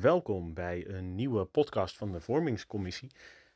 Welkom 0.00 0.54
bij 0.54 0.88
een 0.88 1.14
nieuwe 1.14 1.44
podcast 1.44 1.96
van 1.96 2.12
de 2.12 2.20
Vormingscommissie. 2.20 3.10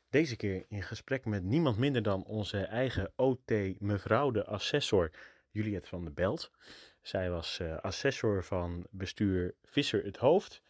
Deze 0.09 0.35
keer 0.35 0.65
in 0.67 0.83
gesprek 0.83 1.25
met 1.25 1.43
niemand 1.43 1.77
minder 1.77 2.03
dan 2.03 2.23
onze 2.25 2.57
eigen 2.59 3.11
OT, 3.15 3.51
mevrouw 3.79 4.31
de 4.31 4.45
assessor 4.45 5.11
Juliette 5.51 5.89
van 5.89 6.03
der 6.03 6.13
Belt. 6.13 6.51
Zij 7.01 7.29
was 7.29 7.59
uh, 7.61 7.77
assessor 7.77 8.43
van 8.43 8.87
bestuur 8.89 9.55
Visser 9.63 10.03
het 10.03 10.17
Hoofd 10.17 10.61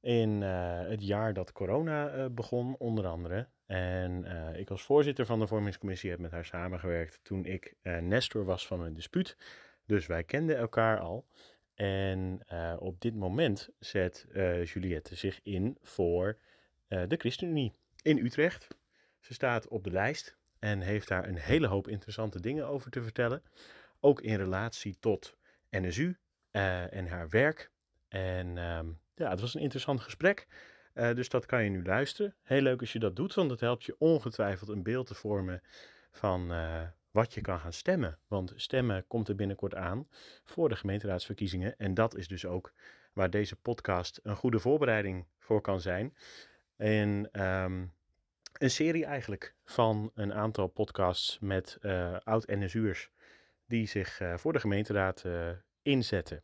in 0.00 0.40
uh, 0.40 0.80
het 0.88 1.06
jaar 1.06 1.32
dat 1.32 1.52
corona 1.52 2.16
uh, 2.16 2.26
begon, 2.30 2.76
onder 2.76 3.06
andere. 3.06 3.48
En 3.66 4.24
ik 4.56 4.70
als 4.70 4.82
voorzitter 4.82 5.26
van 5.26 5.38
de 5.38 5.46
Vormingscommissie 5.46 6.10
heb 6.10 6.18
met 6.18 6.30
haar 6.30 6.44
samengewerkt 6.44 7.20
toen 7.22 7.44
ik 7.44 7.74
nestor 8.00 8.44
was 8.44 8.66
van 8.66 8.80
een 8.80 8.94
dispuut. 8.94 9.36
Dus 9.86 10.06
wij 10.06 10.24
kenden 10.24 10.56
elkaar 10.56 10.98
al. 10.98 11.26
En 11.78 12.40
uh, 12.52 12.74
op 12.78 13.00
dit 13.00 13.14
moment 13.14 13.68
zet 13.78 14.26
uh, 14.32 14.64
Juliette 14.64 15.16
zich 15.16 15.40
in 15.42 15.78
voor 15.82 16.38
uh, 16.88 17.02
de 17.08 17.16
ChristenUnie 17.16 17.72
in 18.02 18.18
Utrecht. 18.18 18.68
Ze 19.20 19.34
staat 19.34 19.68
op 19.68 19.84
de 19.84 19.90
lijst 19.90 20.36
en 20.58 20.80
heeft 20.80 21.08
daar 21.08 21.28
een 21.28 21.38
hele 21.38 21.66
hoop 21.66 21.88
interessante 21.88 22.40
dingen 22.40 22.66
over 22.66 22.90
te 22.90 23.02
vertellen. 23.02 23.42
Ook 24.00 24.20
in 24.20 24.36
relatie 24.36 24.96
tot 25.00 25.36
NSU 25.70 26.16
en 26.50 27.06
haar 27.06 27.28
werk. 27.28 27.70
En 28.08 28.56
um, 28.56 28.98
ja, 29.14 29.30
het 29.30 29.40
was 29.40 29.54
een 29.54 29.60
interessant 29.60 30.00
gesprek. 30.00 30.46
dus 30.92 31.28
dat 31.28 31.46
kan 31.46 31.64
je 31.64 31.70
nu 31.70 31.84
luisteren. 31.84 32.34
Heel 32.42 32.62
leuk 32.62 32.80
als 32.80 32.92
je 32.92 32.98
dat 32.98 33.16
doet, 33.16 33.34
want 33.34 33.48
dat 33.48 33.60
helpt 33.60 33.84
je 33.84 33.96
ongetwijfeld 33.98 34.68
een 34.68 34.82
beeld 34.82 35.06
te 35.06 35.14
vormen 35.14 35.62
van 36.10 36.52
wat 37.18 37.34
je 37.34 37.40
kan 37.40 37.58
gaan 37.58 37.72
stemmen. 37.72 38.18
Want 38.28 38.52
stemmen 38.56 39.06
komt 39.06 39.28
er 39.28 39.34
binnenkort 39.34 39.74
aan 39.74 40.08
voor 40.44 40.68
de 40.68 40.76
gemeenteraadsverkiezingen. 40.76 41.76
En 41.78 41.94
dat 41.94 42.16
is 42.16 42.28
dus 42.28 42.46
ook 42.46 42.72
waar 43.12 43.30
deze 43.30 43.56
podcast 43.56 44.20
een 44.22 44.36
goede 44.36 44.58
voorbereiding 44.58 45.26
voor 45.38 45.60
kan 45.60 45.80
zijn. 45.80 46.16
En 46.76 47.28
um, 47.44 47.92
een 48.52 48.70
serie 48.70 49.04
eigenlijk 49.04 49.54
van 49.64 50.10
een 50.14 50.34
aantal 50.34 50.66
podcasts 50.66 51.38
met 51.38 51.78
uh, 51.80 52.16
oud-NSU'ers 52.24 53.10
die 53.66 53.86
zich 53.86 54.20
uh, 54.20 54.36
voor 54.36 54.52
de 54.52 54.60
gemeenteraad 54.60 55.24
uh, 55.24 55.50
inzetten. 55.82 56.42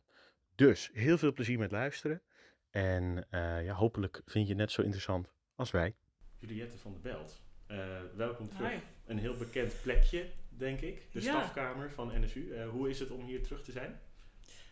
Dus 0.55 0.89
heel 0.93 1.17
veel 1.17 1.33
plezier 1.33 1.59
met 1.59 1.71
luisteren. 1.71 2.21
En 2.69 3.27
ja, 3.63 3.73
hopelijk 3.73 4.21
vind 4.25 4.45
je 4.45 4.51
het 4.53 4.61
net 4.61 4.71
zo 4.71 4.81
interessant 4.81 5.33
als 5.55 5.71
wij. 5.71 5.95
Juliette 6.37 6.77
van 6.77 6.91
der 6.91 7.01
Belt, 7.01 7.41
welkom 8.15 8.49
terug. 8.49 8.71
Hi. 8.71 8.79
Een 9.05 9.17
heel 9.17 9.35
bekend 9.35 9.81
plekje 9.81 10.25
denk 10.57 10.81
ik. 10.81 11.07
De 11.11 11.21
ja. 11.21 11.39
stafkamer 11.39 11.91
van 11.91 12.21
NSU. 12.21 12.39
Uh, 12.39 12.69
hoe 12.69 12.89
is 12.89 12.99
het 12.99 13.11
om 13.11 13.25
hier 13.25 13.43
terug 13.43 13.63
te 13.63 13.71
zijn? 13.71 13.99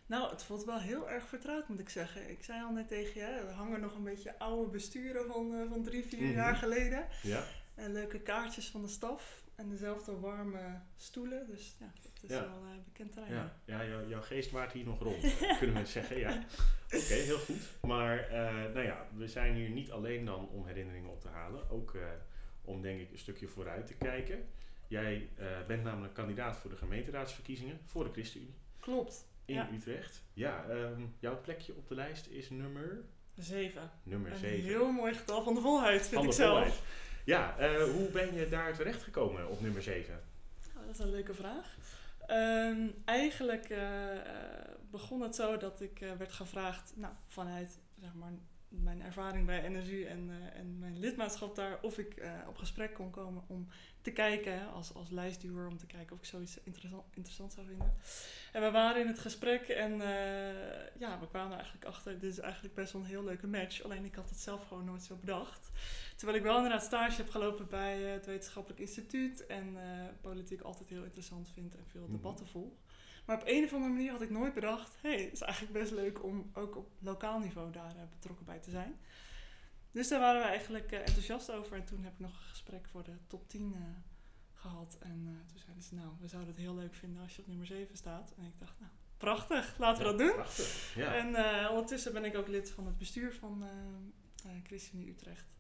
Nou, 0.06 0.30
het 0.30 0.44
voelt 0.44 0.66
wel 0.66 0.80
heel 0.80 1.10
erg 1.10 1.28
vertrouwd, 1.28 1.68
moet 1.68 1.80
ik 1.80 1.90
zeggen. 1.90 2.30
Ik 2.30 2.44
zei 2.44 2.64
al 2.64 2.72
net 2.72 2.88
tegen 2.88 3.22
je, 3.22 3.28
er 3.28 3.52
hangen 3.52 3.82
nog 3.82 3.96
een 3.96 4.04
beetje 4.04 4.40
oude 4.40 4.72
besturen 4.72 5.28
van, 5.28 5.54
uh, 5.54 5.70
van 5.70 5.84
drie, 5.84 6.06
vier 6.06 6.20
mm 6.20 6.26
-hmm. 6.26 6.36
jaar 6.36 6.56
geleden. 6.56 7.08
Ja. 7.22 7.44
En 7.76 7.94
leuke 7.94 8.20
kaartjes 8.20 8.70
van 8.70 8.82
de 8.82 8.88
staf. 8.88 9.42
En 9.56 9.70
dezelfde 9.70 10.20
warme 10.20 10.80
stoelen. 10.96 11.48
Dus 11.48 11.76
ja, 11.80 11.92
dat 12.02 12.24
is 12.24 12.30
ja. 12.30 12.42
wel 12.42 12.64
uh, 12.64 12.84
bekend 12.86 13.12
terrein. 13.12 13.34
Ja, 13.34 13.56
ja 13.66 13.86
jou, 13.86 14.10
jouw 14.10 14.22
geest 14.22 14.52
waart 14.52 14.72
hier 14.72 14.86
nog 14.86 15.00
rond, 15.00 15.38
kunnen 15.60 15.76
we 15.76 15.86
zeggen. 15.86 16.20
Ja. 16.20 16.44
Oké, 16.86 16.96
okay, 16.96 17.20
heel 17.20 17.38
goed. 17.38 17.70
Maar 17.82 18.28
nou 18.74 18.82
ja, 18.82 19.08
we 19.16 19.28
zijn 19.28 19.56
hier 19.56 19.70
niet 19.70 19.92
alleen 19.92 20.26
dan 20.26 20.50
om 20.50 20.66
herinneringen 20.66 21.10
op 21.10 21.22
te 21.22 21.28
halen. 21.28 21.70
Ook 21.70 21.98
om 22.62 22.82
denk 22.82 23.00
ik 23.00 23.12
een 23.12 23.18
stukje 23.18 23.48
vooruit 23.48 23.88
te 23.88 23.94
kijken. 23.94 24.46
Jij 24.94 25.30
uh, 25.40 25.46
bent 25.68 25.84
namelijk 25.84 26.14
kandidaat 26.14 26.58
voor 26.58 26.70
de 26.70 26.76
gemeenteraadsverkiezingen 26.76 27.80
voor 27.86 28.04
de 28.04 28.12
ChristenUnie. 28.12 28.56
Klopt. 28.80 29.28
In 29.46 29.54
ja. 29.54 29.70
Utrecht. 29.74 30.24
Ja, 30.34 30.66
um, 30.70 31.16
jouw 31.20 31.42
plekje 31.42 31.76
op 31.76 31.88
de 31.88 31.96
lijst 31.96 32.28
is 32.28 32.50
nummer... 32.50 33.04
Zeven. 33.36 33.92
Nummer 34.04 34.32
een 34.32 34.38
zeven. 34.38 34.64
heel 34.64 34.92
mooi 34.92 35.14
getal 35.14 35.44
van 35.44 35.54
de 35.54 35.62
volheid, 35.62 36.02
vind 36.02 36.16
van 36.16 36.26
ik 36.26 36.32
zelf. 36.32 36.58
Volheid. 36.58 36.82
Ja, 37.26 37.60
uh, 37.60 37.84
hoe 37.84 38.10
ben 38.10 38.36
je 38.36 38.50
daar 38.50 38.76
terechtgekomen 38.76 39.50
op 39.50 39.62
nummer 39.62 39.82
zeven? 39.82 40.24
Oh, 40.76 40.86
dat 40.86 40.96
is 40.96 41.00
een 41.00 41.12
leuke 41.12 41.34
vraag. 41.34 41.76
Um, 42.30 42.94
eigenlijk 43.06 43.70
uh, 43.70 43.80
begon 44.92 45.22
het 45.22 45.36
zo 45.36 45.58
dat 45.58 45.82
ik 45.82 46.00
werd 46.18 46.32
gevraagd, 46.32 46.94
nou, 46.96 47.14
vanuit 47.28 47.80
zeg 48.00 48.14
maar 48.14 48.32
mijn 48.82 49.02
ervaring 49.02 49.46
bij 49.46 49.70
NSU 49.70 50.04
en, 50.04 50.30
uh, 50.30 50.60
en 50.60 50.80
mijn 50.80 51.00
lidmaatschap 51.00 51.56
daar, 51.56 51.80
of 51.82 51.98
ik 51.98 52.22
uh, 52.22 52.32
op 52.48 52.58
gesprek 52.58 52.94
kon 52.94 53.10
komen 53.10 53.44
om 53.48 53.68
te 54.02 54.12
kijken, 54.12 54.72
als, 54.72 54.94
als 54.94 55.10
lijstduwer, 55.10 55.68
om 55.68 55.78
te 55.78 55.86
kijken 55.86 56.16
of 56.16 56.20
ik 56.22 56.26
zoiets 56.26 56.60
interessant, 56.64 57.04
interessant 57.14 57.54
zou 57.54 57.68
vinden. 57.68 57.94
En 58.52 58.62
we 58.62 58.72
waren 58.72 59.02
in 59.02 59.08
het 59.08 59.20
gesprek 59.20 59.62
en 59.62 59.92
uh, 59.92 61.00
ja, 61.00 61.20
we 61.20 61.28
kwamen 61.28 61.52
er 61.52 61.58
eigenlijk 61.58 61.86
achter, 61.86 62.20
dit 62.20 62.32
is 62.32 62.40
eigenlijk 62.40 62.76
best 62.76 62.94
wel 62.94 63.02
een 63.02 63.08
heel 63.08 63.24
leuke 63.24 63.48
match, 63.48 63.84
alleen 63.84 64.06
ik 64.06 64.16
had 64.16 64.30
het 64.30 64.40
zelf 64.40 64.68
gewoon 64.68 64.86
nooit 64.86 65.04
zo 65.04 65.16
bedacht. 65.16 65.72
Terwijl 66.16 66.38
ik 66.38 66.44
wel 66.44 66.56
inderdaad 66.56 66.84
stage 66.84 67.18
heb 67.18 67.30
gelopen 67.30 67.68
bij 67.68 68.02
het 68.02 68.26
Wetenschappelijk 68.26 68.82
Instituut 68.82 69.46
en 69.46 69.78
politiek 70.22 70.62
altijd 70.62 70.90
heel 70.90 71.04
interessant 71.04 71.50
vind 71.54 71.76
en 71.76 71.86
veel 71.88 72.08
debatten 72.12 72.48
volg. 72.48 72.74
Maar 73.26 73.36
op 73.36 73.44
een 73.46 73.64
of 73.64 73.74
andere 73.74 73.94
manier 73.94 74.12
had 74.12 74.22
ik 74.22 74.30
nooit 74.30 74.54
bedacht: 74.54 74.98
hé, 75.02 75.10
hey, 75.10 75.24
het 75.24 75.34
is 75.34 75.42
eigenlijk 75.42 75.74
best 75.74 75.92
leuk 75.92 76.24
om 76.24 76.50
ook 76.54 76.76
op 76.76 76.92
lokaal 77.00 77.40
niveau 77.40 77.72
daar 77.72 77.96
uh, 77.96 78.02
betrokken 78.10 78.46
bij 78.46 78.60
te 78.60 78.70
zijn. 78.70 79.00
Dus 79.92 80.08
daar 80.08 80.20
waren 80.20 80.42
we 80.42 80.48
eigenlijk 80.48 80.92
uh, 80.92 81.00
enthousiast 81.00 81.52
over. 81.52 81.78
En 81.78 81.86
toen 81.86 82.04
heb 82.04 82.14
ik 82.14 82.20
nog 82.20 82.32
een 82.32 82.50
gesprek 82.50 82.88
voor 82.88 83.04
de 83.04 83.18
top 83.28 83.50
10 83.50 83.74
uh, 83.76 83.82
gehad. 84.54 84.98
En 85.00 85.46
toen 85.48 85.60
zeiden 85.60 85.84
ze: 85.84 85.96
Nou, 85.96 86.10
we 86.20 86.28
zouden 86.28 86.54
het 86.54 86.62
heel 86.62 86.76
leuk 86.76 86.96
vinden 86.96 87.22
als 87.22 87.36
je 87.36 87.42
op 87.42 87.48
nummer 87.48 87.66
7 87.66 87.98
staat. 87.98 88.34
En 88.38 88.46
ik 88.46 88.60
dacht: 88.60 88.80
Nou, 88.80 88.92
prachtig, 89.18 89.78
laten 89.78 90.04
we 90.04 90.12
ja, 90.12 90.18
dat 90.18 90.28
doen. 90.28 90.36
Prachtig, 90.36 90.96
ja. 90.96 91.16
En 91.16 91.70
ondertussen 91.70 92.14
ben 92.14 92.26
ik 92.26 92.36
ook 92.36 92.48
lid 92.48 92.72
van 92.72 92.86
het 92.86 92.98
bestuur 92.98 93.34
van 93.34 93.64
ChristenUnie 94.64 95.12
Utrecht. 95.12 95.52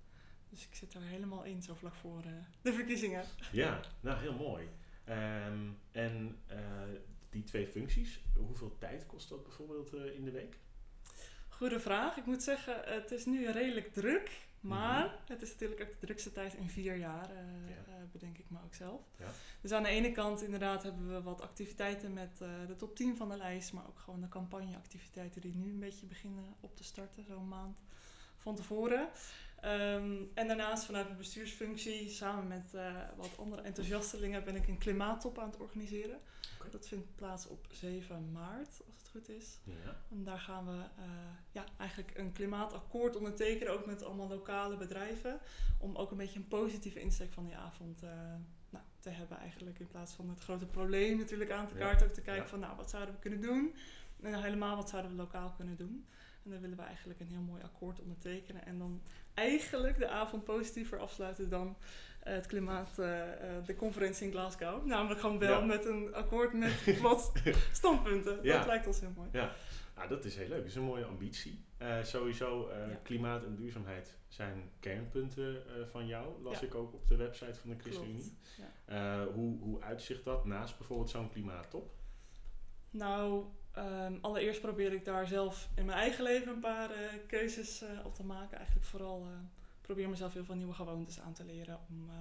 Dus 0.50 0.68
ik 0.68 0.75
zit 0.75 0.94
er 0.94 1.01
helemaal 1.01 1.44
in, 1.44 1.62
zo 1.62 1.74
vlak 1.74 1.95
voor 1.95 2.22
de 2.62 2.74
verkiezingen. 2.74 3.25
Ja, 3.51 3.80
nou 4.00 4.19
heel 4.19 4.34
mooi. 4.34 4.69
Um, 5.09 5.78
en 5.91 6.40
die 7.34 7.44
twee 7.44 7.68
functies, 7.68 8.22
hoeveel 8.36 8.76
tijd 8.78 9.06
kost 9.06 9.30
dat 9.30 9.44
bijvoorbeeld 9.44 9.94
uh, 9.94 10.16
in 10.16 10.26
de 10.26 10.32
week? 10.32 10.58
Goede 11.50 11.80
vraag. 11.80 12.18
Ik 12.18 12.26
moet 12.26 12.44
zeggen, 12.44 12.82
het 12.86 13.12
is 13.12 13.26
nu 13.26 13.52
redelijk 13.52 13.94
druk. 13.94 14.42
Maar 14.60 15.04
mm-hmm. 15.04 15.20
het 15.26 15.42
is 15.42 15.52
natuurlijk 15.52 15.82
ook 15.82 15.92
de 15.92 16.06
drukste 16.06 16.32
tijd 16.32 16.54
in 16.54 16.70
vier 16.70 16.96
jaar, 16.96 17.32
uh, 17.32 17.38
ja. 17.70 17.94
uh, 17.94 17.94
bedenk 18.12 18.38
ik 18.38 18.50
me 18.50 18.58
ook 18.66 18.74
zelf. 18.74 19.02
Ja. 19.20 19.30
Dus 19.62 19.72
aan 19.72 19.84
de 19.84 19.90
ene 19.90 20.12
kant 20.12 20.42
inderdaad 20.42 20.84
hebben 20.84 21.14
we 21.14 21.22
wat 21.22 21.42
activiteiten 21.42 22.14
met 22.14 22.38
de 22.68 22.76
top 22.78 22.96
10 22.96 23.18
van 23.18 23.30
de 23.30 23.38
lijst. 23.38 23.74
Maar 23.74 23.88
ook 23.88 24.00
gewoon 24.00 24.22
de 24.22 24.28
campagneactiviteiten 24.28 25.42
die 25.42 25.56
nu 25.56 25.70
een 25.70 25.80
beetje 25.80 26.06
beginnen 26.06 26.56
op 26.60 26.76
te 26.76 26.84
starten, 26.84 27.24
zo'n 27.24 27.48
maand 27.48 27.78
van 28.38 28.56
tevoren. 28.56 29.10
Um, 29.66 30.32
en 30.34 30.48
daarnaast 30.48 30.86
vanuit 30.86 31.06
mijn 31.06 31.18
bestuursfunctie, 31.18 32.10
samen 32.10 32.48
met 32.48 32.72
uh, 32.76 32.96
wat 33.18 33.38
andere 33.38 33.62
enthousiastelingen, 33.62 34.44
ben 34.44 34.56
ik 34.56 34.68
een 34.68 34.78
klimaattop 34.78 35.40
aan 35.40 35.50
het 35.50 35.60
organiseren. 35.60 36.20
Okay. 36.68 36.79
Dat 36.79 36.88
vindt 36.88 37.16
plaats 37.16 37.47
op 37.47 37.66
7 37.72 38.31
maart, 38.31 38.81
als 38.85 38.97
het 38.97 39.09
goed 39.09 39.29
is. 39.29 39.59
Ja. 39.63 39.96
En 40.09 40.24
daar 40.24 40.40
gaan 40.40 40.66
we 40.66 40.72
uh, 40.72 41.06
ja, 41.51 41.66
eigenlijk 41.78 42.18
een 42.18 42.31
klimaatakkoord 42.31 43.16
ondertekenen, 43.16 43.74
ook 43.74 43.85
met 43.85 44.03
allemaal 44.03 44.28
lokale 44.28 44.78
bedrijven. 44.78 45.40
Om 45.79 45.96
ook 45.96 46.12
een 46.12 46.18
beetje 46.18 46.40
een 46.40 46.47
positieve 46.47 47.00
insteek 47.00 47.34
van 47.34 47.46
die 47.46 47.56
avond 47.56 48.03
uh, 48.03 48.09
nou, 48.69 48.85
te 49.00 49.09
hebben 49.09 49.38
eigenlijk. 49.38 49.79
In 49.79 49.88
plaats 49.88 50.13
van 50.13 50.29
het 50.29 50.40
grote 50.40 50.66
probleem 50.66 51.18
natuurlijk 51.18 51.51
aan 51.51 51.68
te 51.68 51.74
kaarten. 51.74 52.00
Ja. 52.00 52.06
Ook 52.06 52.13
te 52.13 52.22
kijken 52.22 52.44
Ja. 52.44 52.50
van 52.50 52.59
nou, 52.59 52.75
wat 52.75 52.90
zouden 52.90 53.13
we 53.13 53.19
kunnen 53.19 53.41
doen? 53.41 53.75
En 54.22 54.44
helemaal 54.44 54.75
wat 54.75 54.90
zouden 54.90 55.12
we 55.12 55.18
lokaal 55.18 55.51
kunnen 55.51 55.75
doen? 55.75 56.06
En 56.44 56.51
dan 56.51 56.59
willen 56.59 56.78
we 56.78 56.84
eigenlijk 56.84 57.19
een 57.19 57.28
heel 57.28 57.41
mooi 57.41 57.63
akkoord 57.63 58.00
ondertekenen. 58.00 58.66
En 58.66 58.78
dan 58.78 59.01
eigenlijk 59.34 59.97
de 59.97 60.07
avond 60.09 60.44
positiever 60.44 61.00
afsluiten 61.00 61.50
dan 61.50 61.78
het 62.24 62.46
klimaat, 62.48 62.96
uh, 63.00 63.08
uh, 63.08 63.24
de 63.66 63.76
conferentie 63.76 64.26
in 64.26 64.32
Glasgow. 64.32 64.86
Namelijk 64.86 65.20
gewoon 65.20 65.40
wel 65.40 65.60
Ja. 65.60 65.66
met 65.66 65.86
een 65.86 66.14
akkoord 66.14 66.54
met 66.54 67.00
wat 67.02 67.32
standpunten. 67.72 68.40
Ja. 68.42 68.58
Dat 68.58 68.66
lijkt 68.68 68.88
ons 68.88 69.00
heel 69.00 69.12
mooi. 69.16 69.30
Ja, 69.32 69.52
nou, 69.96 70.10
dat 70.10 70.26
is 70.26 70.36
heel 70.36 70.48
leuk. 70.48 70.58
Dat 70.58 70.68
is 70.68 70.76
een 70.76 70.84
mooie 70.84 71.06
ambitie. 71.06 71.66
Eh, 71.78 72.04
sowieso, 72.04 72.68
eh, 72.68 72.78
Ja. 72.90 73.00
klimaat 73.04 73.44
en 73.44 73.56
duurzaamheid 73.56 74.18
zijn 74.28 74.70
kernpunten 74.80 75.56
eh, 75.68 75.86
van 75.92 76.08
jou. 76.08 76.42
Las 76.44 76.62
ik 76.62 76.75
ook 76.75 76.94
op 76.94 77.08
de 77.08 77.16
website 77.16 77.60
van 77.60 77.70
de 77.70 77.75
ChristenUnie. 77.80 78.38
Eh, 78.86 79.22
hoe, 79.34 79.60
hoe 79.60 79.81
uitzicht 79.81 80.24
dat 80.24 80.46
naast 80.46 80.78
bijvoorbeeld 80.78 81.10
zo'n 81.10 81.30
klimaattop? 81.30 81.92
Nou, 82.90 83.44
ehm, 83.72 84.14
allereerst 84.22 84.62
probeer 84.62 84.94
ik 84.94 85.06
daar 85.06 85.28
zelf 85.28 85.69
in 85.76 85.86
mijn 85.86 85.98
eigen 85.98 86.24
leven 86.24 86.54
een 86.54 86.60
paar 86.60 86.92
eh, 86.92 86.98
keuzes 87.28 87.81
eh, 87.81 87.90
op 88.06 88.16
te 88.16 88.26
maken. 88.26 88.58
Eigenlijk 88.58 88.88
vooral 88.88 89.22
eh, 89.26 89.31
probeer 89.83 90.09
mezelf 90.09 90.33
heel 90.33 90.45
veel 90.45 90.56
nieuwe 90.56 90.74
gewoontes 90.74 91.19
aan 91.19 91.33
te 91.33 91.45
leren. 91.45 91.80
Om 91.89 92.09
eh, 92.09 92.15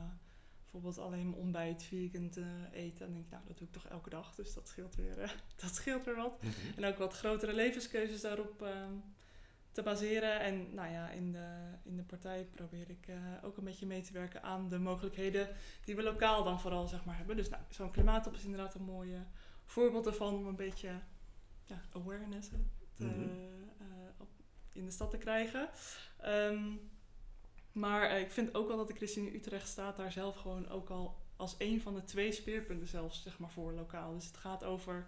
bijvoorbeeld 0.62 0.98
alleen 0.98 1.28
mijn 1.30 1.42
ontbijt 1.42 1.82
vegan 1.82 2.28
te 2.30 2.44
eten. 2.72 3.06
En 3.06 3.12
denk 3.12 3.24
ik, 3.24 3.30
nou, 3.30 3.42
dat 3.46 3.58
doe 3.58 3.66
ik 3.66 3.72
toch 3.72 3.86
elke 3.86 4.10
dag. 4.10 4.34
Dus 4.34 4.54
dat 4.54 4.68
scheelt 4.68 4.94
weer, 4.94 5.18
eh, 5.18 5.30
dat 5.62 5.74
scheelt 5.74 6.04
weer 6.04 6.16
wat. 6.16 6.40
En 6.76 6.84
ook 6.84 6.98
wat 6.98 7.14
grotere 7.14 7.52
levenskeuzes 7.52 8.20
daarop 8.20 8.62
ehm, 8.62 8.92
te 9.72 9.82
baseren. 9.82 10.40
En 10.40 10.74
nou 10.74 10.92
ja, 10.92 11.10
in 11.10 11.32
de, 11.32 11.70
in 11.82 11.96
de 11.96 12.02
partij 12.02 12.44
probeer 12.54 12.90
ik 12.90 13.08
eh, 13.08 13.16
ook 13.42 13.56
een 13.56 13.64
beetje 13.64 13.86
mee 13.86 14.02
te 14.02 14.12
werken 14.12 14.42
aan 14.42 14.68
de 14.68 14.78
mogelijkheden 14.78 15.48
die 15.84 15.96
we 15.96 16.02
lokaal 16.02 16.44
dan 16.44 16.60
vooral 16.60 16.86
zeg 16.86 17.04
maar, 17.04 17.16
hebben. 17.16 17.36
Dus 17.36 17.48
nou, 17.48 17.62
zo'n 17.70 17.90
klimaattop 17.90 18.34
is 18.34 18.44
inderdaad 18.44 18.74
een 18.74 18.84
mooie 18.84 19.24
voorbeeld 19.64 20.06
ervan 20.06 20.34
om 20.34 20.46
een 20.46 20.56
beetje 20.56 21.00
ja, 21.64 21.80
awareness 21.92 22.50
hè, 22.50 22.56
te, 22.96 23.04
Mhm. 23.04 23.22
eh, 23.78 23.86
op, 24.18 24.28
in 24.72 24.84
de 24.84 24.90
stad 24.90 25.10
te 25.10 25.18
krijgen. 25.18 25.68
Ehm, 26.20 26.76
maar 27.72 28.10
eh, 28.10 28.20
ik 28.20 28.30
vind 28.30 28.54
ook 28.54 28.68
wel 28.68 28.76
dat 28.76 28.88
de 28.88 28.94
ChristenUnie 28.94 29.34
Utrecht 29.34 29.68
staat 29.68 29.96
daar 29.96 30.12
zelf 30.12 30.36
gewoon 30.36 30.68
ook 30.68 30.90
al 30.90 31.16
als 31.36 31.54
een 31.58 31.80
van 31.80 31.94
de 31.94 32.04
twee 32.04 32.32
speerpunten 32.32 32.88
zelfs, 32.88 33.22
zeg 33.22 33.38
maar, 33.38 33.50
voor 33.50 33.72
lokaal. 33.72 34.14
Dus 34.14 34.26
het 34.26 34.36
gaat 34.36 34.64
over, 34.64 35.06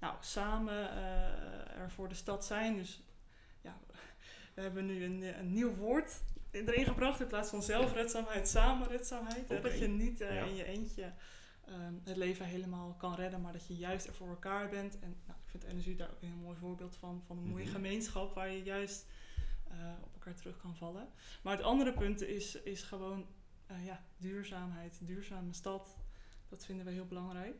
nou, 0.00 0.14
samen 0.20 0.74
uh, 0.74 1.80
er 1.80 1.90
voor 1.90 2.08
de 2.08 2.14
stad 2.14 2.44
zijn. 2.44 2.76
Dus 2.76 3.02
ja, 3.60 3.78
we 4.54 4.60
hebben 4.60 4.86
nu 4.86 5.04
een, 5.04 5.22
een 5.38 5.52
nieuw 5.52 5.74
woord 5.74 6.20
erin 6.50 6.84
gebracht 6.84 7.20
in 7.20 7.26
plaats 7.26 7.50
van 7.50 7.62
zelfredzaamheid, 7.62 8.48
samenredzaamheid. 8.48 9.44
Okay. 9.44 9.60
Dat 9.60 9.78
je 9.78 9.88
niet 9.88 10.20
uh, 10.20 10.46
in 10.46 10.54
je 10.54 10.64
eentje 10.64 11.12
um, 11.68 12.00
het 12.04 12.16
leven 12.16 12.46
helemaal 12.46 12.94
kan 12.98 13.14
redden, 13.14 13.40
maar 13.40 13.52
dat 13.52 13.66
je 13.66 13.76
juist 13.76 14.06
er 14.06 14.14
voor 14.14 14.28
elkaar 14.28 14.68
bent. 14.68 14.98
En 15.00 15.16
nou, 15.26 15.38
ik 15.44 15.50
vind 15.50 15.64
energie 15.64 15.96
daar 15.96 16.10
ook 16.10 16.22
een 16.22 16.28
heel 16.28 16.44
mooi 16.44 16.56
voorbeeld 16.60 16.96
van, 16.96 17.22
van 17.26 17.36
een 17.36 17.42
mooie 17.42 17.64
mm 17.64 17.70
-hmm. 17.70 17.74
gemeenschap 17.74 18.34
waar 18.34 18.50
je 18.50 18.62
juist 18.62 19.06
op 20.02 20.12
elkaar 20.12 20.34
terug 20.34 20.60
kan 20.60 20.76
vallen. 20.76 21.08
Maar 21.42 21.56
het 21.56 21.64
andere 21.64 21.92
punt 21.92 22.22
is, 22.22 22.54
is 22.54 22.82
gewoon 22.82 23.26
uh, 23.70 23.84
ja, 23.84 24.04
duurzaamheid, 24.16 24.98
duurzame 25.02 25.52
stad. 25.52 25.96
Dat 26.48 26.64
vinden 26.64 26.86
we 26.86 26.92
heel 26.92 27.06
belangrijk. 27.06 27.56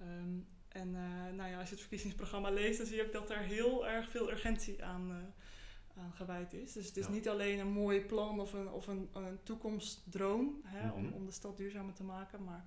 Um, 0.00 0.48
en 0.68 0.88
uh, 0.88 1.36
nou 1.36 1.50
ja, 1.50 1.58
als 1.58 1.68
je 1.68 1.74
het 1.74 1.80
verkiezingsprogramma 1.80 2.50
leest, 2.50 2.78
dan 2.78 2.86
zie 2.86 2.96
je 2.96 3.06
ook 3.06 3.12
dat 3.12 3.30
er 3.30 3.38
heel 3.38 3.88
erg 3.88 4.10
veel 4.10 4.30
urgentie 4.30 4.84
aan, 4.84 5.10
uh, 5.10 6.02
aan 6.02 6.12
gewijd 6.12 6.52
is. 6.52 6.72
Dus 6.72 6.86
het 6.86 6.96
is 6.96 7.06
ja. 7.06 7.12
niet 7.12 7.28
alleen 7.28 7.58
een 7.58 7.72
mooi 7.72 8.00
plan 8.00 8.40
of 8.40 8.52
een, 8.52 8.68
of 8.68 8.86
een, 8.86 9.08
een 9.12 9.42
toekomstdroom 9.42 10.60
hè, 10.64 10.84
mm 10.84 10.90
-hmm. 10.90 10.98
om, 10.98 11.12
om 11.12 11.26
de 11.26 11.32
stad 11.32 11.56
duurzamer 11.56 11.94
te 11.94 12.04
maken. 12.04 12.44
Maar 12.44 12.66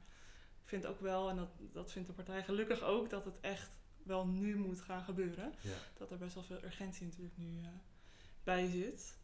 ik 0.64 0.70
vind 0.70 0.86
ook 0.86 1.00
wel, 1.00 1.30
en 1.30 1.36
dat, 1.36 1.50
dat 1.72 1.92
vindt 1.92 2.08
de 2.08 2.14
partij 2.14 2.44
gelukkig 2.44 2.82
ook, 2.82 3.10
dat 3.10 3.26
het 3.26 3.40
echt 3.42 3.78
wel 4.04 4.28
nu 4.28 4.58
moet 4.58 4.82
gaan 4.82 5.04
gebeuren. 5.04 5.54
Ja. 5.62 5.76
Dat 5.98 6.12
er 6.12 6.18
best 6.18 6.34
wel 6.34 6.44
veel 6.44 6.64
urgentie 6.64 7.06
natuurlijk 7.06 7.38
nu 7.38 7.60
uh, 7.60 7.68
bij 8.44 8.68
zit. 8.68 9.18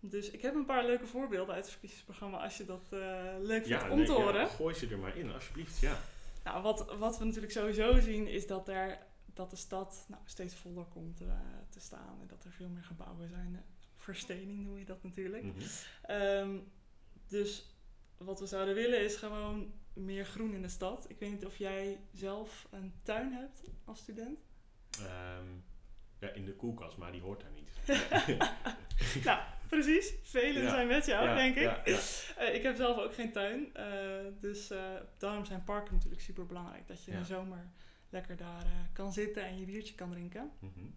Dus 0.00 0.30
ik 0.30 0.42
heb 0.42 0.54
een 0.54 0.64
paar 0.64 0.84
leuke 0.84 1.06
voorbeelden 1.06 1.54
uit 1.54 1.64
het 1.64 1.72
verkiezingsprogramma 1.72 2.42
als 2.42 2.56
je 2.56 2.64
dat 2.64 2.88
uh, 2.92 3.00
leuk 3.40 3.66
vindt 3.66 3.82
ja, 3.82 3.90
om 3.90 3.96
nee, 3.96 4.06
te 4.06 4.12
horen. 4.12 4.40
Ja, 4.40 4.46
gooi 4.46 4.74
ze 4.74 4.88
er 4.88 4.98
maar 4.98 5.16
in, 5.16 5.32
alsjeblieft. 5.32 5.78
Ja. 5.78 5.98
Nou, 6.44 6.62
wat, 6.62 6.96
wat 6.98 7.18
we 7.18 7.24
natuurlijk 7.24 7.52
sowieso 7.52 8.00
zien 8.00 8.26
is 8.28 8.46
dat, 8.46 8.68
er, 8.68 8.98
dat 9.34 9.50
de 9.50 9.56
stad 9.56 10.04
nou, 10.08 10.22
steeds 10.24 10.54
voller 10.54 10.84
komt 10.84 11.22
uh, 11.22 11.32
te 11.68 11.80
staan 11.80 12.20
en 12.20 12.26
dat 12.26 12.44
er 12.44 12.52
veel 12.52 12.68
meer 12.68 12.84
gebouwen 12.84 13.28
zijn. 13.28 13.64
Verstening 13.96 14.64
noem 14.64 14.78
je 14.78 14.84
dat 14.84 15.02
natuurlijk. 15.02 15.42
Mm 15.42 15.54
-hmm. 16.02 16.20
um, 16.20 16.72
dus 17.26 17.74
wat 18.16 18.40
we 18.40 18.46
zouden 18.46 18.74
willen 18.74 19.04
is 19.04 19.16
gewoon 19.16 19.72
meer 19.92 20.24
groen 20.24 20.54
in 20.54 20.62
de 20.62 20.68
stad. 20.68 21.10
Ik 21.10 21.18
weet 21.18 21.30
niet 21.30 21.46
of 21.46 21.56
jij 21.56 22.00
zelf 22.12 22.68
een 22.70 22.92
tuin 23.02 23.32
hebt 23.32 23.62
als 23.84 23.98
student. 23.98 24.38
Um, 25.00 25.64
ja, 26.24 26.32
in 26.32 26.44
de 26.44 26.54
koelkast, 26.54 26.96
maar 26.96 27.12
die 27.12 27.20
hoort 27.20 27.40
daar 27.40 27.50
niet. 27.54 27.74
nou, 29.24 29.40
precies. 29.68 30.14
Velen 30.22 30.62
ja. 30.62 30.68
zijn 30.68 30.86
met 30.86 31.06
jou, 31.06 31.28
ja, 31.28 31.34
denk 31.34 31.56
ik. 31.56 31.62
Ja, 31.62 31.86
uh, 32.40 32.54
ik 32.54 32.62
heb 32.62 32.76
zelf 32.76 32.98
ook 32.98 33.14
geen 33.14 33.32
tuin. 33.32 33.72
Uh, 33.76 33.84
dus 34.40 34.70
uh, 34.70 34.78
daarom 35.18 35.44
zijn 35.44 35.64
parken 35.64 35.94
natuurlijk 35.94 36.22
super 36.22 36.46
belangrijk. 36.46 36.86
Dat 36.86 37.04
je 37.04 37.10
in 37.10 37.18
de 37.18 37.24
zomer 37.24 37.70
lekker 38.08 38.36
daar 38.36 38.66
kan 38.92 39.12
zitten 39.12 39.44
en 39.44 39.58
je 39.58 39.64
biertje 39.64 39.94
kan 39.94 40.10
drinken. 40.10 40.50
Mm 40.60 40.72
-hmm. 40.74 40.94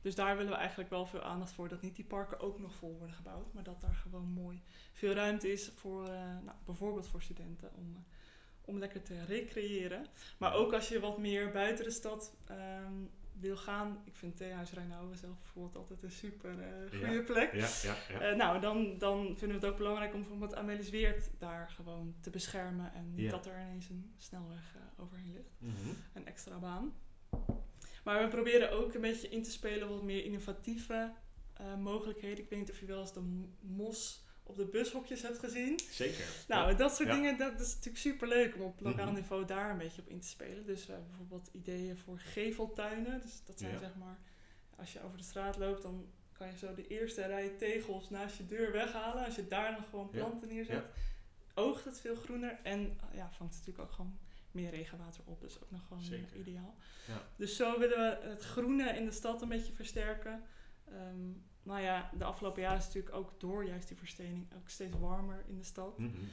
Dus 0.00 0.14
daar 0.14 0.36
willen 0.36 0.52
we 0.52 0.58
eigenlijk 0.58 0.90
wel 0.90 1.06
veel 1.06 1.22
aandacht 1.22 1.52
voor. 1.52 1.68
Dat 1.68 1.82
niet 1.82 1.96
die 1.96 2.04
parken 2.04 2.40
ook 2.40 2.58
nog 2.58 2.74
vol 2.74 2.96
worden 2.98 3.16
gebouwd. 3.16 3.52
Maar 3.52 3.62
dat 3.62 3.80
daar 3.80 3.94
gewoon 3.94 4.28
mooi 4.28 4.62
veel 4.92 5.12
ruimte 5.12 5.52
is 5.52 5.72
voor 5.74 6.02
nou, 6.44 6.56
bijvoorbeeld 6.64 7.08
voor 7.08 7.22
studenten 7.22 7.70
om, 7.74 8.04
om 8.64 8.78
lekker 8.78 9.02
te 9.02 9.24
recreëren. 9.24 10.06
Maar 10.38 10.54
ook 10.54 10.72
als 10.72 10.88
je 10.88 11.00
wat 11.00 11.18
meer 11.18 11.50
buiten 11.50 11.84
de 11.84 11.90
stad 11.90 12.36
um, 12.50 13.10
wil 13.40 13.56
gaan. 13.56 14.02
Ik 14.04 14.16
vind 14.16 14.36
Theehuis 14.36 14.72
Rijnauwen 14.72 15.16
zelf 15.16 15.38
bijvoorbeeld 15.38 15.76
altijd 15.76 16.02
een 16.02 16.10
super 16.10 16.50
uh, 16.50 17.00
goede 17.00 17.14
ja. 17.14 17.22
plek. 17.22 17.52
Ja, 17.52 17.68
ja, 17.82 17.96
ja. 18.08 18.30
Uh, 18.30 18.36
nou, 18.36 18.60
dan, 18.60 18.98
dan 18.98 19.24
vinden 19.24 19.60
we 19.60 19.64
het 19.64 19.64
ook 19.64 19.76
belangrijk 19.76 20.14
om 20.14 20.20
bijvoorbeeld 20.20 20.54
Amelis 20.54 20.90
Weert 20.90 21.30
daar 21.38 21.70
gewoon 21.70 22.14
te 22.20 22.30
beschermen. 22.30 22.94
En 22.94 23.14
niet 23.14 23.30
dat 23.30 23.46
er 23.46 23.60
ineens 23.60 23.88
een 23.88 24.14
snelweg 24.16 24.74
uh, 24.76 25.04
overheen 25.04 25.32
ligt. 25.32 25.56
Mm 25.58 25.74
-hmm. 25.82 25.96
Een 26.12 26.26
extra 26.26 26.58
baan. 26.58 26.94
Maar 28.04 28.22
we 28.22 28.28
proberen 28.28 28.72
ook 28.72 28.94
een 28.94 29.00
beetje 29.00 29.28
in 29.28 29.42
te 29.42 29.50
spelen 29.50 29.88
wat 29.88 30.02
meer 30.02 30.24
innovatieve 30.24 31.12
mogelijkheden. 31.78 32.44
Ik 32.44 32.50
weet 32.50 32.58
niet 32.58 32.70
of 32.70 32.80
je 32.80 32.86
wel 32.86 33.00
eens 33.00 33.12
de 33.12 33.48
mos 33.60 34.25
op 34.46 34.56
de 34.56 34.64
bushokjes 34.64 35.22
hebt 35.22 35.38
gezien. 35.38 35.80
Zeker. 35.90 36.24
Nou, 36.48 36.70
ja. 36.70 36.76
dat 36.76 36.96
soort 36.96 37.08
ja. 37.08 37.14
dingen, 37.14 37.38
dat 37.38 37.60
is 37.60 37.68
natuurlijk 37.74 37.98
super 37.98 38.28
leuk 38.28 38.54
om 38.54 38.60
op 38.60 38.80
lokaal 38.80 39.12
niveau 39.12 39.42
mm 39.42 39.48
-hmm. 39.48 39.56
daar 39.56 39.70
een 39.70 39.78
beetje 39.78 40.02
op 40.02 40.08
in 40.08 40.20
te 40.20 40.28
spelen. 40.28 40.66
Dus 40.66 40.86
we 40.86 40.92
hebben 40.92 41.10
bijvoorbeeld 41.10 41.48
ideeën 41.52 41.98
voor 41.98 42.18
geveltuinen. 42.18 43.20
Dus 43.20 43.42
dat 43.44 43.58
zijn 43.58 43.72
ja. 43.72 43.78
zeg 43.78 43.94
maar, 43.94 44.18
als 44.76 44.92
je 44.92 45.02
over 45.02 45.18
de 45.18 45.24
straat 45.24 45.56
loopt, 45.56 45.82
dan 45.82 46.06
kan 46.32 46.46
je 46.46 46.56
zo 46.56 46.74
de 46.74 46.86
eerste 46.86 47.26
rij 47.26 47.48
tegels 47.48 48.10
naast 48.10 48.36
je 48.36 48.46
deur 48.46 48.72
weghalen. 48.72 49.24
Als 49.24 49.36
je 49.36 49.48
daar 49.48 49.74
dan 49.74 49.84
gewoon 49.84 50.10
planten 50.10 50.48
neerzet, 50.48 50.84
oogt 51.54 51.84
het 51.84 52.00
veel 52.00 52.16
groener 52.16 52.58
en 52.62 52.98
ja, 53.14 53.30
vangt 53.32 53.54
het 53.54 53.66
natuurlijk 53.66 53.78
ook 53.78 53.92
gewoon 53.92 54.18
meer 54.50 54.70
regenwater 54.70 55.22
op. 55.24 55.40
Dus 55.40 55.62
ook 55.62 55.70
nog 55.70 55.86
gewoon 55.88 56.02
Zeker. 56.02 56.36
ideaal. 56.36 56.76
Dus 57.36 57.56
zo 57.56 57.78
willen 57.78 57.98
we 57.98 58.26
het 58.28 58.44
groene 58.44 58.88
in 58.88 59.04
de 59.04 59.10
stad 59.10 59.42
een 59.42 59.48
beetje 59.48 59.72
versterken. 59.72 60.42
Um, 60.92 61.44
nou 61.66 61.80
ja, 61.80 62.10
de 62.18 62.24
afgelopen 62.24 62.62
jaren 62.62 62.78
is 62.78 62.84
het 62.84 62.94
natuurlijk 62.94 63.24
ook 63.24 63.40
door 63.40 63.64
juist 63.64 63.88
die 63.88 63.96
verstening 63.96 64.46
ook 64.56 64.68
steeds 64.68 64.96
warmer 64.98 65.44
in 65.48 65.58
de 65.58 65.64
stad. 65.64 65.98
Mm 65.98 66.12
-hmm. 66.12 66.28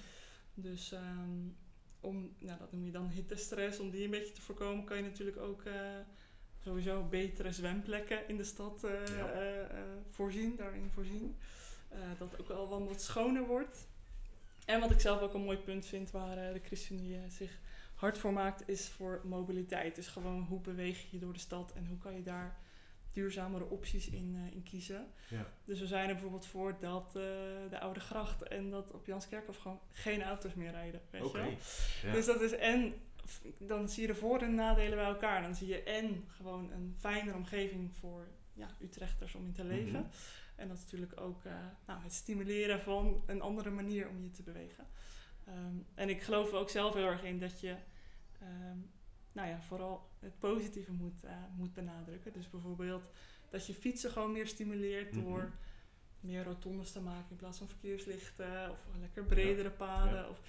Dus 0.54 0.92
um, 0.92 1.56
om, 2.00 2.36
nou 2.40 2.60
dat 2.60 2.72
noem 2.72 2.86
je 2.86 2.92
dan 2.92 3.08
hittestress, 3.08 3.80
om 3.80 3.90
die 3.90 4.04
een 4.04 4.10
beetje 4.10 4.34
te 4.34 4.42
voorkomen, 4.42 4.84
kan 4.84 4.98
je 4.98 5.04
natuurlijk 5.04 5.38
ook 5.38 5.64
uh, 5.64 5.74
sowieso 6.64 7.04
betere 7.04 7.52
zwemplekken 7.52 8.28
in 8.28 8.38
de 8.38 8.44
stad 8.44 8.84
uh, 8.86 9.08
ja. 9.18 9.42
uh, 9.42 9.68
voorzien, 10.10 10.56
daarin 10.56 10.90
voorzien. 10.94 11.36
dat 12.18 12.40
ook 12.40 12.48
wel 12.48 12.88
wat 12.88 13.02
schoner 13.02 13.46
wordt. 13.46 13.88
En 14.66 14.80
wat 14.80 14.92
ik 14.92 15.00
zelf 15.00 15.22
ook 15.22 15.34
een 15.34 15.44
mooi 15.44 15.58
punt 15.58 15.86
vind 15.86 16.12
waar 16.12 16.54
de 16.54 16.62
ChristenUnie 16.64 17.30
zich 17.30 17.60
hard 17.96 18.18
voor 18.18 18.34
maakt, 18.34 18.68
is 18.68 18.88
voor 18.88 19.22
mobiliteit. 19.24 19.96
Dus 19.96 20.08
gewoon 20.08 20.44
hoe 20.44 20.60
beweeg 20.60 21.12
je 21.12 21.20
door 21.20 21.34
de 21.34 21.40
stad 21.40 21.74
en 21.74 21.86
hoe 21.86 21.98
kan 21.98 22.16
je 22.16 22.24
daar 22.24 22.58
duurzamere 23.14 23.70
opties 23.70 24.10
in, 24.10 24.36
uh, 24.36 24.52
in 24.52 24.64
kiezen. 24.64 25.08
Ja. 25.30 25.46
Dus 25.66 25.80
we 25.80 25.88
zijn 25.88 26.08
er 26.08 26.14
bijvoorbeeld 26.14 26.46
voor 26.46 26.78
dat 26.80 27.08
uh, 27.08 27.24
de 27.70 27.80
Oude 27.80 28.00
Gracht 28.00 28.44
en 28.44 28.70
dat 28.70 28.92
op 28.92 29.06
Janskerkhof 29.06 29.58
gewoon 29.58 29.80
geen 29.92 30.24
auto's 30.24 30.54
meer 30.54 30.72
rijden. 30.72 31.02
Weet 31.10 31.24
okay. 31.24 31.42
je 31.42 31.48
wel? 31.48 31.58
Ja. 32.04 32.12
Dus 32.12 32.26
dat 32.26 32.42
is 32.42 32.52
en 32.52 32.94
dan 33.58 33.90
zie 33.90 34.02
je 34.02 34.08
de 34.08 34.16
voor- 34.16 34.42
en 34.42 34.56
nadelen 34.56 34.98
bij 34.98 35.08
elkaar. 35.08 35.42
Dan 35.42 35.56
zie 35.56 35.68
je 35.68 35.84
en 35.84 36.24
gewoon 36.28 36.72
een 36.72 36.96
fijnere 37.00 37.38
omgeving 37.38 37.94
voor 37.94 38.28
ja, 38.54 38.68
Utrechters 38.82 39.36
om 39.36 39.46
in 39.46 39.54
te 39.54 39.64
leven. 39.64 39.88
Mm 39.88 39.96
-hmm. 39.96 40.10
En 40.56 40.68
dat 40.68 40.78
is 40.78 40.84
natuurlijk 40.84 41.20
ook 41.22 41.46
uh, 41.46 41.54
nou, 41.86 42.02
het 42.02 42.14
stimuleren 42.14 42.82
van 42.82 43.24
een 43.26 43.42
andere 43.42 43.70
manier 43.70 44.10
om 44.10 44.24
je 44.24 44.32
te 44.32 44.44
bewegen. 44.44 44.88
Um, 45.48 45.86
en 45.96 46.10
ik 46.10 46.22
geloof 46.22 46.52
er 46.52 46.58
ook 46.58 46.70
zelf 46.70 46.94
heel 46.94 47.08
erg 47.08 47.24
in 47.24 47.40
dat 47.40 47.60
je 47.60 47.76
um, 48.42 48.92
nou 49.34 49.48
ja, 49.48 49.62
vooral 49.62 50.10
het 50.20 50.40
positieve 50.40 50.92
moet, 50.92 51.24
uh, 51.26 51.32
moet 51.56 51.74
benadrukken. 51.74 52.34
Dus 52.34 52.50
bijvoorbeeld 52.50 53.10
dat 53.50 53.66
je 53.66 53.74
fietsen 53.74 54.12
gewoon 54.12 54.32
meer 54.32 54.48
stimuleert 54.48 55.12
Mhm. 55.12 55.24
door 55.24 55.38
mm 55.38 55.46
-hmm. 55.46 56.30
meer 56.30 56.44
rotondes 56.44 56.92
te 56.92 57.02
maken 57.02 57.30
in 57.30 57.36
plaats 57.36 57.58
van 57.58 57.68
verkeerslichten 57.68 58.72
of 58.72 58.88
lekker 59.00 59.24
bredere 59.24 59.70
ja. 59.70 59.76
paden 59.76 60.20
ja. 60.20 60.30
of 60.30 60.42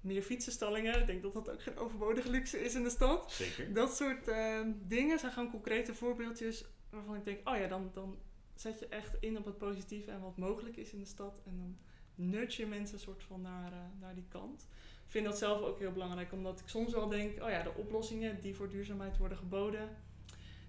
meer 0.00 0.22
fietsenstallingen. 0.22 1.00
Ik 1.00 1.06
denk 1.06 1.22
dat 1.22 1.32
dat 1.32 1.50
ook 1.50 1.62
geen 1.62 1.76
overbodige 1.76 2.30
luxe 2.30 2.64
is 2.64 2.74
in 2.74 2.82
de 2.82 2.90
stad. 2.90 3.32
Zeker. 3.32 3.72
Dat 3.74 3.96
soort 3.96 4.28
uh, 4.28 4.60
dingen 4.86 5.18
zijn 5.18 5.32
gewoon 5.32 5.50
concrete 5.50 5.94
voorbeeldjes 5.94 6.64
waarvan 6.90 7.16
ik 7.16 7.24
denk, 7.24 7.48
oh 7.48 7.56
ja, 7.56 7.66
dan, 7.66 7.90
dan 7.94 8.18
zet 8.54 8.78
je 8.78 8.86
echt 8.88 9.16
in 9.20 9.38
op 9.38 9.44
het 9.44 9.58
positieve 9.58 10.10
en 10.10 10.20
wat 10.20 10.36
mogelijk 10.36 10.76
is 10.76 10.92
in 10.92 10.98
de 10.98 11.04
stad 11.04 11.42
en 11.44 11.56
dan 11.56 11.78
nudge 12.14 12.62
je 12.62 12.68
mensen 12.68 13.00
soort 13.00 13.22
van 13.22 13.40
naar, 13.40 13.72
uh, 13.72 13.78
naar 14.00 14.14
die 14.14 14.26
kant 14.28 14.68
vind 15.10 15.24
dat 15.24 15.38
zelf 15.38 15.62
ook 15.62 15.78
heel 15.78 15.92
belangrijk, 15.92 16.32
omdat 16.32 16.60
ik 16.60 16.68
soms 16.68 16.92
wel 16.92 17.08
denk, 17.08 17.42
oh 17.42 17.50
ja, 17.50 17.62
de 17.62 17.74
oplossingen 17.74 18.40
die 18.40 18.54
voor 18.54 18.68
duurzaamheid 18.68 19.18
worden 19.18 19.38
geboden, 19.38 19.88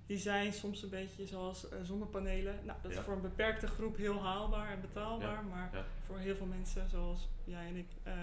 die 0.06 0.18
zijn 0.18 0.54
soms 0.54 0.84
een 0.84 0.90
beetje 0.90 1.26
zoals 1.26 1.66
uh, 1.66 1.80
zonnepanelen. 1.84 2.60
Nou, 2.66 2.80
dat 2.82 2.92
ja. 2.92 2.98
is 2.98 3.04
voor 3.04 3.14
een 3.14 3.22
beperkte 3.22 3.68
groep 3.68 3.98
heel 3.98 4.22
haalbaar 4.22 4.72
en 4.72 4.82
betaalbaar, 4.82 5.34
ja. 5.34 5.42
maar 5.42 5.70
ja. 5.74 5.86
voor 6.06 6.18
heel 6.18 6.36
veel 6.36 6.46
mensen 6.46 6.90
zoals 6.90 7.30
jij 7.44 7.68
en 7.68 7.76
ik 7.76 7.88
uh, 8.08 8.14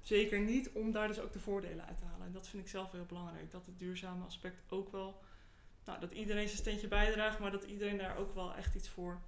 zeker 0.00 0.40
niet, 0.40 0.70
om 0.72 0.92
daar 0.92 1.08
dus 1.08 1.20
ook 1.20 1.32
de 1.32 1.40
voordelen 1.40 1.86
uit 1.86 1.98
te 1.98 2.04
halen. 2.04 2.26
En 2.26 2.32
dat 2.32 2.48
vind 2.48 2.62
ik 2.62 2.68
zelf 2.68 2.92
heel 2.92 3.06
belangrijk, 3.06 3.50
dat 3.50 3.66
het 3.66 3.78
duurzame 3.78 4.24
aspect 4.24 4.62
ook 4.68 4.92
wel, 4.92 5.20
nou, 5.84 6.00
dat 6.00 6.12
iedereen 6.12 6.46
zijn 6.46 6.60
steentje 6.60 6.88
bijdraagt, 6.88 7.38
maar 7.38 7.50
dat 7.50 7.64
iedereen 7.64 7.98
daar 7.98 8.16
ook 8.16 8.34
wel 8.34 8.54
echt 8.54 8.74
iets 8.74 8.88
voor 8.88 9.20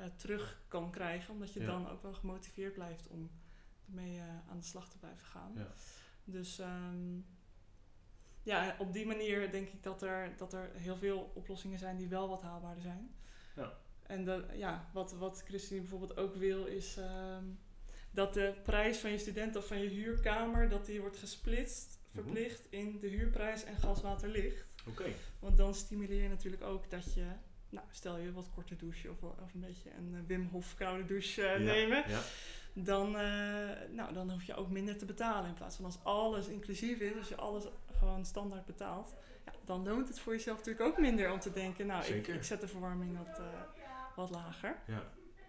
uh, 0.00 0.06
terug 0.16 0.60
kan 0.68 0.90
krijgen, 0.90 1.34
omdat 1.34 1.52
je 1.52 1.64
dan 1.64 1.90
ook 1.90 2.02
wel 2.02 2.14
gemotiveerd 2.14 2.74
blijft 2.74 3.08
om 3.08 3.30
mee 3.86 4.16
uh, 4.16 4.22
aan 4.50 4.58
de 4.58 4.64
slag 4.64 4.88
te 4.88 4.98
blijven 4.98 5.26
gaan. 5.26 5.52
Ja. 5.54 5.72
Dus 6.24 6.58
um, 6.58 7.26
ja, 8.42 8.76
op 8.78 8.92
die 8.92 9.06
manier 9.06 9.50
denk 9.50 9.68
ik 9.68 9.82
dat 9.82 10.02
er, 10.02 10.32
dat 10.36 10.52
er 10.52 10.70
heel 10.74 10.96
veel 10.96 11.30
oplossingen 11.34 11.78
zijn 11.78 11.96
die 11.96 12.08
wel 12.08 12.28
wat 12.28 12.42
haalbaarder 12.42 12.82
zijn. 12.82 13.14
Ja. 13.56 13.72
En 14.02 14.24
de, 14.24 14.44
ja, 14.52 14.88
wat, 14.92 15.12
wat 15.12 15.42
Christine 15.46 15.80
bijvoorbeeld 15.80 16.16
ook 16.16 16.34
wil 16.34 16.64
is 16.64 16.96
um, 16.96 17.58
dat 18.10 18.34
de 18.34 18.54
prijs 18.62 18.98
van 18.98 19.10
je 19.10 19.18
student 19.18 19.56
of 19.56 19.66
van 19.66 19.78
je 19.78 19.88
huurkamer, 19.88 20.68
dat 20.68 20.86
die 20.86 21.00
wordt 21.00 21.16
gesplitst, 21.16 21.98
verplicht 22.10 22.62
mm 22.70 22.78
-hmm. 22.78 22.88
in 22.88 23.00
de 23.00 23.08
huurprijs 23.08 23.64
en 23.64 23.76
gas, 23.76 24.00
water, 24.00 24.28
licht. 24.28 24.64
Okay. 24.88 25.14
Want 25.38 25.56
dan 25.56 25.74
stimuleer 25.74 26.22
je 26.22 26.28
natuurlijk 26.28 26.62
ook 26.62 26.90
dat 26.90 27.14
je 27.14 27.26
nou, 27.68 27.86
stel 27.90 28.16
je 28.16 28.32
wat 28.32 28.50
korter 28.54 28.78
douche 28.78 29.10
of, 29.10 29.22
of 29.22 29.54
een 29.54 29.60
beetje 29.60 29.90
een 29.90 30.14
eh, 30.14 30.20
Wim 30.26 30.48
Hof 30.52 30.74
koude 30.74 31.04
douche 31.04 31.46
eh, 31.46 31.58
Ja, 31.58 31.64
nemen, 31.64 32.04
Ja. 32.08 32.20
Dan, 32.74 33.16
eh, 33.16 33.68
nou, 33.90 34.12
dan 34.12 34.30
hoef 34.30 34.42
je 34.44 34.54
ook 34.54 34.70
minder 34.70 34.98
te 34.98 35.04
betalen. 35.04 35.48
In 35.48 35.54
plaats 35.54 35.76
van 35.76 35.84
als 35.84 35.98
alles 36.04 36.46
inclusief 36.48 36.98
is, 37.00 37.16
als 37.16 37.28
je 37.28 37.36
alles 37.36 37.64
gewoon 37.98 38.24
standaard 38.24 38.66
betaalt, 38.66 39.14
ja, 39.44 39.52
dan 39.64 39.84
loont 39.84 40.08
het 40.08 40.20
voor 40.20 40.32
jezelf 40.32 40.56
natuurlijk 40.58 40.86
ook 40.86 40.98
minder 40.98 41.32
om 41.32 41.40
te 41.40 41.52
denken, 41.52 41.86
nou, 41.86 42.04
ik, 42.04 42.26
ik 42.26 42.42
zet 42.44 42.60
de 42.60 42.68
verwarming 42.68 43.16
wat, 43.18 43.38
eh, 43.38 43.44
wat 44.16 44.30
lager. 44.30 44.76
Ja. 44.86 45.02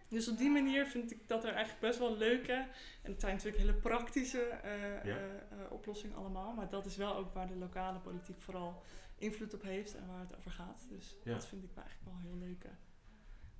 Dus 0.07 0.27
op 0.29 0.37
die 0.37 0.49
manier 0.49 0.85
vind 0.85 1.11
ik 1.11 1.27
dat 1.27 1.43
er 1.43 1.49
eigenlijk 1.53 1.79
best 1.81 1.99
wel 1.99 2.17
leuke, 2.17 2.53
en 3.01 3.11
het 3.11 3.19
zijn 3.21 3.33
natuurlijk 3.35 3.61
hele 3.63 3.73
praktische 3.77 4.59
Ja. 5.03 5.15
eh, 5.15 5.71
oplossingen 5.71 6.17
allemaal, 6.17 6.53
maar 6.53 6.69
dat 6.69 6.85
is 6.85 6.97
wel 6.97 7.15
ook 7.15 7.33
waar 7.33 7.47
de 7.47 7.55
lokale 7.55 7.99
politiek 7.99 8.41
vooral 8.41 8.83
invloed 9.17 9.53
op 9.53 9.61
heeft 9.61 9.95
en 9.95 10.07
waar 10.07 10.19
het 10.19 10.35
over 10.37 10.51
gaat. 10.51 10.85
Dus 10.89 11.15
Ja. 11.23 11.33
dat 11.33 11.45
vind 11.45 11.63
ik 11.63 11.69
eigenlijk 11.75 12.05
wel 12.05 12.19
heel 12.31 12.37
leuke 12.47 12.69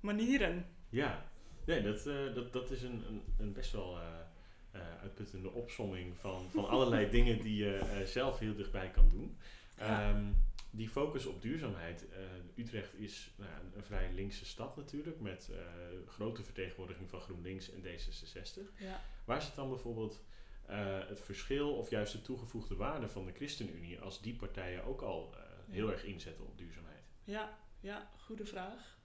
manieren. 0.00 0.66
Ja, 0.88 1.24
nee, 1.66 1.82
dat, 1.82 2.06
eh, 2.06 2.34
dat, 2.34 2.52
dat 2.52 2.70
is 2.70 2.82
een, 2.82 3.04
een, 3.08 3.22
een 3.38 3.52
best 3.52 3.72
wel 3.72 3.98
eh, 4.72 4.80
uitputtende 5.02 5.50
opsomming 5.50 6.16
van, 6.18 6.50
van 6.50 6.68
allerlei 6.74 7.10
dingen 7.10 7.40
die 7.40 7.56
je 7.56 8.02
zelf 8.06 8.38
heel 8.38 8.54
dichtbij 8.54 8.90
kan 8.90 9.08
doen. 9.08 9.36
Ja. 9.78 10.10
Ehm, 10.10 10.24
die 10.70 10.88
focus 10.88 11.26
op 11.26 11.42
duurzaamheid. 11.42 12.04
Utrecht 12.54 12.94
is 12.94 13.30
nou, 13.36 13.50
een, 13.74 13.84
vrij 13.84 14.12
linkse 14.12 14.44
stad 14.44 14.76
natuurlijk, 14.76 15.20
met 15.20 15.50
grote 16.06 16.42
vertegenwoordiging 16.42 17.10
van 17.10 17.20
GroenLinks 17.20 17.70
en 17.70 17.82
D66. 17.82 18.78
Ja. 18.78 19.00
Waar 19.24 19.42
zit 19.42 19.54
dan 19.54 19.68
bijvoorbeeld 19.68 20.22
het 21.06 21.20
verschil 21.20 21.74
of 21.74 21.90
juist 21.90 22.12
de 22.12 22.22
toegevoegde 22.22 22.76
waarde 22.76 23.08
van 23.08 23.26
de 23.26 23.32
ChristenUnie 23.32 24.00
als 24.00 24.20
die 24.20 24.36
partijen 24.36 24.84
ook 24.84 25.00
al 25.00 25.34
heel 25.70 25.92
erg 25.92 26.04
inzetten 26.04 26.46
op 26.46 26.58
duurzaamheid? 26.58 27.04
Ja, 27.24 27.58
ja, 27.80 28.10
goede 28.16 28.44
vraag. 28.44 28.95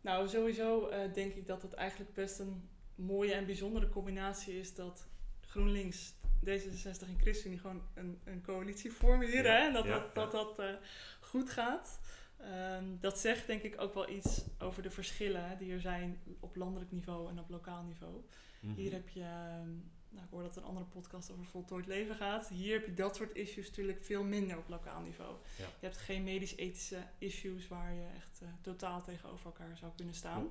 Nou, 0.00 0.28
sowieso 0.28 0.88
eh, 0.88 1.12
denk 1.12 1.34
ik 1.34 1.46
dat 1.46 1.62
het 1.62 1.72
eigenlijk 1.72 2.14
best 2.14 2.38
een 2.38 2.68
mooie 2.94 3.32
en 3.32 3.46
bijzondere 3.46 3.88
combinatie 3.88 4.58
is 4.58 4.74
dat 4.74 5.08
GroenLinks, 5.40 6.14
D66 6.44 7.08
en 7.08 7.18
ChristenUnie 7.20 7.60
gewoon 7.60 7.82
een, 7.94 8.18
een 8.24 8.42
coalitie 8.42 8.92
vormen. 8.92 9.28
Ja, 9.28 9.42
hè? 9.42 9.66
En 9.66 9.72
dat 9.72 9.84
ja, 9.84 9.90
dat, 9.90 10.14
dat, 10.14 10.32
dat 10.32 10.58
eh, 10.58 10.74
goed 11.20 11.50
gaat. 11.50 12.00
Ehm, 12.36 12.84
dat 13.00 13.18
zegt 13.18 13.46
denk 13.46 13.62
ik 13.62 13.80
ook 13.80 13.94
wel 13.94 14.08
iets 14.10 14.44
over 14.58 14.82
de 14.82 14.90
verschillen 14.90 15.48
hè, 15.48 15.56
die 15.56 15.72
er 15.72 15.80
zijn 15.80 16.20
op 16.40 16.56
landelijk 16.56 16.90
niveau 16.90 17.30
en 17.30 17.38
op 17.38 17.50
lokaal 17.50 17.82
niveau. 17.82 18.24
Mhm. 18.60 18.74
Hier 18.74 18.92
heb 18.92 19.08
je, 19.08 19.22
ehm, 19.22 19.70
nou, 20.08 20.24
ik 20.24 20.30
hoor 20.30 20.42
dat 20.42 20.56
een 20.56 20.64
andere 20.64 20.86
podcast 20.86 21.30
over 21.30 21.44
voltooid 21.44 21.86
leven 21.86 22.14
gaat. 22.14 22.48
Hier 22.48 22.74
heb 22.74 22.86
je 22.86 22.94
dat 22.94 23.16
soort 23.16 23.34
issues 23.34 23.68
natuurlijk 23.68 24.04
veel 24.04 24.24
minder 24.24 24.58
op 24.58 24.68
lokaal 24.68 25.00
niveau. 25.00 25.36
Ja. 25.56 25.64
Je 25.64 25.86
hebt 25.86 25.96
geen 25.96 26.24
medisch-ethische 26.24 27.02
issues 27.18 27.68
waar 27.68 27.92
je 27.92 28.06
echt 28.16 28.40
eh, 28.42 28.48
totaal 28.60 29.02
tegenover 29.02 29.46
elkaar 29.46 29.76
zou 29.76 29.92
kunnen 29.96 30.14
staan. 30.14 30.50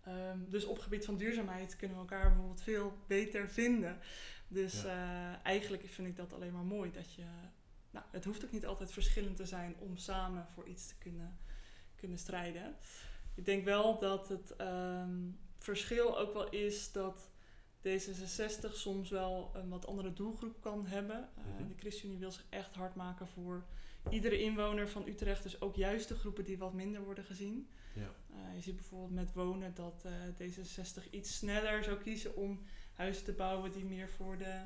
Ehm, 0.00 0.38
dus 0.48 0.64
op 0.64 0.78
gebied 0.78 1.04
van 1.04 1.16
duurzaamheid 1.16 1.76
kunnen 1.76 1.96
we 1.96 2.02
elkaar 2.02 2.28
bijvoorbeeld 2.28 2.62
veel 2.62 2.92
beter 3.06 3.48
vinden. 3.48 3.98
Dus 4.48 4.84
eh, 4.84 5.46
eigenlijk 5.46 5.86
vind 5.88 6.08
ik 6.08 6.16
dat 6.16 6.32
alleen 6.32 6.52
maar 6.52 6.64
mooi. 6.64 6.92
Dat 6.92 7.14
je, 7.14 7.24
nou, 7.90 8.04
het 8.10 8.24
hoeft 8.24 8.44
ook 8.44 8.52
niet 8.52 8.66
altijd 8.66 8.92
verschillend 8.92 9.36
te 9.36 9.46
zijn 9.46 9.76
om 9.78 9.96
samen 9.96 10.46
voor 10.54 10.66
iets 10.66 10.86
te 10.86 10.94
kunnen, 10.98 11.38
kunnen 11.96 12.18
strijden. 12.18 12.76
Ik 13.34 13.44
denk 13.44 13.64
wel 13.64 13.98
dat 13.98 14.28
het 14.28 14.56
ehm, 14.56 15.30
verschil 15.58 16.18
ook 16.18 16.32
wel 16.32 16.50
is 16.50 16.92
dat 16.92 17.29
D66 17.82 18.72
soms 18.72 19.10
wel 19.10 19.50
een 19.54 19.68
wat 19.68 19.86
andere 19.86 20.12
doelgroep 20.12 20.60
kan 20.60 20.86
hebben. 20.86 21.28
Eh, 21.36 21.44
Mhm. 21.58 21.68
De 21.68 21.74
ChristenUnie 21.78 22.18
wil 22.20 22.32
zich 22.32 22.44
echt 22.48 22.74
hard 22.74 22.94
maken 22.94 23.26
voor 23.28 23.64
iedere 24.10 24.40
inwoner 24.40 24.88
van 24.88 25.06
Utrecht. 25.06 25.42
Dus 25.42 25.60
ook 25.60 25.76
juist 25.76 26.08
de 26.08 26.14
groepen 26.14 26.44
die 26.44 26.58
wat 26.58 26.72
minder 26.72 27.02
worden 27.04 27.24
gezien. 27.24 27.68
Ja. 27.94 28.10
Eh, 28.30 28.54
je 28.54 28.60
ziet 28.60 28.76
bijvoorbeeld 28.76 29.10
met 29.14 29.32
wonen 29.32 29.74
dat 29.74 30.04
eh, 30.04 30.12
D66 30.38 31.10
iets 31.10 31.36
sneller 31.36 31.84
zou 31.84 31.96
kiezen 31.98 32.36
om 32.36 32.60
huizen 32.92 33.24
te 33.24 33.32
bouwen 33.32 33.72
die 33.72 33.84
meer 33.84 34.08
voor 34.08 34.38
de, 34.38 34.60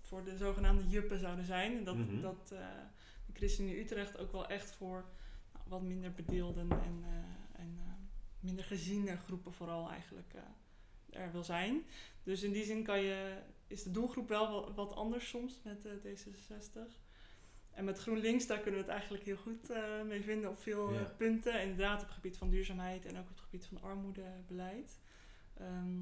voor 0.00 0.24
de 0.24 0.36
zogenaamde 0.36 0.88
juppen 0.88 1.18
zouden 1.18 1.44
zijn. 1.44 1.76
En 1.78 1.84
dat, 1.84 1.96
Mhm. 1.96 2.20
dat 2.20 2.48
de 2.48 3.32
ChristenUnie 3.32 3.80
Utrecht 3.80 4.18
ook 4.18 4.32
wel 4.32 4.46
echt 4.46 4.70
voor 4.72 5.04
nou, 5.52 5.64
wat 5.68 5.82
minder 5.82 6.12
bedeelden 6.12 6.70
en, 6.70 7.04
en 7.52 7.78
minder 8.40 8.64
geziene 8.64 9.16
groepen 9.16 9.52
vooral 9.52 9.90
eigenlijk 9.90 10.34
er 11.14 11.32
wil 11.32 11.44
zijn. 11.44 11.82
Dus 12.22 12.42
in 12.42 12.52
die 12.52 12.64
zin 12.64 12.82
kan 12.82 13.00
je, 13.02 13.36
is 13.66 13.82
de 13.82 13.90
doelgroep 13.90 14.28
wel 14.28 14.74
wat, 14.74 14.92
anders 14.94 15.28
soms 15.28 15.60
met 15.64 15.86
eh, 15.86 15.92
D66. 15.92 16.78
En 17.70 17.84
met 17.84 17.98
GroenLinks, 17.98 18.46
daar 18.46 18.58
kunnen 18.60 18.80
we 18.80 18.86
het 18.86 18.94
eigenlijk 18.94 19.24
heel 19.24 19.36
goed 19.36 19.70
eh, 19.70 20.02
mee 20.02 20.22
vinden 20.22 20.50
op 20.50 20.58
veel 20.58 20.88
eh, 20.88 20.94
Ja. 20.94 21.04
punten. 21.16 21.60
Inderdaad 21.62 22.00
op 22.00 22.06
het 22.06 22.14
gebied 22.14 22.36
van 22.36 22.50
duurzaamheid 22.50 23.06
en 23.06 23.16
ook 23.16 23.22
op 23.22 23.28
het 23.28 23.40
gebied 23.40 23.66
van 23.66 23.82
armoedebeleid. 23.82 24.98
Ehm, 25.56 25.98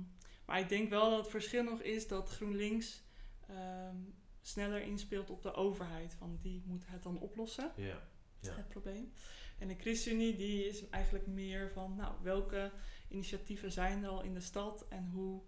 maar 0.47 0.61
ik 0.61 0.69
denk 0.69 0.90
wel 0.90 1.11
dat 1.11 1.19
het 1.19 1.28
verschil 1.31 1.62
nog 1.64 1.81
is 1.81 2.09
dat 2.09 2.28
GroenLinks 2.31 3.02
ehm, 3.49 3.97
sneller 4.40 4.81
inspeelt 4.83 5.31
op 5.31 5.42
de 5.42 5.52
overheid. 5.54 6.14
Van 6.14 6.38
die 6.42 6.62
moet 6.66 6.85
het 6.87 7.02
dan 7.02 7.19
oplossen, 7.19 7.73
Ja. 7.76 8.02
Ja. 8.40 8.54
het 8.54 8.69
probleem. 8.69 9.12
En 9.62 9.69
de 9.69 9.75
ChristenUnie 9.75 10.37
die 10.37 10.66
is 10.66 10.88
eigenlijk 10.88 11.26
meer 11.26 11.71
van, 11.71 11.95
nou, 11.97 12.14
welke 12.23 12.71
initiatieven 13.09 13.73
zijn 13.73 14.04
er 14.04 14.09
al 14.11 14.23
in 14.23 14.35
de 14.35 14.40
stad 14.40 14.87
en 14.88 15.09
hoe 15.12 15.42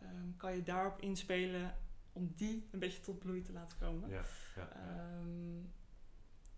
ehm, 0.00 0.36
kan 0.36 0.56
je 0.56 0.62
daarop 0.62 1.00
inspelen 1.00 1.76
om 2.12 2.32
die 2.36 2.68
een 2.70 2.78
beetje 2.78 3.00
tot 3.00 3.18
bloei 3.18 3.42
te 3.42 3.52
laten 3.52 3.78
komen. 3.78 4.08
Ja. 4.08 4.22
Ja. 4.56 4.62
ja. 4.62 4.72
Ehm, 4.72 5.58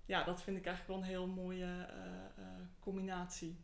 ja, 0.04 0.24
dat 0.24 0.42
vind 0.42 0.56
ik 0.56 0.66
eigenlijk 0.66 0.88
wel 0.88 0.96
een 1.08 1.14
heel 1.16 1.26
mooie 1.26 1.86
eh, 1.88 2.44
eh, 2.44 2.60
combinatie. 2.80 3.56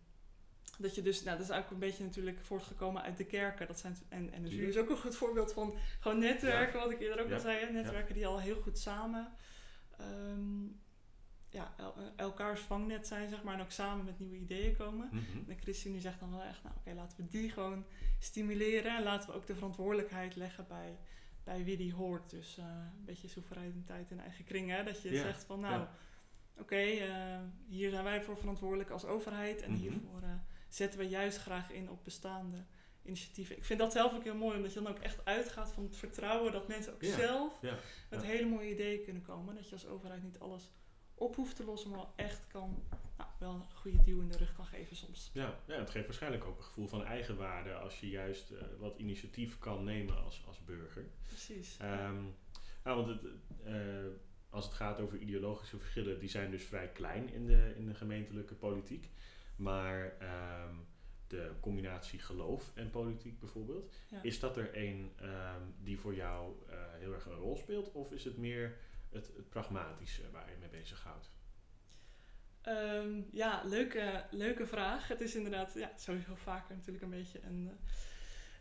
Dat 0.78 0.94
je 0.94 1.02
dus, 1.02 1.22
nou, 1.22 1.38
dat 1.38 1.48
is 1.50 1.56
ook 1.56 1.70
een 1.70 1.78
beetje 1.78 2.04
natuurlijk 2.04 2.40
voortgekomen 2.40 3.02
uit 3.02 3.16
de 3.16 3.26
kerken. 3.26 3.66
Dat 3.66 3.78
zijn, 3.78 3.96
en 4.08 4.32
en 4.32 4.44
Tuurlijk. 4.44 4.68
is 4.68 4.76
ook 4.76 4.90
een 4.90 4.96
goed 4.98 5.16
voorbeeld 5.16 5.52
van 5.52 5.74
gewoon 6.00 6.18
netwerken, 6.18 6.80
wat 6.80 6.90
ik 6.90 7.00
eerder 7.00 7.20
ook 7.22 7.28
Ja. 7.28 7.34
al 7.34 7.40
zei. 7.40 7.72
Netwerken 7.72 8.14
die 8.14 8.26
al 8.26 8.40
heel 8.40 8.60
goed 8.60 8.78
samen 8.78 9.32
ehm, 9.98 10.66
ja, 11.50 11.74
el- 11.76 11.94
elkaars 12.16 12.60
vangnet 12.60 13.06
zijn, 13.06 13.28
zeg 13.28 13.42
maar. 13.42 13.54
En 13.54 13.60
ook 13.60 13.70
samen 13.70 14.04
met 14.04 14.18
nieuwe 14.18 14.36
ideeën 14.36 14.76
komen. 14.76 15.08
Mhm. 15.12 15.36
En 15.38 15.44
de 15.46 15.54
ChristenUnie 15.60 16.00
zegt 16.02 16.20
dan 16.20 16.30
wel 16.30 16.42
echt, 16.42 16.62
nou 16.62 16.74
oké, 16.76 16.92
laten 16.94 17.16
we 17.16 17.28
die 17.28 17.50
gewoon 17.50 17.84
stimuleren. 18.18 18.96
En 18.96 19.02
laten 19.02 19.28
we 19.30 19.34
ook 19.36 19.46
de 19.46 19.54
verantwoordelijkheid 19.54 20.36
leggen 20.36 20.66
bij, 20.68 20.98
bij 21.44 21.64
wie 21.64 21.76
die 21.76 21.94
hoort. 21.94 22.30
Dus 22.30 22.58
eh, 22.58 22.64
een 22.98 23.04
beetje 23.04 23.28
soevereiniteit 23.28 24.10
in 24.10 24.20
eigen 24.20 24.44
kring. 24.44 24.70
Hè? 24.70 24.84
Dat 24.84 25.02
je 25.02 25.16
zegt 25.16 25.44
van 25.44 25.60
nou, 25.60 25.80
ja. 25.80 25.90
oké, 26.58 26.76
eh, 26.76 27.38
hier 27.68 27.90
zijn 27.90 28.04
wij 28.04 28.22
voor 28.22 28.36
verantwoordelijk 28.38 28.90
als 28.90 29.04
overheid. 29.04 29.62
En 29.62 29.70
Mhm. 29.70 29.80
hiervoor 29.80 30.22
eh, 30.22 30.28
zetten 30.68 30.98
we 30.98 31.08
juist 31.08 31.38
graag 31.38 31.70
in 31.70 31.90
op 31.90 32.04
bestaande 32.04 32.64
initiatieven. 33.04 33.56
Ik 33.56 33.64
vind 33.64 33.78
dat 33.78 33.92
zelf 33.92 34.14
ook 34.14 34.24
heel 34.24 34.34
mooi, 34.34 34.56
omdat 34.56 34.72
je 34.72 34.82
dan 34.82 34.90
ook 34.92 34.98
echt 34.98 35.24
uitgaat 35.24 35.72
van 35.72 35.82
het 35.84 35.96
vertrouwen 35.96 36.52
dat 36.52 36.68
mensen 36.68 36.92
ook 36.94 37.02
Ja, 37.02 37.16
zelf 37.16 37.58
Ja. 37.62 37.78
met 38.10 38.22
hele 38.24 38.46
mooie 38.46 38.70
ideeën 38.70 39.04
kunnen 39.04 39.22
komen. 39.22 39.54
Dat 39.54 39.68
je 39.68 39.72
als 39.74 39.86
overheid 39.86 40.22
niet 40.22 40.38
alles 40.38 40.70
op 41.18 41.36
hoeft 41.36 41.56
te 41.56 41.64
lossen, 41.64 41.90
maar 41.90 41.98
wel 41.98 42.12
echt 42.16 42.46
kan, 42.46 42.82
nou, 43.16 43.30
wel 43.38 43.54
een 43.54 43.62
goede 43.74 44.02
duw 44.02 44.20
in 44.20 44.28
de 44.28 44.36
rug 44.36 44.52
kan 44.54 44.66
geven 44.66 44.96
soms. 44.96 45.30
Ja, 45.32 45.58
ja, 45.66 45.78
het 45.78 45.90
geeft 45.90 46.06
waarschijnlijk 46.06 46.44
ook 46.44 46.56
een 46.58 46.64
gevoel 46.64 46.86
van 46.86 47.04
eigenwaarde 47.04 47.74
als 47.74 48.00
je 48.00 48.08
juist 48.08 48.50
eh, 48.50 48.62
wat 48.78 48.98
initiatief 48.98 49.58
kan 49.58 49.84
nemen 49.84 50.24
als, 50.24 50.42
als 50.46 50.64
burger. 50.64 51.04
Precies. 51.26 51.76
Ehm, 51.80 52.22
nou, 52.84 53.04
want 53.04 53.06
het, 53.06 53.32
eh, 53.64 53.74
als 54.50 54.64
het 54.64 54.74
gaat 54.74 55.00
over 55.00 55.18
ideologische 55.18 55.78
verschillen, 55.78 56.18
die 56.18 56.28
zijn 56.28 56.50
dus 56.50 56.62
vrij 56.64 56.88
klein 56.88 57.32
in 57.32 57.46
de, 57.46 57.74
in 57.76 57.86
de 57.86 57.94
gemeentelijke 57.94 58.54
politiek. 58.54 59.10
Maar 59.56 60.16
ehm, 60.18 60.74
de 61.26 61.50
combinatie 61.60 62.18
geloof 62.18 62.70
en 62.74 62.90
politiek 62.90 63.38
bijvoorbeeld, 63.40 63.94
Ja. 64.10 64.22
is 64.22 64.40
dat 64.40 64.56
er 64.56 64.70
een 64.76 65.12
ehm, 65.16 65.62
die 65.82 65.98
voor 65.98 66.14
jou 66.14 66.52
eh, 66.68 66.76
heel 66.98 67.12
erg 67.12 67.26
een 67.26 67.32
rol 67.34 67.56
speelt? 67.56 67.92
Of 67.92 68.12
is 68.12 68.24
het 68.24 68.36
meer 68.36 68.76
het, 69.10 69.26
het 69.36 69.48
pragmatische 69.48 70.30
waar 70.30 70.50
je 70.50 70.56
mee 70.56 70.68
bezighoudt? 70.68 71.30
Ehm, 72.62 73.22
ja, 73.32 73.62
leuke, 73.64 74.24
leuke 74.30 74.66
vraag. 74.66 75.08
Het 75.08 75.20
is 75.20 75.34
inderdaad 75.34 75.74
ja, 75.74 75.92
sowieso 75.96 76.34
vaker 76.34 76.74
natuurlijk 76.76 77.04
een 77.04 77.10
beetje 77.10 77.40
een, 77.42 77.78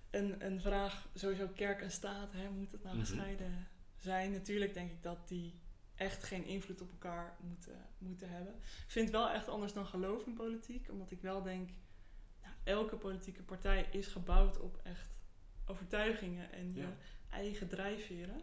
een, 0.10 0.46
een 0.46 0.62
vraag. 0.62 1.08
Sowieso 1.13 1.48
kerk 1.48 1.82
en 1.82 1.92
staat, 1.92 2.32
hè, 2.32 2.50
moet 2.50 2.72
het 2.72 2.84
nou 2.84 2.96
Mhm. 2.96 3.06
gescheiden 3.06 3.68
zijn? 3.98 4.32
Natuurlijk 4.32 4.74
denk 4.74 4.92
ik 4.92 5.04
dat 5.04 5.27
die 5.27 5.60
echt 5.96 6.24
geen 6.24 6.46
invloed 6.46 6.82
op 6.82 6.92
elkaar 6.92 7.38
moeten, 7.42 7.86
moeten 7.98 8.30
hebben. 8.30 8.54
Ik 8.56 8.92
vind 8.92 9.06
het 9.08 9.16
wel 9.16 9.30
echt 9.30 9.48
anders 9.48 9.74
dan 9.74 9.86
geloof 9.86 10.25
in 10.25 10.34
politiek. 10.34 10.89
Omdat 10.89 11.12
ik 11.12 11.22
wel 11.22 11.42
denk, 11.44 11.70
nou, 12.42 12.54
elke 12.63 12.96
politieke 12.96 13.44
partij 13.44 13.88
is 13.92 14.08
gebouwd 14.08 14.60
op 14.60 14.80
echt 14.84 15.22
overtuigingen 15.66 16.51
en 16.51 16.74
je 16.74 16.82
Ja. 16.82 16.96
eigen 17.30 17.68
drijfveren. 17.68 18.42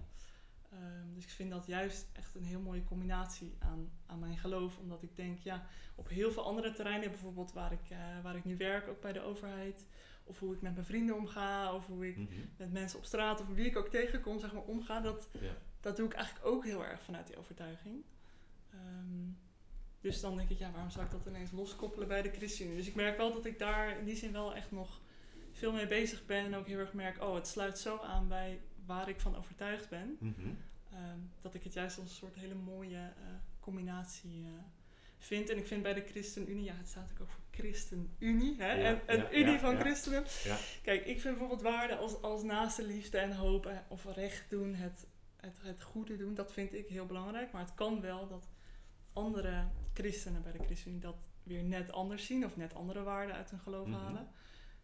Ehm, 0.74 1.14
dus 1.14 1.24
ik 1.24 1.30
vind 1.30 1.50
dat 1.50 1.66
juist 1.66 2.06
echt 2.12 2.34
een 2.34 2.44
heel 2.44 2.60
mooie 2.60 2.84
combinatie 2.84 3.54
aan, 3.58 3.90
aan 4.06 4.18
mijn 4.18 4.38
geloof. 4.38 4.78
Omdat 4.78 5.02
ik 5.02 5.16
denk, 5.16 5.38
ja, 5.38 5.66
op 5.94 6.08
heel 6.08 6.32
veel 6.32 6.44
andere 6.44 6.72
terreinen, 6.72 7.10
bijvoorbeeld 7.10 7.52
waar 7.52 7.72
ik, 7.72 7.90
eh, 7.90 7.98
waar 8.22 8.36
ik 8.36 8.44
nu 8.44 8.56
werk, 8.56 8.88
ook 8.88 9.00
bij 9.00 9.12
de 9.12 9.20
overheid. 9.22 9.86
Of 10.24 10.38
hoe 10.38 10.54
ik 10.54 10.60
met 10.62 10.74
mijn 10.74 10.86
vrienden 10.86 11.16
omga, 11.16 11.74
of 11.74 11.86
hoe 11.86 12.08
ik 12.08 12.16
Mhm. 12.16 12.32
met 12.56 12.72
mensen 12.72 12.98
op 12.98 13.04
straat, 13.04 13.40
of 13.40 13.46
wie 13.48 13.66
ik 13.66 13.76
ook 13.76 13.88
tegenkom, 13.88 14.38
zeg 14.38 14.52
maar, 14.52 14.62
omga. 14.62 15.00
Dat, 15.00 15.28
Ja. 15.40 15.52
dat 15.80 15.96
doe 15.96 16.06
ik 16.06 16.12
eigenlijk 16.12 16.46
ook 16.46 16.64
heel 16.64 16.84
erg 16.84 17.02
vanuit 17.02 17.26
die 17.26 17.36
overtuiging. 17.38 18.02
Ehm, 18.70 19.32
Dus 20.00 20.20
dan 20.20 20.36
denk 20.36 20.48
ik, 20.50 20.58
ja, 20.58 20.70
waarom 20.70 20.90
zou 20.90 21.04
ik 21.04 21.10
dat 21.10 21.26
ineens 21.26 21.50
loskoppelen 21.50 22.08
bij 22.08 22.22
de 22.22 22.30
ChristenUnie? 22.30 22.76
Dus 22.78 22.86
ik 22.88 22.94
merk 22.94 23.16
wel 23.16 23.32
dat 23.32 23.44
ik 23.44 23.58
daar 23.58 23.98
in 23.98 24.04
die 24.04 24.16
zin 24.16 24.32
wel 24.32 24.54
echt 24.54 24.70
nog 24.70 25.00
veel 25.52 25.72
mee 25.72 25.86
bezig 25.86 26.26
ben. 26.26 26.44
En 26.44 26.54
ook 26.54 26.66
heel 26.66 26.78
erg 26.78 26.92
merk, 26.92 27.22
oh, 27.22 27.34
het 27.34 27.46
sluit 27.46 27.78
zo 27.78 27.98
aan 27.98 28.28
bij 28.28 28.60
waar 28.86 29.08
ik 29.08 29.20
van 29.20 29.36
overtuigd 29.36 29.88
ben. 29.88 30.16
Mhm. 30.20 30.48
Ehm, 30.92 31.18
dat 31.40 31.54
ik 31.54 31.62
het 31.62 31.72
juist 31.72 31.98
als 31.98 32.08
een 32.08 32.14
soort 32.14 32.34
hele 32.34 32.54
mooie 32.54 32.96
eh, 32.96 33.24
combinatie 33.60 34.42
eh, 34.44 34.50
vind. 35.18 35.50
En 35.50 35.56
ik 35.56 35.66
vind 35.66 35.82
bij 35.82 35.94
de 35.94 36.04
ChristenUnie, 36.06 36.64
ja, 36.64 36.74
het 36.74 36.88
staat 36.88 37.10
ook 37.20 37.28
voor 37.30 37.40
ChristenUnie, 37.50 38.54
hè? 38.58 38.72
Ja, 38.72 38.84
en 38.84 39.02
een 39.06 39.16
ja, 39.16 39.32
unie 39.32 39.52
ja, 39.52 39.58
van 39.58 39.78
christenen. 39.78 40.24
Ja. 40.44 40.56
Kijk, 40.82 41.06
ik 41.06 41.20
vind 41.20 41.38
bijvoorbeeld 41.38 41.62
waarden 41.62 41.98
als, 41.98 42.22
als 42.22 42.42
naaste 42.42 42.86
liefde 42.86 43.18
en 43.18 43.32
hoop 43.32 43.66
eh, 43.66 43.76
of 43.88 44.04
recht 44.04 44.50
doen, 44.50 44.74
het, 44.74 45.06
het, 45.36 45.56
het 45.62 45.82
goede 45.82 46.16
doen, 46.16 46.34
dat 46.34 46.52
vind 46.52 46.74
ik 46.74 46.88
heel 46.88 47.06
belangrijk. 47.06 47.52
Maar 47.52 47.62
het 47.62 47.74
kan 47.74 48.00
wel 48.00 48.28
dat 48.28 48.48
andere 49.12 49.64
christenen 49.92 50.42
bij 50.42 50.52
de 50.52 50.64
ChristenUnie 50.64 51.00
dat 51.00 51.16
weer 51.42 51.62
net 51.62 51.92
anders 51.92 52.26
zien 52.26 52.44
of 52.44 52.56
net 52.56 52.74
andere 52.74 53.02
waarden 53.02 53.36
uit 53.36 53.50
hun 53.50 53.60
geloof 53.60 53.86
Mhm. 53.86 53.98
halen. 53.98 54.28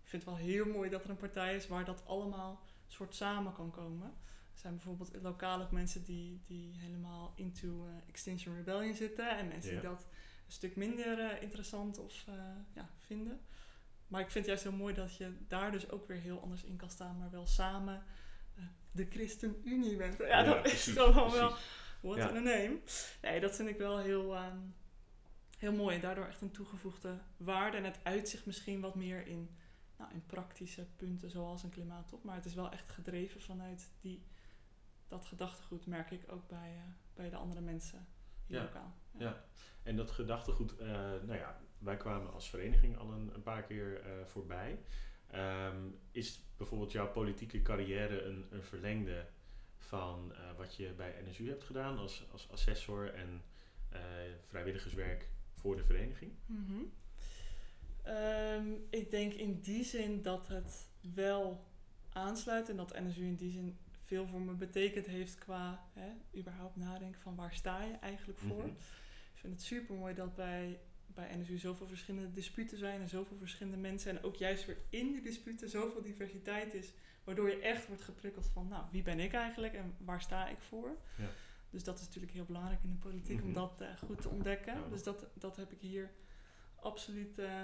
Ik 0.02 0.08
vind 0.08 0.24
het 0.24 0.34
wel 0.34 0.46
heel 0.46 0.66
mooi 0.66 0.90
dat 0.90 1.04
er 1.04 1.10
een 1.10 1.16
partij 1.16 1.54
is 1.54 1.68
waar 1.68 1.84
dat 1.84 2.06
allemaal 2.06 2.62
soort 2.92 3.14
samen 3.14 3.52
kan 3.52 3.70
komen. 3.70 4.06
Er 4.52 4.58
zijn 4.66 4.74
bijvoorbeeld 4.74 5.10
lokaal 5.22 5.60
ook 5.62 5.70
mensen 5.70 6.04
die, 6.04 6.40
die 6.46 6.74
helemaal 6.78 7.32
into 7.36 7.86
eh, 7.86 8.08
Extinction 8.08 8.56
Rebellion 8.56 8.94
zitten 8.94 9.38
en 9.38 9.48
mensen 9.48 9.74
Ja. 9.74 9.80
die 9.80 9.88
dat 9.90 10.06
een 10.46 10.52
stuk 10.52 10.76
minder 10.76 11.18
eh, 11.20 11.42
interessant 11.42 11.98
of 11.98 12.24
eh, 12.28 12.34
ja, 12.74 12.88
vinden. 12.98 13.40
Maar 14.08 14.20
ik 14.20 14.30
vind 14.30 14.46
het 14.46 14.46
juist 14.46 14.62
heel 14.62 14.82
mooi 14.84 14.94
dat 14.94 15.16
je 15.16 15.32
daar 15.48 15.72
dus 15.72 15.90
ook 15.90 16.06
weer 16.06 16.20
heel 16.20 16.40
anders 16.40 16.62
in 16.62 16.76
kan 16.76 16.90
staan, 16.90 17.18
maar 17.18 17.30
wel 17.30 17.46
samen 17.46 18.02
de 18.92 19.06
ChristenUnie 19.10 19.96
bent. 19.96 20.18
Ja, 20.18 20.26
Ja, 20.26 20.42
dat 20.42 20.60
precies, 20.62 20.86
is 20.88 20.92
gewoon 20.94 21.30
wel 21.32 21.48
precies. 21.48 21.66
what 22.00 22.16
Ja. 22.16 22.28
a 22.28 22.32
name. 22.32 22.78
Nee, 23.22 23.40
dat 23.40 23.56
vind 23.56 23.68
ik 23.68 23.78
wel 23.78 23.98
heel, 23.98 24.34
ehm, 24.34 24.58
heel 25.58 25.72
mooi 25.72 25.94
en 25.94 26.00
daardoor 26.00 26.26
echt 26.26 26.40
een 26.40 26.50
toegevoegde 26.50 27.18
waarde. 27.36 27.76
En 27.76 27.84
het 27.84 27.98
uitzicht 28.02 28.46
misschien 28.46 28.80
wat 28.80 28.94
meer 28.94 29.26
in, 29.26 29.50
nou, 30.00 30.12
in 30.12 30.26
praktische 30.26 30.86
punten 30.96 31.30
zoals 31.30 31.62
een 31.62 31.70
klimaattop. 31.70 32.24
Maar 32.24 32.34
het 32.34 32.44
is 32.44 32.54
wel 32.54 32.70
echt 32.70 32.92
gedreven 32.92 33.40
vanuit 33.40 33.90
die, 34.00 34.22
dat 35.08 35.26
gedachtegoed, 35.26 35.86
merk 35.86 36.10
ik 36.10 36.32
ook 36.32 36.48
bij, 36.48 36.74
eh, 36.76 36.92
bij 37.14 37.30
de 37.30 37.36
andere 37.36 37.60
mensen 37.60 38.06
hier 38.46 38.56
Ja. 38.56 38.62
lokaal. 38.62 38.94
Ja. 39.18 39.44
En 39.82 39.96
dat 39.96 40.10
gedachtegoed, 40.10 40.76
eh, 40.76 40.88
nou 41.22 41.34
ja, 41.34 41.60
wij 41.78 41.96
kwamen 41.96 42.32
als 42.32 42.50
vereniging 42.50 42.96
al 42.96 43.12
een, 43.12 43.34
een 43.34 43.42
paar 43.42 43.62
keer 43.62 44.00
eh, 44.00 44.24
voorbij. 44.24 44.78
Ehm, 45.26 45.88
is 46.10 46.40
bijvoorbeeld 46.56 46.92
jouw 46.92 47.10
politieke 47.12 47.62
carrière 47.62 48.22
een, 48.22 48.46
een 48.50 48.62
verlengde 48.62 49.26
van 49.76 50.32
wat 50.56 50.76
je 50.76 50.92
bij 50.92 51.22
NSU 51.24 51.48
hebt 51.48 51.64
gedaan 51.64 51.98
als, 51.98 52.28
als 52.32 52.50
assessor 52.50 53.14
en 53.14 53.42
vrijwilligerswerk 54.46 55.30
voor 55.54 55.76
de 55.76 55.84
vereniging? 55.84 56.32
Mhm. 56.46 56.82
Ehm, 58.02 58.72
ik 58.90 59.10
denk 59.10 59.32
in 59.32 59.60
die 59.60 59.84
zin 59.84 60.22
dat 60.22 60.48
het 60.48 60.88
wel 61.14 61.64
aansluit 62.12 62.68
en 62.68 62.76
dat 62.76 62.98
NSU 63.00 63.24
in 63.24 63.34
die 63.36 63.50
zin 63.50 63.78
veel 64.04 64.26
voor 64.26 64.40
me 64.40 64.52
betekend 64.52 65.06
heeft 65.06 65.38
qua 65.38 65.84
hè, 65.92 66.38
überhaupt 66.38 66.76
nadenken 66.76 67.20
van 67.20 67.34
waar 67.36 67.54
sta 67.54 67.82
je 67.82 67.92
eigenlijk 67.94 68.38
voor. 68.38 68.62
Mhm. 68.64 68.74
Ik 69.34 69.46
vind 69.46 69.52
het 69.52 69.62
super 69.62 69.94
mooi 69.94 70.14
dat 70.14 70.34
bij, 70.34 70.80
bij 71.06 71.36
NSU 71.36 71.58
zoveel 71.58 71.86
verschillende 71.86 72.30
disputen 72.32 72.78
zijn 72.78 73.00
en 73.00 73.08
zoveel 73.08 73.36
verschillende 73.36 73.78
mensen 73.78 74.10
en 74.16 74.22
ook 74.22 74.36
juist 74.36 74.66
weer 74.66 74.76
in 74.88 75.12
die 75.12 75.20
disputen 75.22 75.68
zoveel 75.68 76.02
diversiteit 76.02 76.74
is, 76.74 76.92
waardoor 77.24 77.48
je 77.48 77.60
echt 77.60 77.86
wordt 77.86 78.02
geprikkeld 78.02 78.46
van 78.52 78.68
nou, 78.68 78.84
wie 78.90 79.02
ben 79.02 79.18
ik 79.20 79.32
eigenlijk 79.32 79.74
en 79.74 79.94
waar 79.98 80.20
sta 80.20 80.48
ik 80.48 80.60
voor. 80.60 80.96
Ja. 81.18 81.28
Dus 81.70 81.84
dat 81.84 81.98
is 81.98 82.04
natuurlijk 82.06 82.32
heel 82.32 82.44
belangrijk 82.44 82.82
in 82.82 82.90
de 82.90 82.96
politiek 83.08 83.40
om 83.40 83.44
Mhm. 83.46 83.54
dat 83.54 83.80
eh, 83.80 83.88
goed 84.04 84.22
te 84.22 84.28
ontdekken. 84.28 84.74
Ja. 84.74 84.88
Dus 84.88 85.02
dat, 85.02 85.26
dat 85.34 85.56
heb 85.56 85.72
ik 85.72 85.80
hier 85.80 86.10
absoluut 86.74 87.38
eh, 87.38 87.62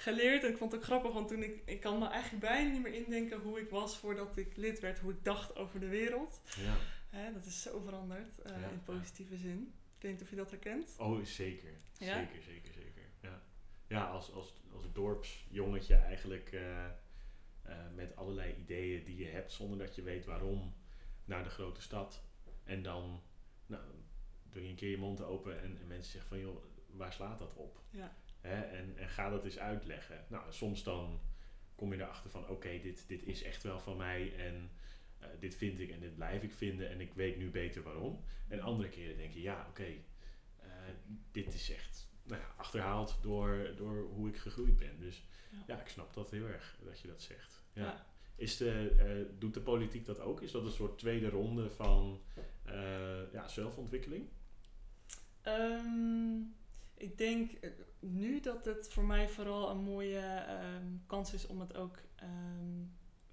geleerd. 0.00 0.44
En 0.44 0.50
ik 0.50 0.56
vond 0.56 0.72
het 0.72 0.80
ook 0.80 0.86
grappig, 0.86 1.12
want 1.12 1.28
toen 1.28 1.42
ik, 1.42 1.62
ik 1.64 1.80
kan 1.80 1.98
me 1.98 2.06
eigenlijk 2.06 2.42
bijna 2.44 2.70
niet 2.70 2.82
meer 2.82 2.94
indenken 2.94 3.40
hoe 3.40 3.60
ik 3.60 3.70
was 3.70 3.98
voordat 3.98 4.36
ik 4.36 4.56
lid 4.56 4.80
werd, 4.80 4.98
hoe 4.98 5.12
ik 5.12 5.24
dacht 5.24 5.56
over 5.56 5.80
de 5.80 5.88
wereld. 5.88 6.40
Ja. 6.56 6.76
Hè, 7.10 7.32
dat 7.32 7.44
is 7.44 7.62
zo 7.62 7.80
veranderd 7.80 8.38
eh, 8.38 8.60
Ja, 8.60 8.68
in 8.68 8.82
positieve 8.82 9.36
zin. 9.36 9.72
Ik 9.96 10.02
weet 10.02 10.12
niet 10.12 10.22
of 10.22 10.30
je 10.30 10.36
dat 10.36 10.50
herkent. 10.50 10.94
Oh, 10.98 11.24
zeker. 11.24 11.70
Ja? 11.98 12.14
Zeker, 12.14 12.42
zeker, 12.42 12.72
zeker. 12.72 13.02
Ja, 13.20 13.42
ja 13.86 14.04
als, 14.04 14.32
als, 14.32 14.54
als 14.74 14.92
dorpsjongetje 14.92 15.94
eigenlijk 15.94 16.52
eh, 16.52 16.84
eh, 16.84 16.90
met 17.94 18.16
allerlei 18.16 18.54
ideeën 18.54 19.04
die 19.04 19.16
je 19.16 19.26
hebt 19.26 19.52
zonder 19.52 19.78
dat 19.78 19.94
je 19.94 20.02
weet 20.02 20.24
waarom 20.24 20.74
naar 21.24 21.44
de 21.44 21.50
grote 21.50 21.82
stad. 21.82 22.22
En 22.64 22.82
dan 22.82 23.22
nou, 23.66 23.82
doe 24.50 24.62
je 24.62 24.68
een 24.68 24.74
keer 24.74 24.90
je 24.90 24.98
mond 24.98 25.22
open 25.22 25.62
en, 25.62 25.78
en 25.80 25.86
mensen 25.86 26.12
zeggen 26.12 26.30
van 26.30 26.38
joh, 26.38 26.64
waar 26.86 27.12
slaat 27.12 27.38
dat 27.38 27.54
op? 27.54 27.80
Ja. 27.90 28.16
Hè? 28.48 28.62
En, 28.62 28.96
en 28.96 29.08
ga 29.08 29.30
dat 29.30 29.44
eens 29.44 29.58
uitleggen. 29.58 30.24
Nou, 30.28 30.52
soms 30.52 30.82
dan 30.82 31.20
kom 31.74 31.92
je 31.92 32.00
erachter 32.00 32.30
van 32.30 32.48
oké, 32.48 32.80
dit, 32.82 33.04
dit 33.08 33.26
is 33.26 33.42
echt 33.42 33.62
wel 33.62 33.80
van 33.80 33.96
mij 33.96 34.36
en 34.36 34.70
eh, 35.18 35.28
dit 35.38 35.54
vind 35.54 35.80
ik 35.80 35.90
en 35.90 36.00
dit 36.00 36.14
blijf 36.14 36.42
ik 36.42 36.52
vinden 36.52 36.88
en 36.90 37.00
ik 37.00 37.14
weet 37.14 37.36
nu 37.36 37.50
beter 37.50 37.82
waarom. 37.82 38.24
En 38.48 38.60
andere 38.60 38.88
keren 38.88 39.16
denk 39.16 39.32
je, 39.32 39.40
ja 39.40 39.66
oké, 39.68 39.86
eh, 40.56 40.68
dit 41.32 41.54
is 41.54 41.70
echt 41.70 42.08
nou 42.22 42.40
ja, 42.40 42.54
achterhaald 42.56 43.18
door, 43.22 43.72
door 43.76 44.08
hoe 44.14 44.28
ik 44.28 44.36
gegroeid 44.36 44.76
ben. 44.76 44.98
Dus 44.98 45.26
Ja. 45.50 45.58
ja. 45.66 45.80
ik 45.80 45.88
snap 45.88 46.14
dat 46.14 46.30
heel 46.30 46.46
erg 46.46 46.78
dat 46.84 47.00
je 47.00 47.08
dat 47.08 47.22
zegt. 47.22 47.62
Ja. 47.72 47.82
Ja. 47.82 48.06
Is 48.36 48.56
de, 48.56 48.94
eh, 48.98 49.38
doet 49.38 49.54
de 49.54 49.60
politiek 49.60 50.04
dat 50.04 50.20
ook? 50.20 50.42
Is 50.42 50.50
dat 50.50 50.64
een 50.64 50.70
soort 50.70 50.98
tweede 50.98 51.28
ronde 51.28 51.70
van 51.70 52.20
ja, 53.32 53.48
zelfontwikkeling? 53.48 54.28
Ehm, 55.42 56.40
ik 56.98 57.18
denk 57.18 57.52
eh, 57.52 57.70
nu 58.00 58.40
dat 58.40 58.64
het 58.64 58.88
voor 58.92 59.04
mij 59.04 59.28
vooral 59.28 59.70
een 59.70 59.82
mooie 59.82 60.18
ehm, 60.20 60.86
kans 61.06 61.32
is 61.32 61.46
om 61.46 61.60
het 61.60 61.76
ook 61.76 61.96
ehm, 62.16 62.84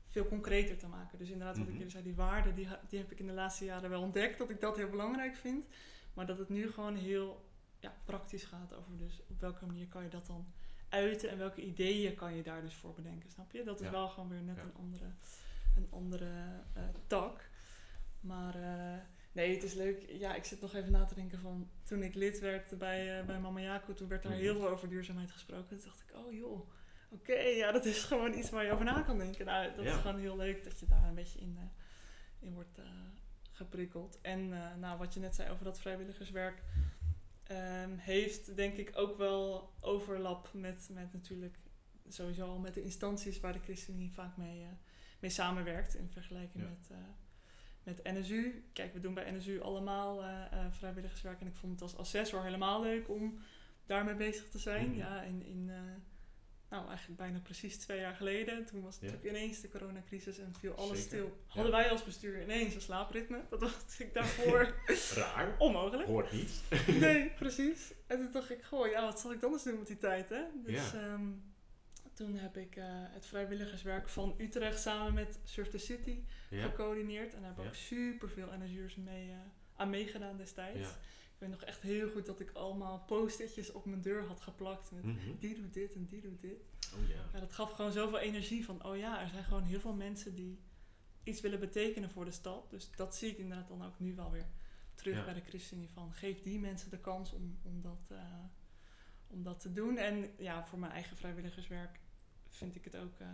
veel 0.08 0.25
concreter 0.28 0.78
te 0.78 0.88
maken. 0.88 1.17
Dus 1.17 1.30
inderdaad, 1.30 1.54
wat 1.58 1.63
ik 1.67 1.69
Mhm. 1.69 1.78
jullie 1.78 1.91
zei, 1.91 2.04
die 2.04 2.15
waarden, 2.15 2.56
die, 2.56 2.67
die 2.89 2.99
heb 2.99 3.12
ik 3.12 3.19
in 3.19 3.28
de 3.28 3.34
laatste 3.34 3.65
jaren 3.65 3.89
wel 3.89 4.01
ontdekt. 4.01 4.38
Dat 4.38 4.49
ik 4.49 4.62
dat 4.62 4.78
heel 4.78 4.89
belangrijk 4.89 5.36
vind. 5.36 5.65
Maar 6.13 6.25
dat 6.25 6.38
het 6.38 6.49
nu 6.49 6.71
gewoon 6.71 6.95
heel 6.95 7.49
ja, 7.80 7.93
praktisch 8.06 8.43
gaat 8.43 8.73
over 8.73 8.97
dus 8.97 9.21
op 9.30 9.39
welke 9.39 9.65
manier 9.65 9.88
kan 9.88 10.04
je 10.04 10.10
dat 10.10 10.25
dan 10.25 10.45
uiten 10.89 11.30
en 11.30 11.38
welke 11.38 11.62
ideeën 11.62 12.15
kan 12.15 12.36
je 12.36 12.43
daar 12.43 12.62
dus 12.62 12.75
voor 12.75 12.93
bedenken, 12.93 13.30
snap 13.30 13.51
je? 13.51 13.63
Dat 13.63 13.80
is 13.80 13.86
Ja. 13.86 13.91
wel 13.91 14.08
gewoon 14.08 14.30
weer 14.30 14.41
net 14.41 14.56
Ja. 14.56 14.63
een 14.63 14.75
andere, 14.75 15.06
een 15.75 15.88
andere 15.89 16.30
eh, 16.73 16.84
tak. 17.08 17.49
Maar 18.19 18.56
eh, 18.56 18.99
nee, 19.36 19.54
het 19.54 19.63
is 19.63 19.74
leuk. 19.74 20.06
Ja, 20.10 20.36
ik 20.36 20.43
zit 20.43 20.62
nog 20.62 20.74
even 20.74 20.91
na 20.91 21.06
te 21.06 21.15
denken 21.15 21.39
van 21.39 21.69
toen 21.84 22.04
ik 22.04 22.15
lid 22.15 22.39
werd 22.39 22.78
bij, 22.78 23.19
eh 23.19 23.26
bij 23.26 23.39
Mama 23.39 23.60
Jaco, 23.60 23.93
toen 23.93 24.08
werd 24.08 24.24
er 24.24 24.30
Mhm. 24.30 24.39
heel 24.39 24.60
veel 24.60 24.69
over 24.69 24.89
duurzaamheid 24.89 25.32
gesproken. 25.32 25.67
Toen 25.78 25.88
dacht 25.88 26.02
ik, 26.10 26.15
oh 26.15 26.34
joh, 26.34 26.69
oké, 27.10 27.34
ja, 27.39 27.71
dat 27.71 27.86
is 27.86 28.04
gewoon 28.04 28.34
iets 28.38 28.50
waar 28.50 28.65
je 28.65 28.71
over 28.71 28.86
na 28.86 29.02
kan 29.02 29.17
denken. 29.17 29.45
Nou, 29.45 29.76
dat 29.76 29.86
Ja. 29.86 29.95
is 29.95 30.02
gewoon 30.02 30.19
heel 30.19 30.38
leuk 30.38 30.63
dat 30.63 30.80
je 30.80 30.86
daar 30.86 31.04
een 31.04 31.15
beetje 31.15 31.39
in, 31.39 31.58
eh, 31.60 31.63
in 32.48 32.54
wordt 32.54 32.78
eh, 32.78 32.86
geprikkeld. 33.52 34.19
En 34.21 34.50
nou, 34.80 34.98
wat 34.98 35.13
je 35.13 35.19
net 35.19 35.36
zei 35.36 35.50
over 35.50 35.63
dat 35.65 35.80
vrijwilligerswerk, 35.80 36.62
ehm, 37.43 37.98
heeft 37.98 38.56
denk 38.56 38.76
ik 38.78 38.91
ook 38.95 39.17
wel 39.17 39.74
overlap 39.80 40.50
met, 40.54 40.89
met 40.93 41.13
natuurlijk 41.13 41.58
sowieso 42.08 42.48
al 42.48 42.60
met 42.60 42.74
de 42.74 42.84
instanties 42.84 43.39
waar 43.39 43.54
de 43.54 43.60
ChristenUnie 43.60 44.12
vaak 44.13 44.38
mee, 44.38 44.65
mee 45.19 45.32
samenwerkt 45.32 45.95
in 45.95 46.10
vergelijking 46.10 46.63
Ja. 46.63 46.69
met, 46.69 46.89
met 47.86 48.04
NSU. 48.04 48.63
Kijk, 48.74 48.93
we 48.93 49.00
doen 49.00 49.13
bij 49.13 49.32
NSU 49.32 49.62
allemaal 49.62 50.24
eh, 50.24 50.41
eh, 50.52 50.65
vrijwilligerswerk 50.71 51.41
en 51.41 51.48
ik 51.48 51.56
vond 51.56 51.71
het 51.74 51.82
als 51.82 51.98
assessor 51.98 52.43
helemaal 52.43 52.82
leuk 52.82 53.10
om 53.10 53.39
daarmee 53.86 54.15
bezig 54.15 54.50
te 54.50 54.60
zijn. 54.60 54.88
Mhm. 54.89 54.98
Ja, 54.98 55.21
in, 55.21 55.45
in 55.45 55.69
eh, 55.69 55.76
nou 56.69 56.88
eigenlijk 56.88 57.19
bijna 57.19 57.39
precies 57.39 57.78
twee 57.78 58.00
jaar 58.00 58.15
geleden. 58.15 58.65
Toen 58.65 58.82
was 58.82 58.98
Ja. 59.00 59.06
natuurlijk 59.06 59.36
ineens 59.36 59.62
de 59.62 59.69
coronacrisis 59.69 60.38
en 60.38 60.54
viel 60.60 60.74
alles 60.76 60.88
Zeker. 61.04 61.17
stil. 61.17 61.38
Hadden 61.48 61.71
wij 61.71 61.89
als 61.89 62.04
bestuur 62.04 62.41
ineens 62.41 62.76
een 62.76 62.82
slaapritme. 62.82 63.41
Dat 63.50 63.60
was 63.62 63.76
natuurlijk 63.88 64.13
daarvoor 64.13 64.76
Raar. 65.24 65.56
onmogelijk. 65.60 66.08
Hoort 66.08 66.32
niet. 66.32 66.62
Nee, 67.00 67.30
precies. 67.30 67.93
En 68.08 68.17
toen 68.17 68.32
dacht 68.32 68.50
ik, 68.52 68.63
goh, 68.63 68.88
ja, 68.88 69.02
wat 69.02 69.19
zal 69.19 69.32
ik 69.32 69.39
dan 69.41 69.52
eens 69.52 69.63
doen 69.63 69.78
met 69.78 69.88
die 69.88 69.98
tijd, 69.98 70.30
hè? 70.30 70.41
Dus 70.65 70.91
Ja. 70.91 71.00
ehm, 71.00 71.30
toen 72.15 72.36
heb 72.36 72.58
ik 72.58 72.75
eh, 72.75 72.86
het 72.89 73.25
vrijwilligerswerk 73.25 74.10
van 74.10 74.36
Utrecht 74.38 74.80
samen 74.82 75.13
met 75.13 75.39
Surf 75.43 75.69
the 75.69 75.78
City 75.78 76.19
Ja. 76.49 76.67
gecoördineerd. 76.67 77.34
En 77.34 77.38
daar 77.38 77.45
hebben 77.45 77.63
Ja. 77.63 77.69
ook 77.69 77.75
super 77.75 78.30
veel 78.30 78.47
NSU'ers 78.58 78.95
mee, 78.95 79.30
eh, 79.32 79.38
aan 79.75 79.89
meegedaan 79.89 80.38
destijds. 80.38 80.80
Ja. 80.80 80.95
Ik 81.34 81.41
weet 81.41 81.49
nog 81.49 81.63
echt 81.63 81.82
heel 81.82 82.10
goed 82.10 82.25
dat 82.25 82.39
ik 82.39 82.51
allemaal 82.51 82.99
post-itjes 83.08 83.71
op 83.71 83.86
mijn 83.86 84.01
deur 84.01 84.25
had 84.28 84.41
geplakt 84.41 84.91
met 84.91 85.04
Mhm. 85.04 85.17
die 85.39 85.56
doet 85.56 85.73
dit 85.73 85.93
en 85.95 86.06
die 86.06 86.21
doet 86.21 86.41
dit. 86.41 86.63
Oh. 86.95 87.10
Ja, 87.34 87.39
dat 87.39 87.54
gaf 87.54 87.71
gewoon 87.71 87.91
zoveel 87.91 88.19
energie 88.19 88.65
van, 88.65 88.86
oh 88.86 88.97
ja, 88.97 89.21
er 89.21 89.28
zijn 89.30 89.43
gewoon 89.43 89.63
heel 89.63 89.80
veel 89.80 89.93
mensen 89.93 90.36
die 90.36 90.60
iets 91.23 91.41
willen 91.41 91.60
betekenen 91.60 92.10
voor 92.10 92.25
de 92.25 92.32
stad. 92.32 92.69
Dus 92.69 92.91
dat 92.91 93.15
zie 93.15 93.30
ik 93.32 93.38
inderdaad 93.38 93.67
dan 93.67 93.86
ook 93.86 93.99
nu 93.99 94.15
wel 94.15 94.32
weer 94.32 94.45
terug 94.95 95.15
Ja. 95.15 95.23
bij 95.25 95.34
de 95.34 95.41
ChristenUnie 95.41 95.89
van, 95.89 96.13
geef 96.13 96.41
die 96.41 96.60
mensen 96.60 96.89
de 96.89 96.99
kans 96.99 97.34
om, 97.34 97.60
om, 97.63 97.82
dat, 97.82 98.06
eh, 98.10 98.17
om 99.28 99.43
dat 99.43 99.60
te 99.60 99.71
doen. 99.73 99.97
En 99.97 100.32
ja, 100.38 100.65
voor 100.65 100.80
mijn 100.80 100.91
eigen 100.91 101.17
vrijwilligerswerk 101.17 101.99
vind 102.56 102.76
ik 102.76 102.84
het 102.84 102.96
ook 102.96 103.20
eh, 103.20 103.28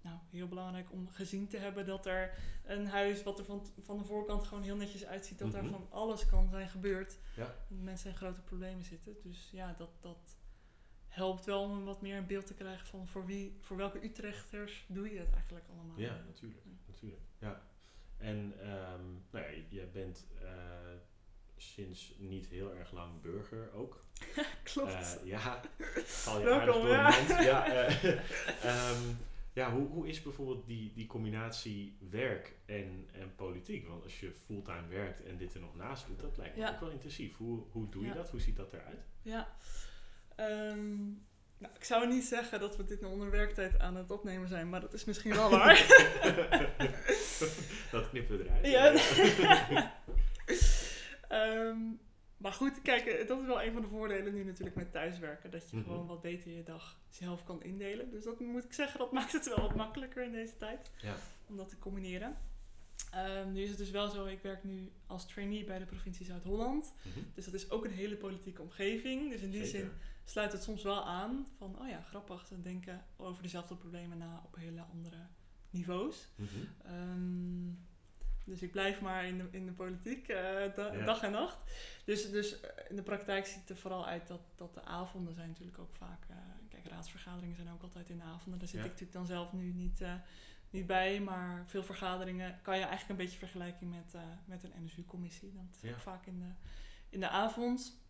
nou, 0.00 0.18
heel 0.30 0.48
belangrijk 0.48 0.92
om 0.92 1.08
gezien 1.08 1.48
te 1.48 1.56
hebben 1.56 1.86
dat 1.86 2.06
er 2.06 2.38
een 2.64 2.86
huis 2.86 3.22
wat 3.22 3.38
er 3.38 3.44
van, 3.44 3.66
van 3.82 3.98
de 3.98 4.04
voorkant 4.04 4.44
gewoon 4.44 4.62
heel 4.62 4.76
netjes 4.76 5.04
uitziet, 5.04 5.38
dat 5.38 5.48
Mhm. 5.52 5.64
er 5.64 5.70
van 5.70 5.86
alles 5.90 6.26
kan 6.26 6.48
zijn 6.48 6.68
gebeurd. 6.68 7.18
Ja. 7.36 7.54
En 7.68 7.82
mensen 7.84 8.10
in 8.10 8.16
grote 8.16 8.40
problemen 8.40 8.84
zitten. 8.84 9.16
Dus 9.22 9.50
ja, 9.52 9.74
dat, 9.78 9.90
dat 10.00 10.36
helpt 11.08 11.44
wel 11.44 11.62
om 11.62 11.84
wat 11.84 12.02
meer 12.02 12.16
een 12.16 12.26
beeld 12.26 12.46
te 12.46 12.54
krijgen 12.54 12.86
van 12.86 13.08
voor 13.08 13.26
wie, 13.26 13.56
voor 13.60 13.76
welke 13.76 14.04
Utrechters 14.04 14.84
doe 14.88 15.12
je 15.12 15.18
het 15.18 15.32
eigenlijk 15.32 15.64
allemaal. 15.68 15.98
Ja, 15.98 16.20
natuurlijk. 16.26 16.62
natuurlijk. 16.86 17.22
Ja. 17.38 17.62
En 18.16 18.52
ehm 18.60 19.04
nou 19.30 19.44
ja, 19.44 19.62
jij 19.68 19.90
bent 19.90 20.26
eh, 20.42 20.48
sinds 21.56 22.14
niet 22.18 22.46
heel 22.46 22.74
erg 22.74 22.92
lang 22.92 23.20
burger 23.22 23.72
ook. 23.74 24.04
Klopt. 24.62 24.92
Eh, 24.92 25.10
ja, 25.24 25.60
val 26.04 26.38
je 26.38 26.44
Welkom, 26.44 26.82
door 26.82 26.88
ja. 26.90 27.18
Ja, 27.40 27.66
eh, 27.72 28.04
ehm, 28.70 29.02
ja 29.52 29.72
hoe, 29.72 29.88
hoe 29.88 30.08
is 30.08 30.22
bijvoorbeeld 30.22 30.66
die, 30.66 30.92
die 30.94 31.06
combinatie 31.06 31.96
werk 32.10 32.52
en, 32.66 33.08
en 33.12 33.34
politiek? 33.36 33.88
Want 33.88 34.02
als 34.04 34.20
je 34.20 34.32
fulltime 34.46 34.88
werkt 34.88 35.22
en 35.22 35.36
dit 35.36 35.54
er 35.54 35.60
nog 35.60 35.76
naast 35.76 36.06
doet, 36.06 36.20
dat 36.20 36.36
lijkt 36.36 36.56
me 36.56 36.62
Ja. 36.62 36.70
ook 36.72 36.80
wel 36.80 36.90
intensief. 36.90 37.36
Hoe, 37.36 37.62
hoe 37.70 37.88
doe 37.88 38.02
je 38.02 38.08
Ja. 38.08 38.14
dat? 38.14 38.30
Hoe 38.30 38.40
ziet 38.40 38.56
dat 38.56 38.72
eruit? 38.72 39.04
Ja. 39.22 39.56
Ehm, 40.36 41.02
nou, 41.58 41.74
ik 41.74 41.84
zou 41.84 42.08
niet 42.08 42.24
zeggen 42.24 42.60
dat 42.60 42.76
we 42.76 42.84
dit 42.84 43.00
nou 43.00 43.12
onder 43.12 43.30
werktijd 43.30 43.78
aan 43.78 43.96
het 43.96 44.10
opnemen 44.10 44.48
zijn, 44.48 44.68
maar 44.68 44.80
dat 44.80 44.94
is 44.94 45.04
misschien 45.04 45.34
wel 45.34 45.50
waar. 45.50 45.86
dat 47.90 48.08
knippen 48.08 48.38
we 48.38 48.44
eruit. 48.44 48.66
Ja. 48.66 49.94
Ehm, 51.42 51.78
maar 52.36 52.52
goed, 52.52 52.82
kijk, 52.82 53.06
eh, 53.06 53.28
dat 53.28 53.40
is 53.40 53.46
wel 53.46 53.62
een 53.62 53.72
van 53.72 53.82
de 53.82 53.88
voordelen 53.88 54.34
nu 54.34 54.44
natuurlijk 54.44 54.76
met 54.76 54.92
thuiswerken. 54.92 55.50
Dat 55.50 55.70
je 55.70 55.76
Mhm. 55.76 55.84
gewoon 55.84 56.06
wat 56.06 56.20
beter 56.20 56.50
je 56.52 56.62
dag 56.62 56.98
zelf 57.08 57.44
kan 57.44 57.62
indelen. 57.62 58.10
Dus 58.10 58.24
dat 58.24 58.40
moet 58.40 58.64
ik 58.64 58.72
zeggen, 58.72 58.98
dat 58.98 59.12
maakt 59.18 59.32
het 59.32 59.48
wel 59.48 59.60
wat 59.60 59.74
makkelijker 59.74 60.24
in 60.24 60.32
deze 60.32 60.56
tijd. 60.56 60.90
Ja. 60.96 61.14
Om 61.46 61.56
dat 61.56 61.68
te 61.68 61.78
combineren. 61.78 62.36
Ehm, 63.10 63.52
nu 63.52 63.62
is 63.62 63.68
het 63.68 63.78
dus 63.78 63.90
wel 63.90 64.08
zo, 64.08 64.24
ik 64.24 64.40
werk 64.42 64.64
nu 64.64 64.92
als 65.06 65.26
trainee 65.26 65.64
bij 65.64 65.78
de 65.78 65.84
provincie 65.86 66.26
Zuid-Holland. 66.26 66.94
Mhm. 67.02 67.18
Dus 67.34 67.44
dat 67.44 67.54
is 67.54 67.70
ook 67.70 67.84
een 67.84 67.90
hele 67.90 68.16
politieke 68.16 68.62
omgeving. 68.62 69.30
Dus 69.30 69.40
in 69.40 69.50
die 69.50 69.64
Zeker. 69.64 69.80
zin 69.80 69.90
sluit 70.24 70.52
het 70.52 70.62
soms 70.62 70.82
wel 70.82 71.04
aan 71.06 71.46
van, 71.58 71.78
oh 71.80 71.88
ja, 71.88 72.00
grappig, 72.00 72.46
ze 72.46 72.60
denken 72.62 73.04
over 73.16 73.42
dezelfde 73.42 73.76
problemen 73.76 74.18
na 74.18 74.42
op 74.44 74.56
hele 74.56 74.80
andere 74.82 75.16
niveaus. 75.70 76.28
Ehm, 76.84 77.68
dus 78.44 78.62
ik 78.62 78.70
blijf 78.70 79.00
maar 79.00 79.24
in 79.26 79.38
de, 79.38 79.48
in 79.50 79.66
de 79.66 79.72
politiek, 79.72 80.28
eh, 80.28 80.36
da- 80.74 80.92
Ja. 80.92 81.04
dag 81.04 81.22
en 81.22 81.30
nacht. 81.32 81.58
Dus, 82.04 82.30
dus 82.30 82.60
eh, 82.60 82.70
in 82.90 82.96
de 82.96 83.02
praktijk 83.02 83.46
ziet 83.46 83.60
het 83.60 83.70
er 83.70 83.76
vooral 83.76 84.06
uit 84.06 84.26
dat, 84.26 84.40
dat 84.56 84.74
de 84.74 84.82
avonden 84.84 85.34
zijn 85.34 85.48
natuurlijk 85.48 85.78
ook 85.78 85.94
vaak... 85.94 86.24
eh, 86.28 86.36
kijk, 86.68 86.86
raadsvergaderingen 86.86 87.56
zijn 87.56 87.70
ook 87.70 87.82
altijd 87.82 88.10
in 88.10 88.18
de 88.18 88.24
avonden. 88.24 88.58
Daar 88.58 88.68
zit 88.68 88.78
Ja. 88.78 88.84
ik 88.84 88.90
natuurlijk 88.90 89.18
dan 89.18 89.26
zelf 89.26 89.52
nu 89.52 89.72
niet, 89.72 90.02
niet 90.70 90.86
bij. 90.86 91.20
Maar 91.20 91.64
veel 91.66 91.82
vergaderingen 91.84 92.58
kan 92.62 92.74
je 92.78 92.84
eigenlijk 92.84 93.10
een 93.10 93.24
beetje 93.24 93.38
vergelijken 93.38 93.88
met, 93.88 94.14
met 94.44 94.62
een 94.62 94.84
NSU-commissie. 94.84 95.52
Dat 95.52 95.64
is 95.76 95.80
Ja. 95.88 95.90
ook 95.94 96.00
vaak 96.00 96.26
in 96.26 96.38
de, 96.38 96.50
in 97.08 97.20
de 97.20 97.28
avond. 97.28 98.02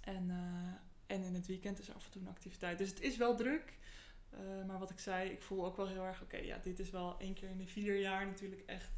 En, 0.00 0.30
en 1.06 1.22
in 1.22 1.34
het 1.34 1.46
weekend 1.46 1.78
is 1.78 1.88
er 1.88 1.94
af 1.94 2.04
en 2.04 2.10
toe 2.10 2.22
een 2.22 2.28
activiteit. 2.28 2.78
Dus 2.78 2.88
het 2.88 3.00
is 3.00 3.16
wel 3.16 3.36
druk. 3.36 3.76
Maar 4.66 4.78
wat 4.78 4.90
ik 4.90 4.98
zei, 4.98 5.30
ik 5.30 5.42
voel 5.42 5.64
ook 5.64 5.76
wel 5.76 5.86
heel 5.86 6.04
erg, 6.04 6.22
oké, 6.22 6.36
ja, 6.36 6.58
dit 6.58 6.78
is 6.78 6.90
wel 6.90 7.18
één 7.18 7.34
keer 7.34 7.48
in 7.50 7.58
de 7.58 7.66
vier 7.66 8.00
jaar 8.00 8.26
natuurlijk 8.26 8.62
echt 8.66 8.90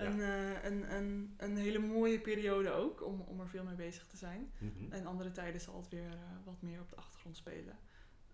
een, 0.00 0.20
eh, 0.20 0.64
een, 0.64 0.94
een, 0.94 1.34
een 1.36 1.56
hele 1.56 1.78
mooie 1.78 2.20
periode 2.20 2.70
ook, 2.70 3.06
om, 3.06 3.20
om 3.20 3.40
er 3.40 3.48
veel 3.48 3.64
mee 3.64 3.74
bezig 3.74 4.06
te 4.06 4.16
zijn. 4.16 4.52
Mhm. 4.58 4.92
En 4.92 5.06
andere 5.06 5.30
tijden 5.30 5.60
zal 5.60 5.76
het 5.76 5.88
weer 5.88 6.10
eh, 6.10 6.18
wat 6.44 6.62
meer 6.62 6.80
op 6.80 6.90
de 6.90 6.96
achtergrond 6.96 7.36
spelen. 7.36 7.78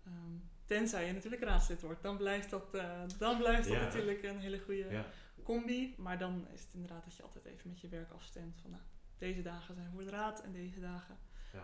Ehm, 0.05 0.35
tenzij 0.65 1.07
je 1.07 1.13
natuurlijk 1.13 1.43
raadslid 1.43 1.81
wordt, 1.81 2.01
dan 2.01 2.17
blijft 2.17 2.49
dat, 2.49 2.73
eh, 2.73 3.01
dan 3.17 3.37
blijft 3.37 3.67
dat 3.67 3.77
natuurlijk 3.77 4.23
een 4.23 4.39
hele 4.39 4.59
goede 4.59 5.03
combi. 5.43 5.95
Maar 5.97 6.17
dan 6.17 6.47
is 6.53 6.61
het 6.61 6.73
inderdaad 6.73 7.03
dat 7.03 7.15
je 7.15 7.23
altijd 7.23 7.45
even 7.45 7.69
met 7.69 7.81
je 7.81 7.87
werk 7.87 8.11
afstemt 8.11 8.59
van, 8.61 8.71
nou, 8.71 8.83
deze 9.17 9.41
dagen 9.41 9.75
zijn 9.75 9.91
voor 9.91 10.03
de 10.03 10.09
raad 10.09 10.41
en 10.41 10.51
deze 10.51 10.79
dagen 10.79 11.17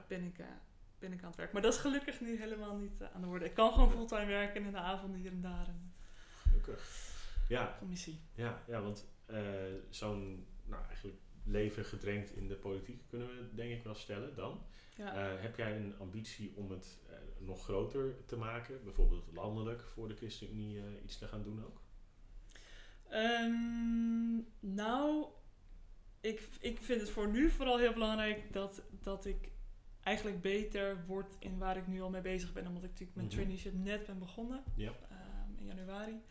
ben, 0.07 0.23
ik, 0.23 0.35
ben 0.99 1.11
ik 1.11 1.21
aan 1.21 1.27
het 1.27 1.37
werk. 1.37 1.51
Maar 1.51 1.61
dat 1.61 1.73
is 1.73 1.79
gelukkig 1.79 2.21
nu 2.21 2.37
helemaal 2.37 2.75
niet 2.77 3.03
aan 3.13 3.21
de 3.21 3.27
orde. 3.27 3.45
Ik 3.45 3.53
kan 3.53 3.73
gewoon 3.73 3.91
fulltime 3.91 4.25
werken 4.25 4.55
en 4.55 4.65
in 4.65 4.71
de 4.71 4.77
avonden 4.77 5.19
hier 5.19 5.31
en 5.31 5.41
daar 5.41 5.67
Gelukkig. 6.41 7.11
Ja, 7.47 7.75
commissie. 7.79 8.19
ja, 8.35 8.61
ja 8.67 8.81
want 8.81 9.05
zo'n 9.89 10.45
nou, 10.65 10.83
eigenlijk 10.85 11.17
leven 11.45 11.85
gedrenkt 11.85 12.35
in 12.35 12.47
de 12.47 12.55
politiek 12.55 13.01
kunnen 13.07 13.27
we 13.27 13.49
denk 13.55 13.71
ik 13.71 13.83
wel 13.83 13.95
stellen 13.95 14.35
dan. 14.35 14.61
Ja. 14.97 15.13
Eh, 15.35 15.41
heb 15.41 15.57
jij 15.57 15.75
een 15.77 15.95
ambitie 15.99 16.53
om 16.55 16.71
het 16.71 16.99
eh, 17.09 17.15
nog 17.39 17.63
groter 17.63 18.25
te 18.25 18.35
maken? 18.37 18.83
Bijvoorbeeld 18.83 19.25
landelijk 19.33 19.81
voor 19.81 20.07
de 20.07 20.15
ChristenUnie 20.15 20.77
eh, 20.77 20.83
iets 21.03 21.17
te 21.17 21.27
gaan 21.27 21.43
doen 21.43 21.63
ook? 21.65 21.81
Ehm, 23.09 24.35
nou, 24.59 25.25
ik, 26.21 26.47
ik 26.59 26.77
vind 26.81 27.01
het 27.01 27.09
voor 27.09 27.27
nu 27.31 27.49
vooral 27.49 27.77
heel 27.77 27.93
belangrijk 27.93 28.53
dat, 28.53 28.81
dat 29.01 29.25
ik 29.25 29.51
eigenlijk 30.03 30.41
beter 30.41 31.05
word 31.05 31.35
in 31.39 31.57
waar 31.57 31.77
ik 31.77 31.87
nu 31.87 32.01
al 32.01 32.09
mee 32.09 32.21
bezig 32.21 32.53
ben. 32.53 32.67
Omdat 32.67 32.83
ik 32.83 32.89
natuurlijk 32.89 33.15
mijn 33.17 33.27
Mhm. 33.27 33.35
traineeship 33.35 33.73
net 33.73 34.05
ben 34.05 34.19
begonnen 34.19 34.63
Ja. 34.75 34.91
ehm, 35.09 35.57
in 35.59 35.65
januari. 35.65 36.21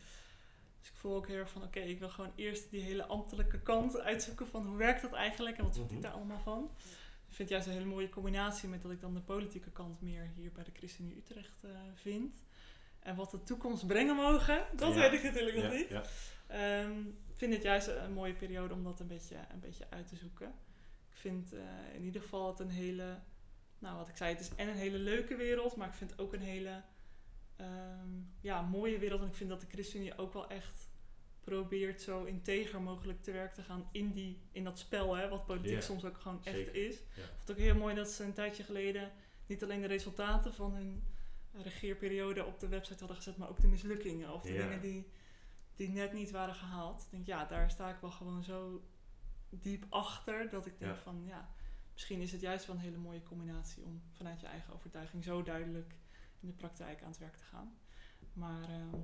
Dus 0.83 0.91
ik 0.91 0.97
voel 0.97 1.15
ook 1.15 1.27
heel 1.27 1.37
erg 1.37 1.49
van, 1.49 1.63
oké, 1.63 1.79
ik 1.79 1.99
wil 1.99 2.09
gewoon 2.09 2.31
eerst 2.35 2.69
die 2.69 2.81
hele 2.81 3.05
ambtelijke 3.05 3.59
kant 3.61 3.99
uitzoeken 3.99 4.47
van 4.47 4.65
hoe 4.65 4.77
werkt 4.77 5.01
dat 5.01 5.13
eigenlijk 5.13 5.57
en 5.57 5.63
wat 5.63 5.75
vind 5.75 5.87
Mhm. 5.87 5.95
ik 5.95 6.01
daar 6.01 6.11
allemaal 6.11 6.39
van. 6.39 6.71
Ik 7.27 7.35
vind 7.35 7.37
het 7.37 7.49
juist 7.49 7.67
een 7.67 7.73
hele 7.73 7.85
mooie 7.85 8.09
combinatie 8.09 8.69
met 8.69 8.81
dat 8.81 8.91
ik 8.91 9.01
dan 9.01 9.13
de 9.13 9.19
politieke 9.21 9.69
kant 9.71 10.01
meer 10.01 10.29
hier 10.35 10.51
bij 10.51 10.63
de 10.63 10.71
ChristenUnie 10.73 11.17
Utrecht 11.17 11.63
eh, 11.63 11.69
vind. 11.93 12.33
En 12.99 13.15
wat 13.15 13.31
de 13.31 13.43
toekomst 13.43 13.87
brengen 13.87 14.15
mogen, 14.15 14.65
dat 14.75 14.93
Ja. 14.93 14.99
weet 14.99 15.13
ik 15.13 15.23
natuurlijk 15.23 15.55
nog 15.55 15.65
ja, 15.65 15.71
niet. 15.71 15.87
Ja. 15.89 16.03
Ehm, 16.47 16.99
ik 17.07 17.35
vind 17.35 17.53
het 17.53 17.63
juist 17.63 17.87
een 17.87 18.13
mooie 18.13 18.33
periode 18.33 18.73
om 18.73 18.83
dat 18.83 18.99
een 18.99 19.07
beetje, 19.07 19.35
een 19.51 19.59
beetje 19.59 19.85
uit 19.89 20.07
te 20.07 20.15
zoeken. 20.15 20.47
Ik 21.09 21.17
vind 21.17 21.53
eh, 21.53 21.59
in 21.95 22.03
ieder 22.03 22.21
geval 22.21 22.47
het 22.47 22.59
een 22.59 22.69
hele, 22.69 23.19
nou 23.79 23.97
wat 23.97 24.07
ik 24.07 24.17
zei, 24.17 24.31
het 24.31 24.39
is 24.39 24.49
en 24.55 24.67
een 24.67 24.75
hele 24.75 24.97
leuke 24.97 25.35
wereld, 25.35 25.75
maar 25.75 25.87
ik 25.87 25.93
vind 25.93 26.11
het 26.11 26.19
ook 26.19 26.33
een 26.33 26.41
hele 26.41 26.81
ehm, 27.63 28.09
ja, 28.41 28.61
mooie 28.61 28.97
wereld. 28.99 29.21
En 29.21 29.27
ik 29.27 29.35
vind 29.35 29.49
dat 29.49 29.61
de 29.61 29.67
ChristenUnie 29.69 30.17
ook 30.17 30.33
wel 30.33 30.49
echt 30.49 30.91
probeert 31.43 32.01
zo 32.01 32.23
integer 32.23 32.81
mogelijk 32.81 33.23
te 33.23 33.31
werk 33.31 33.53
te 33.53 33.61
gaan 33.63 33.87
in, 33.91 34.11
die, 34.11 34.41
in 34.51 34.63
dat 34.63 34.79
spel, 34.79 35.15
hè, 35.15 35.29
wat 35.29 35.45
politiek 35.45 35.81
soms 35.81 36.05
ook 36.05 36.17
gewoon 36.17 36.45
echt 36.45 36.55
zeker. 36.55 36.75
is. 36.75 36.95
Ja. 36.95 37.01
Ik 37.23 37.27
vond 37.27 37.39
het 37.47 37.51
ook 37.51 37.57
heel 37.57 37.75
mooi 37.75 37.95
dat 37.95 38.09
ze 38.09 38.23
een 38.23 38.33
tijdje 38.33 38.63
geleden 38.63 39.11
niet 39.45 39.63
alleen 39.63 39.81
de 39.81 39.87
resultaten 39.87 40.53
van 40.53 40.73
hun 40.73 41.03
regeerperiode 41.53 42.45
op 42.45 42.59
de 42.59 42.67
website 42.67 42.97
hadden 42.99 43.17
gezet, 43.17 43.37
maar 43.37 43.49
ook 43.49 43.61
de 43.61 43.67
mislukkingen 43.67 44.33
of 44.33 44.41
de 44.41 44.53
dingen 44.53 44.81
die, 44.81 45.07
die 45.75 45.89
net 45.89 46.13
niet 46.13 46.31
waren 46.31 46.55
gehaald. 46.55 47.01
Ik 47.01 47.11
denk, 47.11 47.25
ja, 47.25 47.45
daar 47.45 47.69
sta 47.71 47.89
ik 47.89 47.97
wel 48.01 48.11
gewoon 48.11 48.43
zo 48.43 48.83
diep 49.49 49.85
achter 49.89 50.49
dat 50.49 50.65
ik 50.65 50.79
denk 50.79 50.91
Ja. 50.95 50.97
van, 51.01 51.23
ja, 51.25 51.49
misschien 51.93 52.21
is 52.21 52.31
het 52.31 52.41
juist 52.41 52.65
wel 52.65 52.75
een 52.75 52.81
hele 52.81 52.97
mooie 52.97 53.23
combinatie 53.23 53.83
om 53.83 54.01
vanuit 54.11 54.39
je 54.41 54.47
eigen 54.47 54.73
overtuiging 54.73 55.23
zo 55.23 55.43
duidelijk 55.43 55.95
in 56.43 56.49
de 56.49 56.55
praktijk 56.55 57.01
aan 57.01 57.09
het 57.09 57.17
werk 57.17 57.35
te 57.35 57.43
gaan. 57.43 57.77
Maar 58.33 58.69
ehm, 58.69 58.95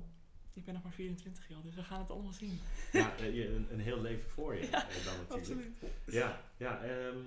ik 0.52 0.64
ben 0.64 0.74
nog 0.74 0.82
maar 0.82 0.92
24 0.92 1.48
jaar, 1.48 1.62
dus 1.62 1.74
we 1.74 1.82
gaan 1.82 2.00
het 2.00 2.10
allemaal 2.10 2.32
zien. 2.32 2.58
Ja, 2.92 3.16
eh, 3.16 3.54
een, 3.54 3.66
een 3.72 3.80
heel 3.80 4.00
leven 4.00 4.30
voor 4.30 4.54
je 4.54 4.60
Ja, 4.70 4.88
eh, 4.88 5.04
dan 5.04 5.14
natuurlijk. 5.28 5.70
Absoluut. 5.70 5.94
Ja, 6.06 6.40
ja 6.56 6.82
ehm, 6.84 7.18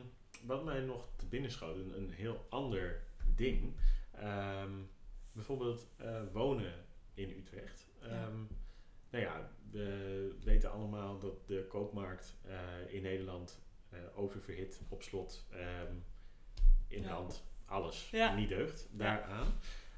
wat 0.45 0.63
mij 0.65 0.79
nog 0.79 1.07
te 1.15 1.25
binnen 1.25 1.51
schoot, 1.51 1.75
een, 1.75 1.97
een 1.97 2.11
heel 2.11 2.45
ander 2.49 3.03
ding. 3.35 3.75
Ehm, 4.11 4.71
bijvoorbeeld 5.31 5.87
eh, 5.97 6.21
wonen 6.31 6.85
in 7.13 7.29
Utrecht. 7.29 7.87
Ja. 8.01 8.07
Ehm, 8.07 8.37
Nou 9.09 9.25
ja, 9.25 9.49
we 9.71 10.37
weten 10.43 10.71
allemaal 10.71 11.19
dat 11.19 11.47
de 11.47 11.65
koopmarkt 11.69 12.35
in 12.87 13.01
Nederland 13.01 13.61
oververhit, 14.15 14.81
op 14.89 15.03
slot, 15.03 15.45
in 16.87 17.01
Ja. 17.01 17.07
brand, 17.07 17.43
alles 17.65 18.11
niet 18.35 18.49
deugt 18.49 18.87
daaraan. 18.91 19.47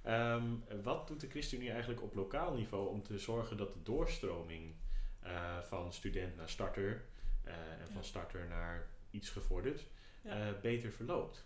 Ehm, 0.05 0.43
wat 0.83 1.07
doet 1.07 1.21
de 1.21 1.29
ChristenUnie 1.29 1.71
eigenlijk 1.71 2.01
op 2.01 2.13
lokaal 2.15 2.53
niveau 2.53 2.89
om 2.89 3.03
te 3.03 3.19
zorgen 3.19 3.57
dat 3.57 3.73
de 3.73 3.81
doorstroming 3.83 4.75
eh, 5.19 5.61
van 5.61 5.93
student 5.93 6.35
naar 6.35 6.49
starter 6.49 7.05
eh, 7.43 7.53
en 7.53 7.87
van 7.87 8.01
Ja. 8.01 8.07
starter 8.07 8.47
naar 8.47 8.87
iets 9.11 9.29
gevorderd 9.29 9.85
Ja. 10.23 10.29
eh, 10.29 10.61
beter 10.61 10.91
verloopt? 10.91 11.45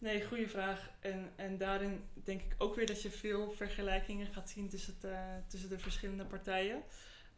Nee, 0.00 0.24
goede 0.24 0.48
vraag. 0.48 0.90
En, 1.00 1.32
en 1.36 1.58
daarin 1.58 2.04
denk 2.14 2.42
ik 2.42 2.54
ook 2.58 2.74
weer 2.74 2.86
dat 2.86 3.02
je 3.02 3.10
veel 3.10 3.50
vergelijkingen 3.50 4.26
gaat 4.26 4.50
zien 4.50 4.68
tussen, 4.68 4.94
het, 5.00 5.50
tussen 5.50 5.68
de 5.68 5.78
verschillende 5.78 6.24
partijen. 6.24 6.82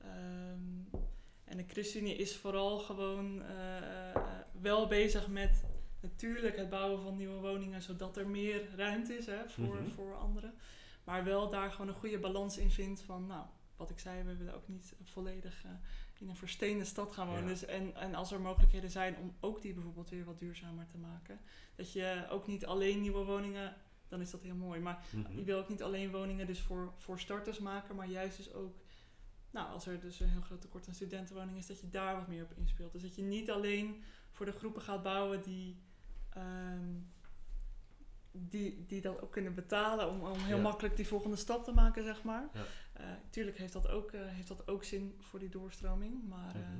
Ehm, 0.00 0.98
en 1.44 1.56
de 1.56 1.64
ChristenUnie 1.66 2.16
is 2.16 2.36
vooral 2.36 2.78
gewoon 2.78 3.42
wel 4.60 4.86
bezig 4.86 5.28
met 5.28 5.64
natuurlijk 6.00 6.56
het 6.56 6.70
bouwen 6.70 7.02
van 7.02 7.16
nieuwe 7.16 7.40
woningen, 7.40 7.82
zodat 7.82 8.16
er 8.16 8.28
meer 8.28 8.74
ruimte 8.76 9.16
is 9.16 9.26
hè, 9.26 9.48
voor, 9.48 9.74
Mhm. 9.76 9.90
voor 9.90 10.14
anderen. 10.16 10.54
Maar 11.04 11.24
wel 11.24 11.50
daar 11.50 11.70
gewoon 11.70 11.88
een 11.88 11.94
goede 12.00 12.18
balans 12.18 12.58
in 12.58 12.70
vindt 12.70 13.02
van, 13.02 13.26
nou, 13.26 13.46
wat 13.76 13.90
ik 13.90 13.98
zei, 13.98 14.22
we 14.22 14.36
willen 14.36 14.54
ook 14.54 14.68
niet 14.68 14.94
volledig 15.02 15.64
eh, 15.64 15.70
in 16.18 16.28
een 16.28 16.36
versteende 16.36 16.84
stad 16.84 17.12
gaan 17.12 17.26
wonen. 17.26 17.42
Ja. 17.42 17.48
Dus 17.48 17.64
en, 17.64 17.94
en 17.96 18.14
als 18.14 18.32
er 18.32 18.40
mogelijkheden 18.40 18.90
zijn 18.90 19.16
om 19.16 19.34
ook 19.40 19.62
die 19.62 19.74
bijvoorbeeld 19.74 20.08
weer 20.08 20.24
wat 20.24 20.38
duurzamer 20.38 20.86
te 20.86 20.98
maken, 20.98 21.40
dat 21.74 21.92
je 21.92 22.26
ook 22.30 22.46
niet 22.46 22.66
alleen 22.66 23.00
nieuwe 23.00 23.24
woningen 23.24 23.74
dan 24.08 24.20
is 24.20 24.30
dat 24.30 24.42
heel 24.42 24.54
mooi. 24.54 24.80
Maar 24.80 25.04
Mhm. 25.12 25.36
je 25.38 25.44
wil 25.44 25.58
ook 25.58 25.68
niet 25.68 25.82
alleen 25.82 26.10
woningen 26.10 26.46
dus 26.46 26.60
voor, 26.60 26.92
voor 26.96 27.18
starters 27.20 27.58
maken, 27.58 27.96
maar 27.96 28.06
juist 28.08 28.36
dus 28.36 28.52
ook, 28.52 28.76
nou, 29.50 29.70
als 29.72 29.86
er 29.86 30.00
dus 30.00 30.20
een 30.20 30.28
heel 30.28 30.40
groot 30.40 30.60
tekort 30.60 30.88
aan 30.88 30.94
studentenwoningen 30.94 31.60
is, 31.60 31.66
dat 31.66 31.80
je 31.80 31.88
daar 31.90 32.16
wat 32.16 32.28
meer 32.28 32.42
op 32.42 32.52
inspeelt. 32.56 32.92
Dus 32.92 33.02
dat 33.02 33.14
je 33.14 33.22
niet 33.22 33.50
alleen 33.50 34.02
voor 34.30 34.46
de 34.46 34.52
groepen 34.52 34.82
gaat 34.82 35.02
bouwen 35.02 35.42
die, 35.42 35.76
ehm, 36.40 36.88
die, 38.32 38.84
die 38.86 39.00
dat 39.00 39.20
ook 39.22 39.32
kunnen 39.32 39.54
betalen 39.54 40.08
om, 40.08 40.22
om 40.22 40.38
heel 40.38 40.56
Ja. 40.56 40.62
makkelijk 40.62 40.96
die 40.96 41.06
volgende 41.06 41.36
stap 41.36 41.64
te 41.64 41.72
maken, 41.72 42.04
zeg 42.04 42.22
maar. 42.22 42.48
Ja. 42.52 42.64
Eh, 42.92 43.06
tuurlijk 43.30 43.56
heeft 43.56 43.72
dat, 43.72 43.88
ook, 43.88 44.12
eh, 44.12 44.20
heeft 44.24 44.48
dat 44.48 44.68
ook 44.68 44.84
zin 44.84 45.16
voor 45.20 45.38
die 45.38 45.48
doorstroming, 45.48 46.28
maar... 46.28 46.56
Mhm. 46.56 46.78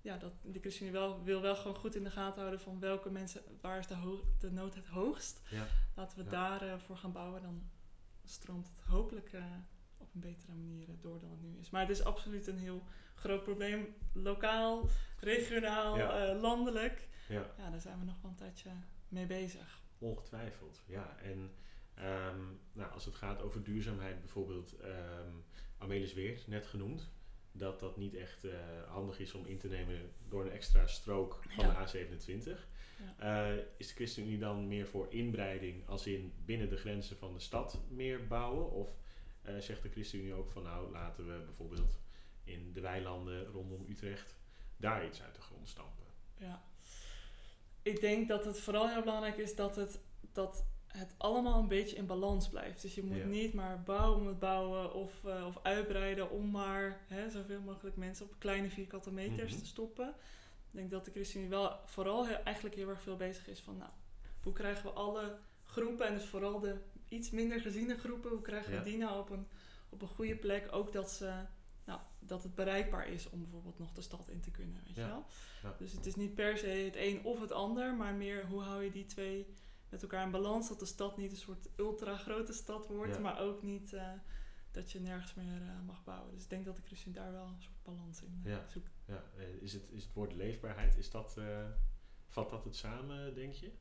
ja, 0.00 0.16
dat, 0.16 0.32
de 0.42 0.60
ChristenUnie 0.60 0.98
wel, 0.98 1.22
wil 1.22 1.40
wel 1.40 1.56
gewoon 1.56 1.76
goed 1.76 1.94
in 1.94 2.04
de 2.04 2.10
gaten 2.10 2.40
houden 2.40 2.60
van 2.60 2.80
welke 2.80 3.10
mensen, 3.10 3.42
waar 3.60 3.78
is 3.78 3.86
de, 3.86 4.20
de 4.38 4.50
nood 4.50 4.74
het 4.74 4.86
hoogst. 4.86 5.40
Ja. 5.50 5.66
Laten 5.94 6.18
we 6.18 6.24
daarvoor 6.24 6.80
voor 6.80 6.96
gaan 6.96 7.12
bouwen, 7.12 7.42
dan 7.42 7.62
stroomt 8.24 8.68
het 8.68 8.86
hopelijk 8.86 9.30
op 9.96 10.14
een 10.14 10.20
betere 10.20 10.52
manier 10.52 10.86
door 11.00 11.20
dan 11.20 11.30
het 11.30 11.42
nu 11.42 11.58
is. 11.58 11.70
Maar 11.70 11.80
het 11.80 11.90
is 11.90 12.04
absoluut 12.04 12.46
een 12.46 12.58
heel 12.58 12.82
groot 13.14 13.42
probleem, 13.42 13.94
lokaal, 14.12 14.88
regionaal, 15.20 15.96
landelijk. 16.40 17.08
Ja. 17.28 17.50
Ja, 17.58 17.70
daar 17.70 17.80
zijn 17.80 17.98
we 17.98 18.04
nog 18.04 18.20
wel 18.22 18.30
een 18.30 18.36
tijdje 18.36 18.70
mee 19.08 19.26
bezig. 19.26 19.80
Ongetwijfeld, 19.98 20.82
ja. 20.86 21.16
En 21.22 21.50
ehm, 21.94 22.40
nou, 22.72 22.92
als 22.92 23.04
het 23.04 23.14
gaat 23.14 23.42
over 23.42 23.62
duurzaamheid, 23.62 24.20
bijvoorbeeld 24.20 24.76
ehm 24.80 25.30
Amelis 25.78 26.12
Weert, 26.14 26.46
net 26.46 26.66
genoemd, 26.66 27.08
dat 27.52 27.80
dat 27.80 27.96
niet 27.96 28.14
echt 28.14 28.44
eh, 28.44 28.58
handig 28.86 29.18
is 29.18 29.34
om 29.34 29.46
in 29.46 29.58
te 29.58 29.68
nemen 29.68 30.12
door 30.28 30.44
een 30.44 30.50
extra 30.52 30.86
strook 30.86 31.42
van 31.48 31.64
Ja. 31.66 31.84
de 31.84 32.06
A27. 32.06 32.66
Eh, 33.18 33.56
is 33.76 33.88
de 33.88 33.94
ChristenUnie 33.94 34.38
dan 34.38 34.68
meer 34.68 34.86
voor 34.86 35.06
inbreiding, 35.12 35.86
als 35.88 36.06
in 36.06 36.32
binnen 36.44 36.68
de 36.68 36.76
grenzen 36.76 37.16
van 37.16 37.32
de 37.32 37.40
stad 37.40 37.78
meer 37.88 38.26
bouwen? 38.26 38.70
Of 38.70 38.90
eh, 39.42 39.58
zegt 39.58 39.82
de 39.82 39.88
ChristenUnie 39.90 40.34
ook 40.34 40.50
van 40.50 40.62
nou, 40.62 40.90
laten 40.90 41.26
we 41.26 41.42
bijvoorbeeld 41.44 41.98
in 42.44 42.72
de 42.72 42.80
weilanden 42.80 43.44
rondom 43.46 43.84
Utrecht 43.88 44.34
daar 44.76 45.06
iets 45.06 45.22
uit 45.22 45.34
de 45.34 45.40
grond 45.40 45.68
stampen? 45.68 46.04
Ja. 46.36 46.62
Ik 47.88 48.00
denk 48.00 48.28
dat 48.28 48.44
het 48.44 48.60
vooral 48.60 48.88
heel 48.88 49.00
belangrijk 49.02 49.36
is 49.36 49.54
dat 49.56 49.76
het, 49.76 50.00
dat 50.32 50.64
het 50.86 51.14
allemaal 51.16 51.58
een 51.58 51.68
beetje 51.68 51.96
in 51.96 52.06
balans 52.06 52.48
blijft. 52.48 52.82
Dus 52.82 52.94
je 52.94 53.02
moet 53.04 53.16
Ja. 53.16 53.24
niet 53.24 53.54
maar 53.54 53.82
bouwen 53.82 54.20
om 54.20 54.26
het 54.26 54.38
bouwen 54.38 54.94
of, 54.94 55.24
eh, 55.24 55.46
of 55.46 55.58
uitbreiden 55.62 56.30
om 56.30 56.50
maar 56.50 57.00
hè, 57.06 57.30
zoveel 57.30 57.60
mogelijk 57.60 57.96
mensen 57.96 58.26
op 58.26 58.34
kleine 58.38 58.70
vierkante 58.70 59.12
meters 59.12 59.50
Mhm. 59.52 59.60
te 59.60 59.66
stoppen. 59.66 60.08
Ik 60.70 60.74
denk 60.74 60.90
dat 60.90 61.04
de 61.04 61.10
ChristenUnie 61.10 61.50
wel 61.50 61.76
vooral 61.84 62.26
heel- 62.26 62.42
eigenlijk 62.44 62.76
heel 62.76 62.88
erg 62.88 63.02
veel 63.02 63.16
bezig 63.16 63.48
is 63.48 63.60
van 63.60 63.76
nou, 63.76 63.90
hoe 64.42 64.52
krijgen 64.52 64.84
we 64.84 64.90
alle 64.90 65.36
groepen 65.64 66.06
en 66.06 66.14
dus 66.14 66.24
vooral 66.24 66.60
de 66.60 66.76
iets 67.08 67.30
minder 67.30 67.60
geziene 67.60 67.96
groepen, 67.98 68.30
hoe 68.30 68.42
krijgen 68.42 68.72
Ja. 68.72 68.78
we 68.78 68.84
die 68.84 68.98
nou 68.98 69.20
op 69.20 69.30
een, 69.30 69.46
op 69.88 70.02
een 70.02 70.08
goede 70.08 70.36
plek? 70.36 70.68
Ook 70.72 70.92
dat, 70.92 71.10
ze, 71.10 71.32
nou, 71.88 72.00
dat 72.18 72.42
het 72.42 72.54
bereikbaar 72.54 73.08
is 73.08 73.30
om 73.30 73.40
bijvoorbeeld 73.40 73.78
nog 73.78 73.92
de 73.92 74.00
stad 74.00 74.28
in 74.28 74.40
te 74.40 74.50
kunnen, 74.50 74.82
weet 74.86 74.96
Ja. 74.96 75.02
je 75.02 75.08
wel? 75.08 75.26
Ja. 75.62 75.74
Dus 75.78 75.92
het 75.92 76.06
is 76.06 76.14
niet 76.14 76.34
per 76.34 76.58
se 76.58 76.66
het 76.66 76.96
een 76.96 77.24
of 77.24 77.40
het 77.40 77.52
ander, 77.52 77.94
maar 77.94 78.14
meer 78.14 78.46
hoe 78.46 78.60
hou 78.62 78.82
je 78.84 78.90
die 78.90 79.06
twee 79.06 79.46
met 79.88 80.02
elkaar 80.02 80.24
in 80.24 80.30
balans. 80.30 80.68
Dat 80.68 80.78
de 80.78 80.86
stad 80.86 81.16
niet 81.16 81.30
een 81.30 81.36
soort 81.36 81.68
ultra 81.76 82.16
grote 82.16 82.52
stad 82.52 82.86
wordt, 82.86 83.14
Ja. 83.14 83.20
maar 83.20 83.38
ook 83.40 83.62
niet 83.62 83.92
eh, 83.92 84.12
dat 84.70 84.90
je 84.92 85.00
nergens 85.00 85.34
meer 85.34 85.62
eh, 85.62 85.80
mag 85.86 86.04
bouwen. 86.04 86.34
Dus 86.34 86.42
ik 86.42 86.50
denk 86.50 86.64
dat 86.64 86.76
de 86.76 86.82
ChristenUnie 86.82 87.20
daar 87.22 87.32
wel 87.32 87.46
een 87.46 87.62
soort 87.62 87.82
balans 87.82 88.22
in 88.22 88.40
eh, 88.44 88.50
Ja. 88.50 88.64
zoekt. 88.68 88.90
Ja, 89.04 89.22
is, 89.60 89.72
het, 89.72 89.90
is 89.90 90.02
het 90.04 90.12
woord 90.12 90.34
leefbaarheid, 90.34 90.96
is 90.96 91.10
dat, 91.10 91.36
vat 92.28 92.50
dat 92.50 92.64
het 92.64 92.76
samen, 92.76 93.34
denk 93.34 93.52
je? 93.52 93.72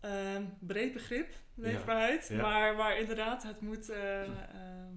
Ehm, 0.00 0.44
breed 0.60 0.92
begrip, 0.92 1.34
leefbaarheid. 1.54 2.30
Maar, 2.30 2.76
maar 2.76 2.98
inderdaad, 2.98 3.42
het 3.42 3.60
moet, 3.60 3.88
eh, 3.88 4.22
ehm, 4.60 4.94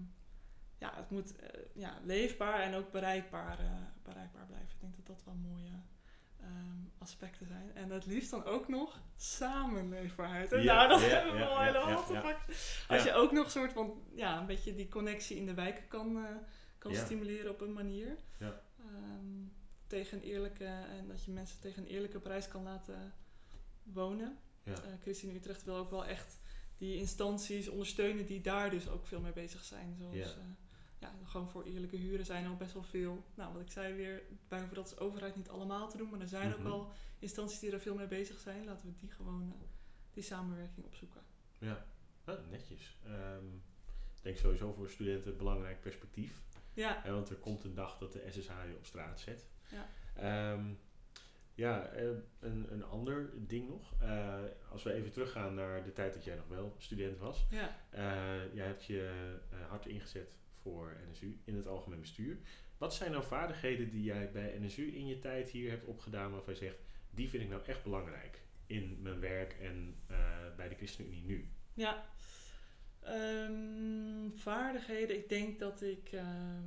ja, 0.78 0.94
het 0.96 1.10
moet 1.10 1.36
eh, 1.36 1.62
ja, 1.74 2.00
leefbaar 2.04 2.62
en 2.62 2.74
ook 2.74 2.92
bereikbaar, 2.92 3.60
eh, 3.60 3.72
bereikbaar 4.04 4.46
blijven. 4.46 4.70
Ik 4.70 4.82
denk 4.82 4.96
dat 4.96 5.06
dat 5.06 5.24
wel 5.24 5.34
mooie 5.34 5.82
ehm, 6.40 6.78
aspecten 6.98 7.48
zijn. 7.48 7.76
En 7.76 7.90
het 7.90 8.06
liefst 8.06 8.32
dan 8.32 8.44
ook 8.44 8.68
nog 8.68 9.02
samenleefbaarheid. 9.16 10.52
En 10.52 10.64
Ja, 10.64 10.76
nou, 10.76 10.90
dat 10.90 11.02
ja, 11.02 11.08
hebben 11.08 11.34
we 11.34 11.40
ja, 11.40 11.46
wel 11.46 11.54
ja, 11.54 11.66
helemaal 11.66 12.14
ja. 12.14 12.38
Als 12.88 13.04
je 13.04 13.14
ook 13.14 13.32
nog 13.32 13.52
soort 13.52 13.74
van, 13.74 14.02
ja, 14.16 14.40
een 14.40 14.46
beetje 14.46 14.76
die 14.76 14.88
connectie 14.90 15.38
in 15.38 15.46
de 15.46 15.54
wijken 15.54 15.88
kan, 15.88 16.18
eh, 16.18 16.36
kan 16.78 16.96
stimuleren 16.96 17.52
op 17.52 17.62
een 17.62 17.74
manier. 17.74 18.18
Ja. 18.40 18.62
Ehm, 18.80 19.46
tegen 19.88 20.18
een 20.18 20.24
eerlijke, 20.24 20.66
en 20.66 21.08
dat 21.08 21.26
je 21.26 21.32
mensen 21.32 21.60
tegen 21.60 21.84
een 21.84 21.90
eerlijke 21.90 22.20
prijs 22.20 22.48
kan 22.48 22.64
laten 22.64 23.14
wonen. 23.84 24.38
Ja. 24.64 24.74
Eh 24.74 24.94
Christine 25.02 25.34
Utrecht 25.34 25.64
wil 25.64 25.76
ook 25.76 25.90
wel 25.90 26.06
echt 26.06 26.40
die 26.78 26.98
instanties 26.98 27.68
ondersteunen 27.68 28.26
die 28.26 28.42
daar 28.42 28.70
dus 28.70 28.90
ook 28.90 29.06
veel 29.06 29.20
mee 29.20 29.34
bezig 29.34 29.64
zijn. 29.64 29.96
Zoals 29.98 30.16
Ja. 30.16 30.26
ja. 30.26 30.56
Ja, 31.00 31.14
gewoon 31.24 31.50
voor 31.50 31.64
eerlijke 31.64 31.96
huren 31.98 32.26
zijn 32.26 32.44
er 32.44 32.50
al 32.50 32.56
best 32.56 32.74
wel 32.74 32.84
veel. 32.84 33.24
Nou, 33.36 33.54
wat 33.54 33.62
ik 33.62 33.72
zei 33.72 33.94
weer, 33.94 34.22
wij 34.48 34.58
hoeven 34.60 34.76
dat 34.76 34.90
als 34.90 35.00
overheid 35.00 35.36
niet 35.36 35.50
allemaal 35.50 35.90
te 35.90 35.98
doen, 35.98 36.10
maar 36.10 36.20
er 36.20 36.28
zijn 36.28 36.50
Mhm. 36.50 36.58
ook 36.58 36.64
wel 36.64 36.92
instanties 37.20 37.60
die 37.60 37.72
er 37.72 37.80
veel 37.80 37.96
mee 37.96 38.08
bezig 38.08 38.40
zijn. 38.40 38.66
Laten 38.66 38.86
we 38.88 38.94
die 39.00 39.12
gewoon, 39.12 39.54
eh, 39.56 39.68
die 40.14 40.24
samenwerking 40.24 40.86
opzoeken. 40.86 41.22
Ja, 41.60 41.86
Ah, 42.26 42.36
netjes. 42.50 42.98
Ehm, 43.06 43.46
ik 44.16 44.22
denk 44.24 44.38
sowieso 44.38 44.74
voor 44.74 44.90
studenten 44.90 45.32
een 45.32 45.38
belangrijk 45.38 45.82
perspectief. 45.82 46.42
Ja, 46.74 47.02
want 47.12 47.30
er 47.30 47.36
komt 47.36 47.64
een 47.64 47.74
dag 47.74 47.98
dat 47.98 48.12
de 48.14 48.24
SSH 48.30 48.52
je 48.70 48.76
op 48.78 48.86
straat 48.86 49.20
zet. 49.20 49.46
Ja. 49.72 49.90
Ehm, 50.16 50.66
ja, 51.56 51.86
eh, 51.86 52.08
een, 52.40 52.72
een 52.74 52.84
ander 52.84 53.30
ding 53.48 53.70
nog. 53.70 53.94
Eh, 54.02 54.40
als 54.72 54.84
we 54.84 54.94
even 54.94 55.12
teruggaan 55.12 55.54
naar 55.54 55.84
de 55.84 55.94
tijd 55.94 56.14
dat 56.14 56.24
jij 56.24 56.36
nog 56.36 56.48
wel 56.48 56.76
student 56.78 57.18
was. 57.18 57.46
ja. 57.50 57.76
Jij 58.54 58.66
hebt 58.66 58.86
je 58.86 59.36
hard 59.70 59.86
ingezet 59.86 60.38
voor 60.72 60.98
NSU 61.12 61.40
in 61.44 61.56
het 61.56 61.68
algemeen 61.68 62.00
bestuur. 62.00 62.38
Wat 62.78 62.94
zijn 62.94 63.12
nou 63.12 63.24
vaardigheden 63.24 63.90
die 63.90 64.04
jij 64.04 64.32
bij 64.32 64.58
NSU 64.60 64.84
in 64.96 65.08
je 65.08 65.20
tijd 65.20 65.50
hier 65.50 65.70
hebt 65.70 65.86
opgedaan 65.86 66.32
waarvan 66.32 66.54
je 66.54 66.60
zegt, 66.60 66.78
die 67.10 67.30
vind 67.30 67.44
ik 67.44 67.50
nou 67.50 67.62
echt 67.66 67.84
belangrijk 67.84 68.42
in 68.66 69.02
mijn 69.02 69.20
werk 69.20 69.54
en 69.54 69.96
eh, 70.08 70.18
bij 70.56 70.70
de 70.70 70.76
ChristenUnie 70.76 71.24
nu? 71.24 71.50
Ja. 71.74 72.06
Ehm, 73.00 74.30
vaardigheden. 74.36 75.18
Ik 75.18 75.30
denk 75.30 75.60
dat 75.60 75.82
ik 75.82 76.10
ehm, 76.12 76.64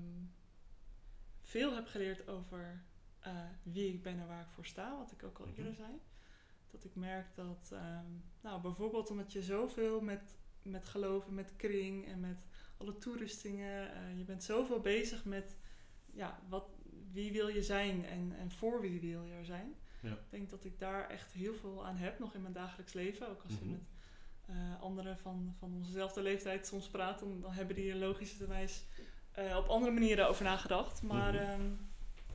veel 1.43 1.75
heb 1.75 1.87
geleerd 1.87 2.29
over 2.29 2.83
eh, 3.21 3.33
wie 3.63 3.93
ik 3.93 4.03
ben 4.03 4.19
en 4.21 4.27
waar 4.27 4.41
ik 4.41 4.51
voor 4.51 4.67
sta. 4.67 4.97
Wat 4.99 5.13
ik 5.13 5.23
ook 5.23 5.39
al 5.39 5.47
Mhm. 5.47 5.57
eerder 5.59 5.75
zei. 5.75 5.91
Dat 6.71 6.85
ik 6.85 6.95
merk 6.95 7.35
dat, 7.35 7.71
ehm, 7.73 8.05
nou 8.41 8.61
bijvoorbeeld 8.61 9.11
omdat 9.11 9.33
je 9.33 9.43
zoveel 9.43 10.01
met, 10.01 10.37
met 10.63 10.89
geloven, 10.89 11.35
met 11.35 11.57
kring 11.57 12.07
en 12.07 12.21
met 12.21 12.47
alle 12.81 12.99
toerustingen. 12.99 13.93
eh, 13.95 14.19
je 14.19 14.25
bent 14.25 14.43
zoveel 14.45 14.81
bezig 14.81 15.25
met 15.25 15.57
ja, 16.12 16.40
wat, 16.49 16.64
wie 17.12 17.33
wil 17.33 17.49
je 17.49 17.62
zijn 17.62 18.05
en, 18.07 18.33
en 18.38 18.51
voor 18.51 18.81
wie 18.81 19.01
wil 19.01 19.23
je 19.25 19.33
er 19.33 19.45
zijn. 19.45 19.75
Ja. 20.03 20.11
Ik 20.12 20.31
denk 20.31 20.51
dat 20.51 20.64
ik 20.64 20.79
daar 20.79 21.09
echt 21.09 21.33
heel 21.33 21.55
veel 21.55 21.87
aan 21.87 21.97
heb 21.97 22.19
nog 22.19 22.35
in 22.35 22.43
mijn 22.43 22.53
dagelijks 22.55 22.93
leven. 22.93 23.29
Ook 23.29 23.43
als 23.43 23.53
je 23.53 23.64
Mhm. 23.64 23.71
met 23.71 23.81
eh, 24.47 24.81
anderen 24.83 25.19
van, 25.19 25.55
van 25.59 25.73
onzezelfde 25.75 26.23
leeftijd 26.23 26.66
soms 26.66 26.88
praat, 26.88 27.19
dan, 27.19 27.40
dan 27.40 27.53
hebben 27.53 27.77
die 27.77 27.90
er 27.90 27.97
logischerwijs 27.97 28.85
eh 29.31 29.57
op 29.57 29.66
andere 29.66 29.93
manieren 29.93 30.29
over 30.29 30.45
nagedacht. 30.45 31.03
Maar 31.03 31.35
Mhm. 31.35 31.43
ehm, 31.43 31.73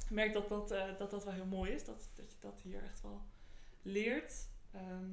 ik 0.05 0.09
merk 0.11 0.33
dat 0.33 0.49
dat, 0.49 0.69
dat 0.97 1.11
dat 1.11 1.23
wel 1.23 1.33
heel 1.33 1.45
mooi 1.45 1.71
is, 1.71 1.85
dat, 1.85 2.09
dat 2.15 2.31
je 2.31 2.37
dat 2.39 2.61
hier 2.61 2.83
echt 2.83 3.01
wel 3.01 3.21
leert. 3.81 4.47
Ehm, 4.71 5.09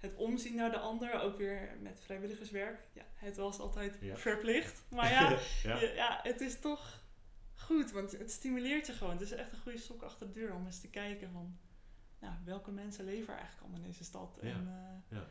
het 0.00 0.14
omzien 0.14 0.54
naar 0.54 0.70
de 0.70 0.78
ander, 0.78 1.20
ook 1.20 1.36
weer 1.36 1.76
met 1.80 2.00
vrijwilligerswerk. 2.00 2.88
Ja, 2.92 3.02
het 3.14 3.36
was 3.36 3.58
altijd 3.58 3.96
Ja. 4.00 4.16
verplicht. 4.16 4.84
Maar 4.90 5.10
ja, 5.10 5.38
ja. 5.94 6.20
het 6.22 6.40
is 6.40 6.60
toch 6.60 7.02
goed, 7.54 7.90
want 7.92 8.12
het 8.18 8.30
stimuleert 8.30 8.86
je 8.86 8.92
gewoon. 8.92 9.12
Het 9.12 9.20
is 9.20 9.30
echt 9.32 9.52
een 9.52 9.58
goede 9.60 9.78
stok 9.78 10.02
achter 10.02 10.26
de 10.26 10.32
deur 10.32 10.54
om 10.54 10.66
eens 10.66 10.80
te 10.80 10.88
kijken 10.90 11.30
van... 11.30 11.58
Nou, 12.18 12.34
welke 12.44 12.70
mensen 12.70 13.04
leven 13.04 13.26
er 13.32 13.38
eigenlijk 13.38 13.60
allemaal 13.62 13.80
in 13.80 13.86
deze 13.90 14.04
stad? 14.04 14.38
Ja, 14.42 14.48
En 14.48 14.68
eh, 14.68 15.16
ja. 15.18 15.26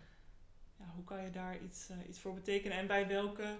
ja, 0.79 0.86
hoe 0.95 1.03
kan 1.03 1.23
je 1.23 1.29
daar 1.29 1.62
iets, 1.63 1.89
eh, 1.89 1.97
iets 2.08 2.19
voor 2.19 2.34
betekenen? 2.34 2.77
En 2.77 2.88
bij 2.88 3.08
welke, 3.08 3.60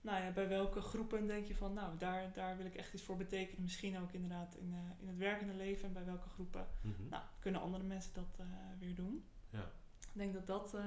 nou 0.00 0.24
ja, 0.24 0.30
bij 0.30 0.48
welke 0.48 0.80
groepen 0.80 1.26
denk 1.26 1.46
je 1.46 1.54
van... 1.56 1.72
Nou, 1.72 1.98
daar, 1.98 2.32
daar 2.32 2.56
wil 2.56 2.66
ik 2.66 2.74
echt 2.74 2.94
iets 2.94 3.02
voor 3.02 3.16
betekenen. 3.16 3.62
Misschien 3.62 3.98
ook 3.98 4.12
inderdaad 4.12 4.54
in, 4.56 4.72
eh, 4.72 5.00
in 5.00 5.08
het 5.08 5.16
werkende 5.16 5.54
leven. 5.54 5.86
En 5.86 5.92
bij 5.92 6.04
welke 6.04 6.28
groepen 6.28 6.66
Mhm. 6.80 7.08
nou, 7.08 7.22
kunnen 7.40 7.60
andere 7.60 7.84
mensen 7.84 8.12
dat 8.14 8.38
weer 8.78 8.94
doen? 8.94 9.24
Ja. 9.50 9.70
Ik 10.14 10.20
denk 10.20 10.32
dat 10.32 10.46
dat 10.46 10.74
eh, 10.74 10.84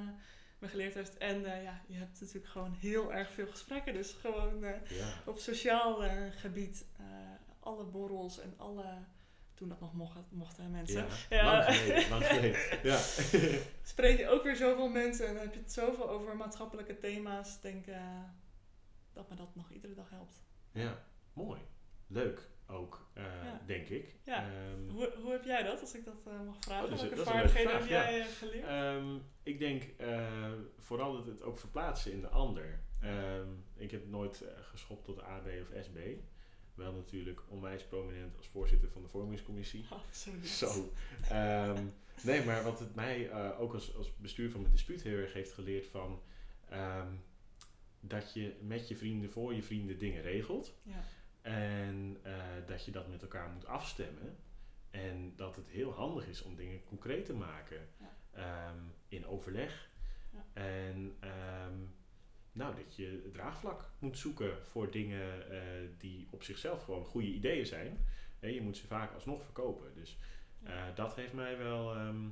me 0.60 0.68
geleerd 0.68 0.94
heeft. 0.94 1.18
En 1.18 1.46
eh, 1.46 1.64
ja, 1.64 1.82
je 1.88 1.96
hebt 1.96 2.20
natuurlijk 2.22 2.48
gewoon 2.48 2.74
heel 2.74 3.14
erg 3.14 3.32
veel 3.32 3.48
gesprekken. 3.48 3.94
Dus 3.94 4.12
gewoon 4.12 4.64
eh, 4.64 4.98
ja. 4.98 5.14
op 5.26 5.38
sociaal 5.38 6.04
gebied 6.32 6.86
alle 7.60 7.84
borrels 7.84 8.40
en 8.40 8.54
alle... 8.58 8.86
Toen 9.54 9.70
dat 9.70 9.80
nog 9.80 9.94
mocht, 9.94 10.18
mochten 10.30 10.72
mensen. 10.72 11.06
Ja, 11.30 11.38
Ja. 11.38 11.44
lang 11.54 11.66
geleden, 11.76 12.10
lang 12.10 12.26
geleden. 12.26 12.60
Ja. 12.84 12.98
Spreek 13.94 14.18
je 14.18 14.28
ook 14.28 14.44
weer 14.44 14.56
zoveel 14.56 14.88
mensen 14.88 15.28
en 15.28 15.34
dan 15.34 15.44
heb 15.44 15.54
je 15.54 15.60
het 15.60 15.74
zoveel 15.74 16.10
over 16.10 16.36
maatschappelijke 16.36 16.98
thema's. 16.98 17.56
Ik 17.56 17.62
denk 17.62 17.86
dat 19.14 19.30
me 19.30 19.36
dat 19.36 19.56
nog 19.56 19.72
iedere 19.72 19.94
dag 19.94 20.10
helpt. 20.10 20.42
ja, 20.72 21.04
mooi. 21.34 21.62
Leuk. 22.08 22.50
Ook, 22.68 23.08
Ja. 23.16 23.62
denk 23.66 23.88
ik. 23.88 24.16
Ja. 24.24 24.44
Ehm, 24.44 24.90
Hoe, 24.90 25.14
hoe 25.22 25.32
heb 25.32 25.44
jij 25.44 25.64
dat, 25.64 25.82
als 25.82 25.96
ik 25.96 26.06
dat 26.06 26.22
eh, 26.28 26.42
mag 26.46 26.56
vragen? 26.60 26.86
Oh, 26.94 27.02
een- 27.02 27.10
Welke 27.10 27.24
vaardigheden 27.24 27.72
heb 27.78 27.88
jij 27.88 28.20
eh, 28.22 28.26
geleerd? 28.26 28.66
Ehm, 28.66 29.16
ik 29.44 29.60
denk 29.60 29.84
vooral 30.80 31.14
dat 31.14 31.26
het 31.26 31.42
ook 31.42 31.60
verplaatsen 31.60 32.12
in 32.12 32.22
de 32.22 32.30
ander. 32.30 32.80
Ehm, 33.02 33.48
ik 33.76 33.92
heb 33.92 34.08
nooit 34.08 34.44
geschopt 34.62 35.06
tot 35.06 35.22
AB 35.22 35.48
of 35.62 35.84
SB. 35.84 35.98
Wel 36.76 36.94
natuurlijk 36.94 37.42
onwijs 37.48 37.84
prominent 37.84 38.38
als 38.38 38.48
voorzitter 38.48 38.90
van 38.90 39.02
de 39.02 39.08
vormingscommissie. 39.08 39.86
Oh, 39.94 40.00
zo 40.12 40.32
lief. 40.42 40.48
Zo. 40.48 40.92
Nee, 42.24 42.44
maar 42.44 42.64
wat 42.64 42.80
het 42.80 42.96
mij 42.96 43.34
ook 43.58 43.74
als, 43.74 43.96
als 43.96 44.18
bestuur 44.18 44.52
van 44.52 44.62
mijn 44.62 44.74
dispuut 44.74 45.02
heel 45.02 45.18
erg 45.18 45.34
heeft 45.34 45.52
geleerd 45.54 45.86
van... 45.88 46.22
dat 48.00 48.34
je 48.34 48.56
met 48.62 48.88
je 48.88 48.96
vrienden 48.96 49.30
voor 49.30 49.54
je 49.54 49.64
vrienden 49.64 49.98
dingen 49.98 50.22
regelt. 50.22 50.74
Ja. 50.84 51.04
En 51.52 52.18
eh, 52.24 52.34
dat 52.66 52.86
je 52.86 52.92
dat 52.92 53.08
met 53.08 53.22
elkaar 53.22 53.50
moet 53.50 53.66
afstemmen. 53.66 54.38
En 54.92 55.34
dat 55.36 55.56
het 55.56 55.68
heel 55.70 55.92
handig 55.94 56.28
is 56.28 56.42
om 56.42 56.56
dingen 56.56 56.84
concreet 56.84 57.26
te 57.26 57.34
maken. 57.34 57.78
Ja. 58.00 58.16
ehm, 58.32 58.78
in 59.08 59.26
overleg. 59.28 59.90
Ja. 60.34 60.46
En 60.62 61.16
ehm, 61.20 61.74
nou, 62.52 62.76
dat 62.76 62.96
je 62.96 63.30
draagvlak 63.34 63.90
moet 64.00 64.18
zoeken 64.18 64.66
voor 64.66 64.92
dingen 64.92 65.52
eh, 65.52 65.90
die 65.98 66.28
op 66.32 66.44
zichzelf 66.44 66.84
gewoon 66.84 67.06
goede 67.06 67.28
ideeën 67.28 67.66
zijn. 67.66 68.06
Hè, 68.40 68.48
je 68.48 68.62
moet 68.62 68.78
ze 68.78 68.88
vaak 68.88 69.14
alsnog 69.14 69.44
verkopen. 69.44 69.94
Dus 69.94 70.18
Ja. 70.64 70.88
eh, 70.90 70.96
dat 70.96 71.16
heeft 71.16 71.34
mij 71.34 71.58
wel 71.58 71.96
ehm, 71.96 72.28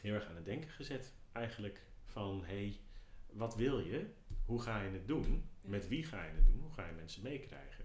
heel 0.00 0.14
erg 0.14 0.26
aan 0.28 0.36
het 0.36 0.44
denken 0.44 0.70
gezet. 0.70 1.14
Eigenlijk 1.32 1.82
van, 2.04 2.44
hé, 2.44 2.54
hey, 2.54 2.80
wat 3.32 3.56
wil 3.56 3.78
je? 3.78 4.06
Hoe 4.44 4.62
ga 4.62 4.80
je 4.82 4.90
het 4.90 5.08
doen? 5.08 5.48
Met 5.60 5.88
wie 5.88 6.04
ga 6.04 6.24
je 6.24 6.32
het 6.34 6.46
doen? 6.46 6.60
Hoe 6.60 6.72
ga 6.72 6.86
je 6.86 6.92
mensen 6.92 7.22
meekrijgen? 7.22 7.75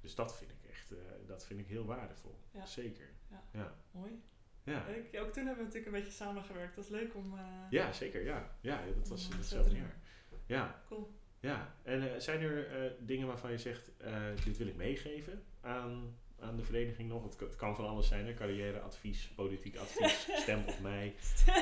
Dus 0.00 0.14
dat 0.14 0.36
vind 0.36 0.50
ik 0.50 0.70
echt, 0.70 0.90
eh, 0.90 0.96
dat 1.26 1.46
vind 1.46 1.60
ik 1.60 1.66
heel 1.66 1.84
waardevol. 1.84 2.38
Ja. 2.50 2.66
Zeker. 2.66 3.08
Ja. 3.30 3.42
Ja. 3.52 3.74
Mooi. 3.90 4.22
Ja. 4.64 4.84
Leuk. 4.88 5.20
Ook 5.20 5.32
toen 5.32 5.46
hebben 5.46 5.64
we 5.64 5.70
natuurlijk 5.70 5.86
een 5.86 5.92
beetje 6.02 6.12
samengewerkt. 6.24 6.74
Dat 6.76 6.84
is 6.84 6.90
leuk 6.90 7.14
om... 7.14 7.38
eh, 7.38 7.44
Ja, 7.70 7.92
zeker. 7.92 8.24
Ja, 8.24 8.50
ja 8.60 8.80
dat 8.96 9.08
was 9.08 9.28
in 9.28 9.36
hetzelfde 9.36 9.76
jaar. 9.76 9.96
Ja, 10.46 10.82
Cool. 10.88 11.10
ja. 11.40 11.74
En 11.82 12.12
eh, 12.14 12.20
zijn 12.20 12.40
er 12.40 12.94
dingen 13.00 13.26
waarvan 13.26 13.50
je 13.50 13.58
zegt, 13.58 13.90
dit 14.44 14.56
wil 14.56 14.66
ik 14.66 14.76
meegeven 14.76 15.44
aan, 15.60 16.16
aan 16.38 16.56
de 16.56 16.64
vereniging 16.64 17.08
nog? 17.08 17.22
Het, 17.24 17.36
kan- 17.36 17.46
het 17.48 17.56
kan 17.56 17.76
van 17.76 17.86
alles 17.88 18.08
zijn, 18.08 18.26
hè? 18.26 18.34
carrièreadvies, 18.34 19.28
politiek 19.28 19.76
advies, 19.76 20.28
stem 20.42 20.64
op 20.66 20.78
mij. 20.80 21.14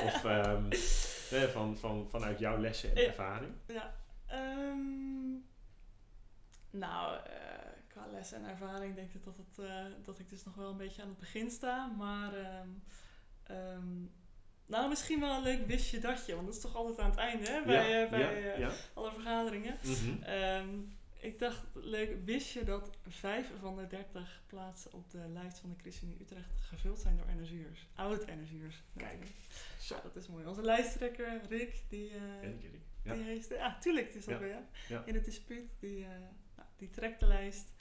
Of 0.03 0.23
ehm, 0.25 0.71
eh, 1.31 1.43
van, 1.43 1.77
van, 1.77 2.07
vanuit 2.09 2.39
jouw 2.39 2.57
lessen 2.59 2.95
en 2.95 3.05
ervaring. 3.07 3.51
Ja. 3.67 3.95
ehm, 4.27 5.35
nou, 6.69 7.17
eh, 7.25 7.66
les 8.11 8.31
en 8.31 8.45
ervaring 8.45 8.95
denk 8.95 9.13
ik 9.13 9.23
dat, 9.23 9.37
het, 9.37 9.65
eh, 9.65 9.85
dat 10.03 10.19
ik 10.19 10.29
dus 10.29 10.43
nog 10.43 10.55
wel 10.55 10.69
een 10.69 10.77
beetje 10.77 11.01
aan 11.01 11.07
het 11.07 11.19
begin 11.19 11.51
sta. 11.51 11.87
Maar 11.87 12.33
ehm, 12.33 12.69
ehm, 13.43 14.05
nou, 14.67 14.89
misschien 14.89 15.19
wel 15.19 15.37
een 15.37 15.43
leuk 15.43 15.67
wistje 15.67 15.99
datje. 15.99 16.33
Want 16.33 16.45
dat 16.45 16.55
is 16.55 16.61
toch 16.61 16.75
altijd 16.75 16.99
aan 16.99 17.09
het 17.09 17.19
einde 17.19 17.49
hè, 17.49 17.63
bij, 17.65 17.89
ja, 17.89 18.03
eh, 18.03 18.09
bij 18.09 18.19
ja, 18.19 18.29
eh, 18.29 18.59
ja. 18.59 18.71
alle 18.93 19.11
vergaderingen. 19.11 19.77
Mhm. 19.83 20.23
Ehm, 20.23 20.69
ik 21.19 21.39
dacht, 21.39 21.63
leuk, 21.73 22.25
wist 22.25 22.51
je 22.51 22.63
dat 22.63 22.89
vijf 23.07 23.51
van 23.59 23.75
de 23.75 23.87
dertig 23.87 24.41
plaatsen 24.47 24.93
op 24.93 25.11
de 25.11 25.27
lijst 25.33 25.59
van 25.59 25.69
de 25.69 25.75
ChristenUnie 25.81 26.21
Utrecht 26.21 26.61
gevuld 26.61 26.99
zijn 26.99 27.17
door 27.17 27.25
NSU'ers? 27.41 27.87
Oud-NSU'ers. 27.95 28.83
Kijk. 28.97 29.27
Zo. 29.79 29.95
Ja, 29.95 30.01
dat 30.01 30.15
is 30.15 30.27
mooi. 30.27 30.45
Onze 30.45 30.61
lijsttrekker, 30.61 31.41
Rick, 31.49 31.83
die, 31.89 32.11
jullie? 32.41 32.81
Ja. 33.03 33.13
die 33.13 33.23
heeft, 33.23 33.49
ja, 33.49 33.77
tuurlijk, 33.79 34.05
het 34.05 34.15
is 34.15 34.25
weer 34.25 34.63
ja. 34.87 35.03
In 35.05 35.13
het 35.13 35.25
dispuut. 35.25 35.75
Die, 35.79 36.05
nou, 36.55 36.67
die 36.77 36.89
trekt 36.89 37.19
de 37.19 37.27
lijst. 37.27 37.73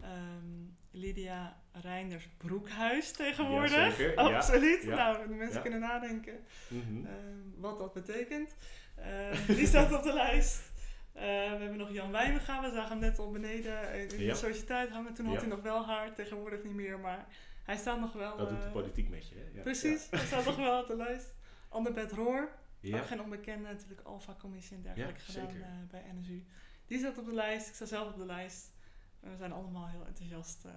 Ehm, 0.00 0.66
Lydia 0.90 1.60
Reinders 1.72 2.28
Broekhuis 2.36 3.12
tegenwoordig. 3.12 3.98
Ja. 3.98 4.12
Absoluut. 4.14 4.82
Ja. 4.82 4.94
Nou, 4.94 5.28
de 5.28 5.34
mensen 5.34 5.56
Ja. 5.56 5.60
kunnen 5.62 5.80
nadenken 5.80 6.44
Mhm. 6.68 7.06
ehm, 7.06 7.14
wat 7.56 7.78
dat 7.78 7.92
betekent. 7.92 8.54
Ehm, 8.96 9.36
die 9.46 9.66
staat 9.66 9.92
op 9.92 10.02
de 10.02 10.12
lijst. 10.12 10.70
We 11.12 11.20
hebben 11.24 11.76
nog 11.76 11.90
Jan 11.92 12.10
Wijmenga. 12.12 12.62
We 12.62 12.70
zagen 12.70 12.88
hem 12.90 12.98
net 12.98 13.18
al 13.18 13.30
beneden 13.30 13.92
in 14.10 14.26
de 14.26 14.34
sociëteit 14.34 14.90
hangen. 14.90 15.14
Toen 15.14 15.26
had 15.26 15.36
hij 15.36 15.46
nog 15.48 15.62
wel 15.62 15.86
haar, 15.86 16.14
tegenwoordig 16.14 16.62
niet 16.64 16.74
meer. 16.74 16.98
Maar 16.98 17.26
hij 17.64 17.76
staat 17.76 18.00
nog 18.00 18.12
wel... 18.12 18.36
dat 18.36 18.48
doet 18.48 18.60
de 18.60 18.66
eh, 18.66 18.72
politiek 18.72 19.08
met 19.08 19.28
je, 19.28 19.34
hè? 19.34 19.56
Ja. 19.56 19.62
Precies, 19.62 20.06
hij 20.10 20.18
staat 20.26 20.44
nog 20.44 20.56
wel 20.56 20.80
op 20.80 20.86
de 20.88 20.96
lijst. 20.96 21.34
Annabeth 21.68 22.12
Roor, 22.12 22.48
Ja. 22.80 22.98
ook 22.98 23.06
geen 23.06 23.20
onbekende, 23.22 23.68
natuurlijk 23.68 24.00
Alpha-commissie 24.00 24.76
en 24.76 24.82
dergelijke 24.82 25.20
gedaan 25.20 25.48
eh, 25.48 25.90
bij 25.90 26.04
NSU. 26.20 26.44
Die 26.86 26.98
staat 26.98 27.18
op 27.18 27.24
de 27.24 27.34
lijst, 27.34 27.68
ik 27.68 27.74
sta 27.74 27.84
zelf 27.84 28.08
op 28.12 28.18
de 28.18 28.26
lijst. 28.26 28.72
We 29.20 29.36
zijn 29.36 29.52
allemaal 29.52 29.88
heel 29.88 30.06
enthousiast 30.06 30.64
eh, 30.64 30.72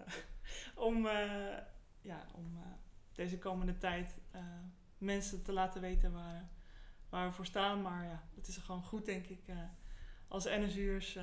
om, 0.87 1.05
eh, 1.07 1.57
ja, 2.01 2.25
om 2.35 2.57
eh, 2.57 2.71
deze 3.13 3.37
komende 3.37 3.77
tijd 3.77 4.17
mensen 4.97 5.43
te 5.43 5.51
laten 5.53 5.81
weten 5.81 6.11
waar, 6.11 6.49
waar 7.09 7.27
we 7.27 7.33
voor 7.33 7.45
staan. 7.45 7.81
Maar 7.81 8.05
ja, 8.05 8.23
het 8.35 8.47
is 8.47 8.57
gewoon 8.57 8.83
goed, 8.83 9.05
denk 9.05 9.27
ik, 9.27 9.39
als 10.27 10.45
NSU'ers 10.45 11.17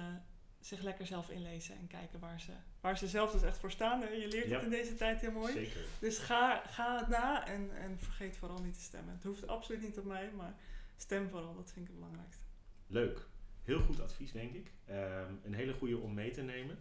zich 0.61 0.83
lekker 0.83 1.07
zelf 1.07 1.31
inlezen 1.31 1.76
en 1.78 1.87
kijken 1.87 2.20
waar 2.20 2.40
ze, 2.40 2.52
waar 2.81 2.98
ze 2.98 3.09
zelf 3.09 3.33
dus 3.33 3.42
echt 3.42 3.59
voor 3.59 3.70
staan. 3.70 4.00
Je 4.00 4.28
leert 4.28 4.48
Ja. 4.48 4.54
het 4.54 4.64
in 4.64 4.70
deze 4.70 4.94
tijd 4.94 5.20
heel 5.20 5.33
mooi. 5.33 5.52
Zeker. 5.52 5.81
Dus 5.98 6.18
ga, 6.18 6.62
ga 6.66 6.98
het 6.98 7.09
na 7.09 7.46
en, 7.46 7.76
en 7.76 7.98
vergeet 7.98 8.37
vooral 8.37 8.59
niet 8.62 8.74
te 8.74 8.81
stemmen. 8.81 9.14
Het 9.14 9.24
hoeft 9.24 9.46
absoluut 9.46 9.83
niet 9.83 9.98
op 9.98 10.04
mij, 10.04 10.31
maar 10.37 10.54
stem 10.96 11.28
vooral. 11.28 11.54
Dat 11.54 11.72
vind 11.72 11.87
ik 11.87 11.92
het 11.92 12.00
belangrijkste. 12.00 12.42
Leuk. 12.87 13.26
Heel 13.64 13.81
goed 13.81 14.00
advies, 14.00 14.33
denk 14.33 14.52
ik. 14.54 14.72
Ehm, 14.85 15.33
een 15.44 15.54
hele 15.54 15.72
goede 15.72 15.98
om 15.98 16.14
mee 16.14 16.31
te 16.31 16.42
nemen. 16.42 16.78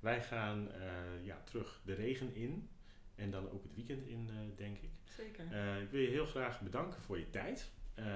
Wij 0.00 0.22
gaan 0.22 0.72
eh, 0.72 1.24
ja, 1.24 1.40
terug 1.44 1.80
de 1.84 1.94
regen 1.94 2.34
in. 2.34 2.68
En 3.14 3.30
dan 3.30 3.50
ook 3.50 3.62
het 3.62 3.74
weekend 3.74 4.06
in, 4.06 4.28
eh, 4.30 4.56
denk 4.56 4.78
ik. 4.78 4.90
Zeker. 5.04 5.52
Eh, 5.52 5.82
ik 5.82 5.90
wil 5.90 6.00
je 6.00 6.08
heel 6.08 6.26
graag 6.26 6.60
bedanken 6.60 7.00
voor 7.00 7.18
je 7.18 7.30
tijd. 7.30 7.70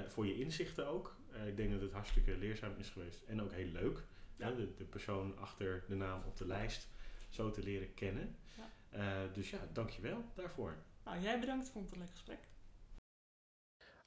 voor 0.07 0.27
je 0.27 0.39
inzichten 0.39 0.87
ook. 0.87 1.17
Ik 1.47 1.57
denk 1.57 1.73
dat 1.73 1.81
het 1.81 1.93
hartstikke 1.93 2.37
leerzaam 2.37 2.75
is 2.79 2.89
geweest. 2.89 3.23
En 3.23 3.43
ook 3.43 3.53
heel 3.53 3.71
leuk. 3.73 4.05
Ja. 4.37 4.51
de, 4.51 4.75
de 4.75 4.85
persoon 4.85 5.39
achter 5.39 5.85
de 5.89 5.95
naam 5.95 6.23
op 6.27 6.37
de 6.37 6.47
lijst 6.47 6.89
zo 7.29 7.51
te 7.51 7.63
leren 7.63 7.95
kennen. 7.95 8.37
Ja. 8.91 9.27
Dus 9.27 9.51
ja, 9.51 9.59
dankjewel 9.73 10.25
daarvoor. 10.35 10.77
Nou, 11.05 11.21
jij 11.21 11.41
bedankt. 11.41 11.71
Vond 11.71 11.85
het 11.85 11.95
een 11.95 12.01
leuk 12.01 12.11
gesprek. 12.11 12.39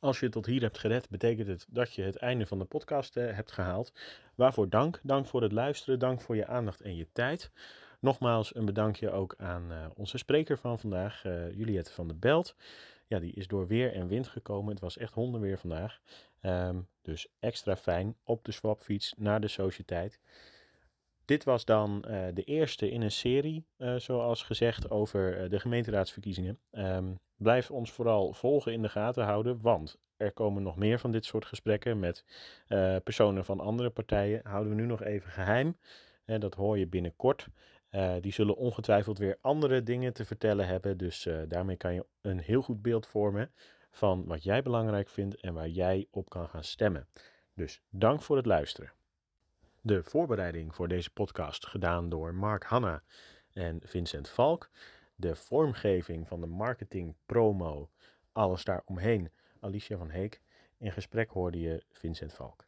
Als 0.06 0.20
je 0.20 0.30
tot 0.30 0.46
hier 0.46 0.62
hebt 0.62 0.78
gered, 0.78 1.10
betekent 1.10 1.48
het 1.48 1.66
dat 1.70 1.94
je 1.94 2.02
het 2.02 2.16
einde 2.16 2.46
van 2.46 2.60
de 2.60 2.66
podcast 2.66 3.18
eh, 3.18 3.36
hebt 3.36 3.52
gehaald. 3.52 3.94
Waarvoor 4.36 4.70
dank. 4.70 5.00
Dank 5.04 5.26
voor 5.26 5.42
het 5.42 5.52
luisteren. 5.52 6.00
Dank 6.00 6.22
voor 6.22 6.36
je 6.36 6.48
aandacht 6.48 6.82
en 6.82 6.96
je 6.96 7.08
tijd. 7.12 7.52
Nogmaals 8.00 8.56
een 8.56 8.66
bedankje 8.66 9.12
ook 9.12 9.36
aan 9.38 9.72
eh, 9.72 9.86
onze 9.96 10.18
spreker 10.18 10.58
van 10.58 10.80
vandaag, 10.80 11.26
eh, 11.26 11.54
Juliette 11.54 11.92
van 11.92 12.08
der 12.08 12.20
Belt. 12.20 12.56
Ja, 13.08 13.20
die 13.20 13.34
is 13.34 13.48
door 13.48 13.68
weer 13.68 13.94
en 13.94 14.08
wind 14.08 14.28
gekomen. 14.28 14.72
Het 14.72 14.80
was 14.80 14.98
echt 14.98 15.14
hondenweer 15.14 15.58
vandaag. 15.58 16.00
Ehm, 16.42 16.82
dus 17.02 17.28
extra 17.40 17.76
fijn 17.76 18.16
op 18.24 18.46
de 18.46 18.52
swapfiets 18.52 19.14
naar 19.18 19.42
de 19.42 19.48
sociëteit. 19.48 20.20
Dit 21.26 21.44
was 21.44 21.66
dan 21.66 22.02
de 22.34 22.44
eerste 22.44 22.90
in 22.92 23.02
een 23.02 23.12
serie, 23.12 23.66
zoals 23.98 24.44
gezegd, 24.44 24.90
over 24.90 25.50
de 25.50 25.60
gemeenteraadsverkiezingen. 25.60 26.60
Ehm, 26.72 27.14
blijf 27.38 27.72
ons 27.72 27.92
vooral 27.92 28.34
volgen 28.34 28.74
in 28.74 28.82
de 28.82 28.90
gaten 28.90 29.24
houden, 29.24 29.62
want 29.62 29.98
er 30.18 30.32
komen 30.32 30.64
nog 30.64 30.76
meer 30.76 31.00
van 31.00 31.12
dit 31.12 31.26
soort 31.26 31.46
gesprekken 31.46 32.00
met 32.00 32.26
eh, 32.68 32.96
personen 33.04 33.46
van 33.46 33.60
andere 33.60 33.90
partijen. 33.90 34.40
Houden 34.44 34.76
we 34.76 34.82
nu 34.82 34.88
nog 34.88 35.04
even 35.04 35.32
geheim. 35.32 35.78
Eh, 36.26 36.40
dat 36.40 36.54
hoor 36.54 36.78
je 36.78 36.88
binnenkort. 36.88 37.48
Eh, 37.96 38.16
die 38.22 38.34
zullen 38.34 38.56
ongetwijfeld 38.56 39.18
weer 39.18 39.38
andere 39.42 39.84
dingen 39.84 40.14
te 40.14 40.26
vertellen 40.26 40.68
hebben. 40.68 40.98
Dus 40.98 41.26
eh, 41.26 41.42
daarmee 41.48 41.78
kan 41.78 41.94
je 41.94 42.06
een 42.22 42.40
heel 42.40 42.62
goed 42.62 42.82
beeld 42.82 43.08
vormen 43.08 43.52
van 43.92 44.26
wat 44.26 44.44
jij 44.44 44.62
belangrijk 44.62 45.10
vindt 45.10 45.36
en 45.42 45.54
waar 45.54 45.70
jij 45.70 46.08
op 46.12 46.30
kan 46.30 46.50
gaan 46.50 46.64
stemmen. 46.64 47.08
Dus 47.54 47.82
dank 47.90 48.22
voor 48.22 48.38
het 48.38 48.46
luisteren. 48.46 48.92
De 49.82 50.04
voorbereiding 50.04 50.76
voor 50.76 50.88
deze 50.88 51.10
podcast 51.10 51.68
gedaan 51.68 52.10
door 52.10 52.34
Mark 52.34 52.64
Hanna 52.64 53.04
en 53.54 53.80
Vincent 53.84 54.30
Valk. 54.30 54.70
De 55.16 55.36
vormgeving 55.36 56.28
van 56.28 56.42
de 56.42 56.48
marketing, 56.48 57.16
promo, 57.26 57.90
alles 58.32 58.64
daaromheen, 58.64 59.32
Alicia 59.60 59.98
van 59.98 60.10
Heek. 60.10 60.42
In 60.78 60.92
gesprek 60.92 61.30
hoorde 61.30 61.60
je 61.60 61.84
Vincent 61.92 62.34
Valk. 62.34 62.65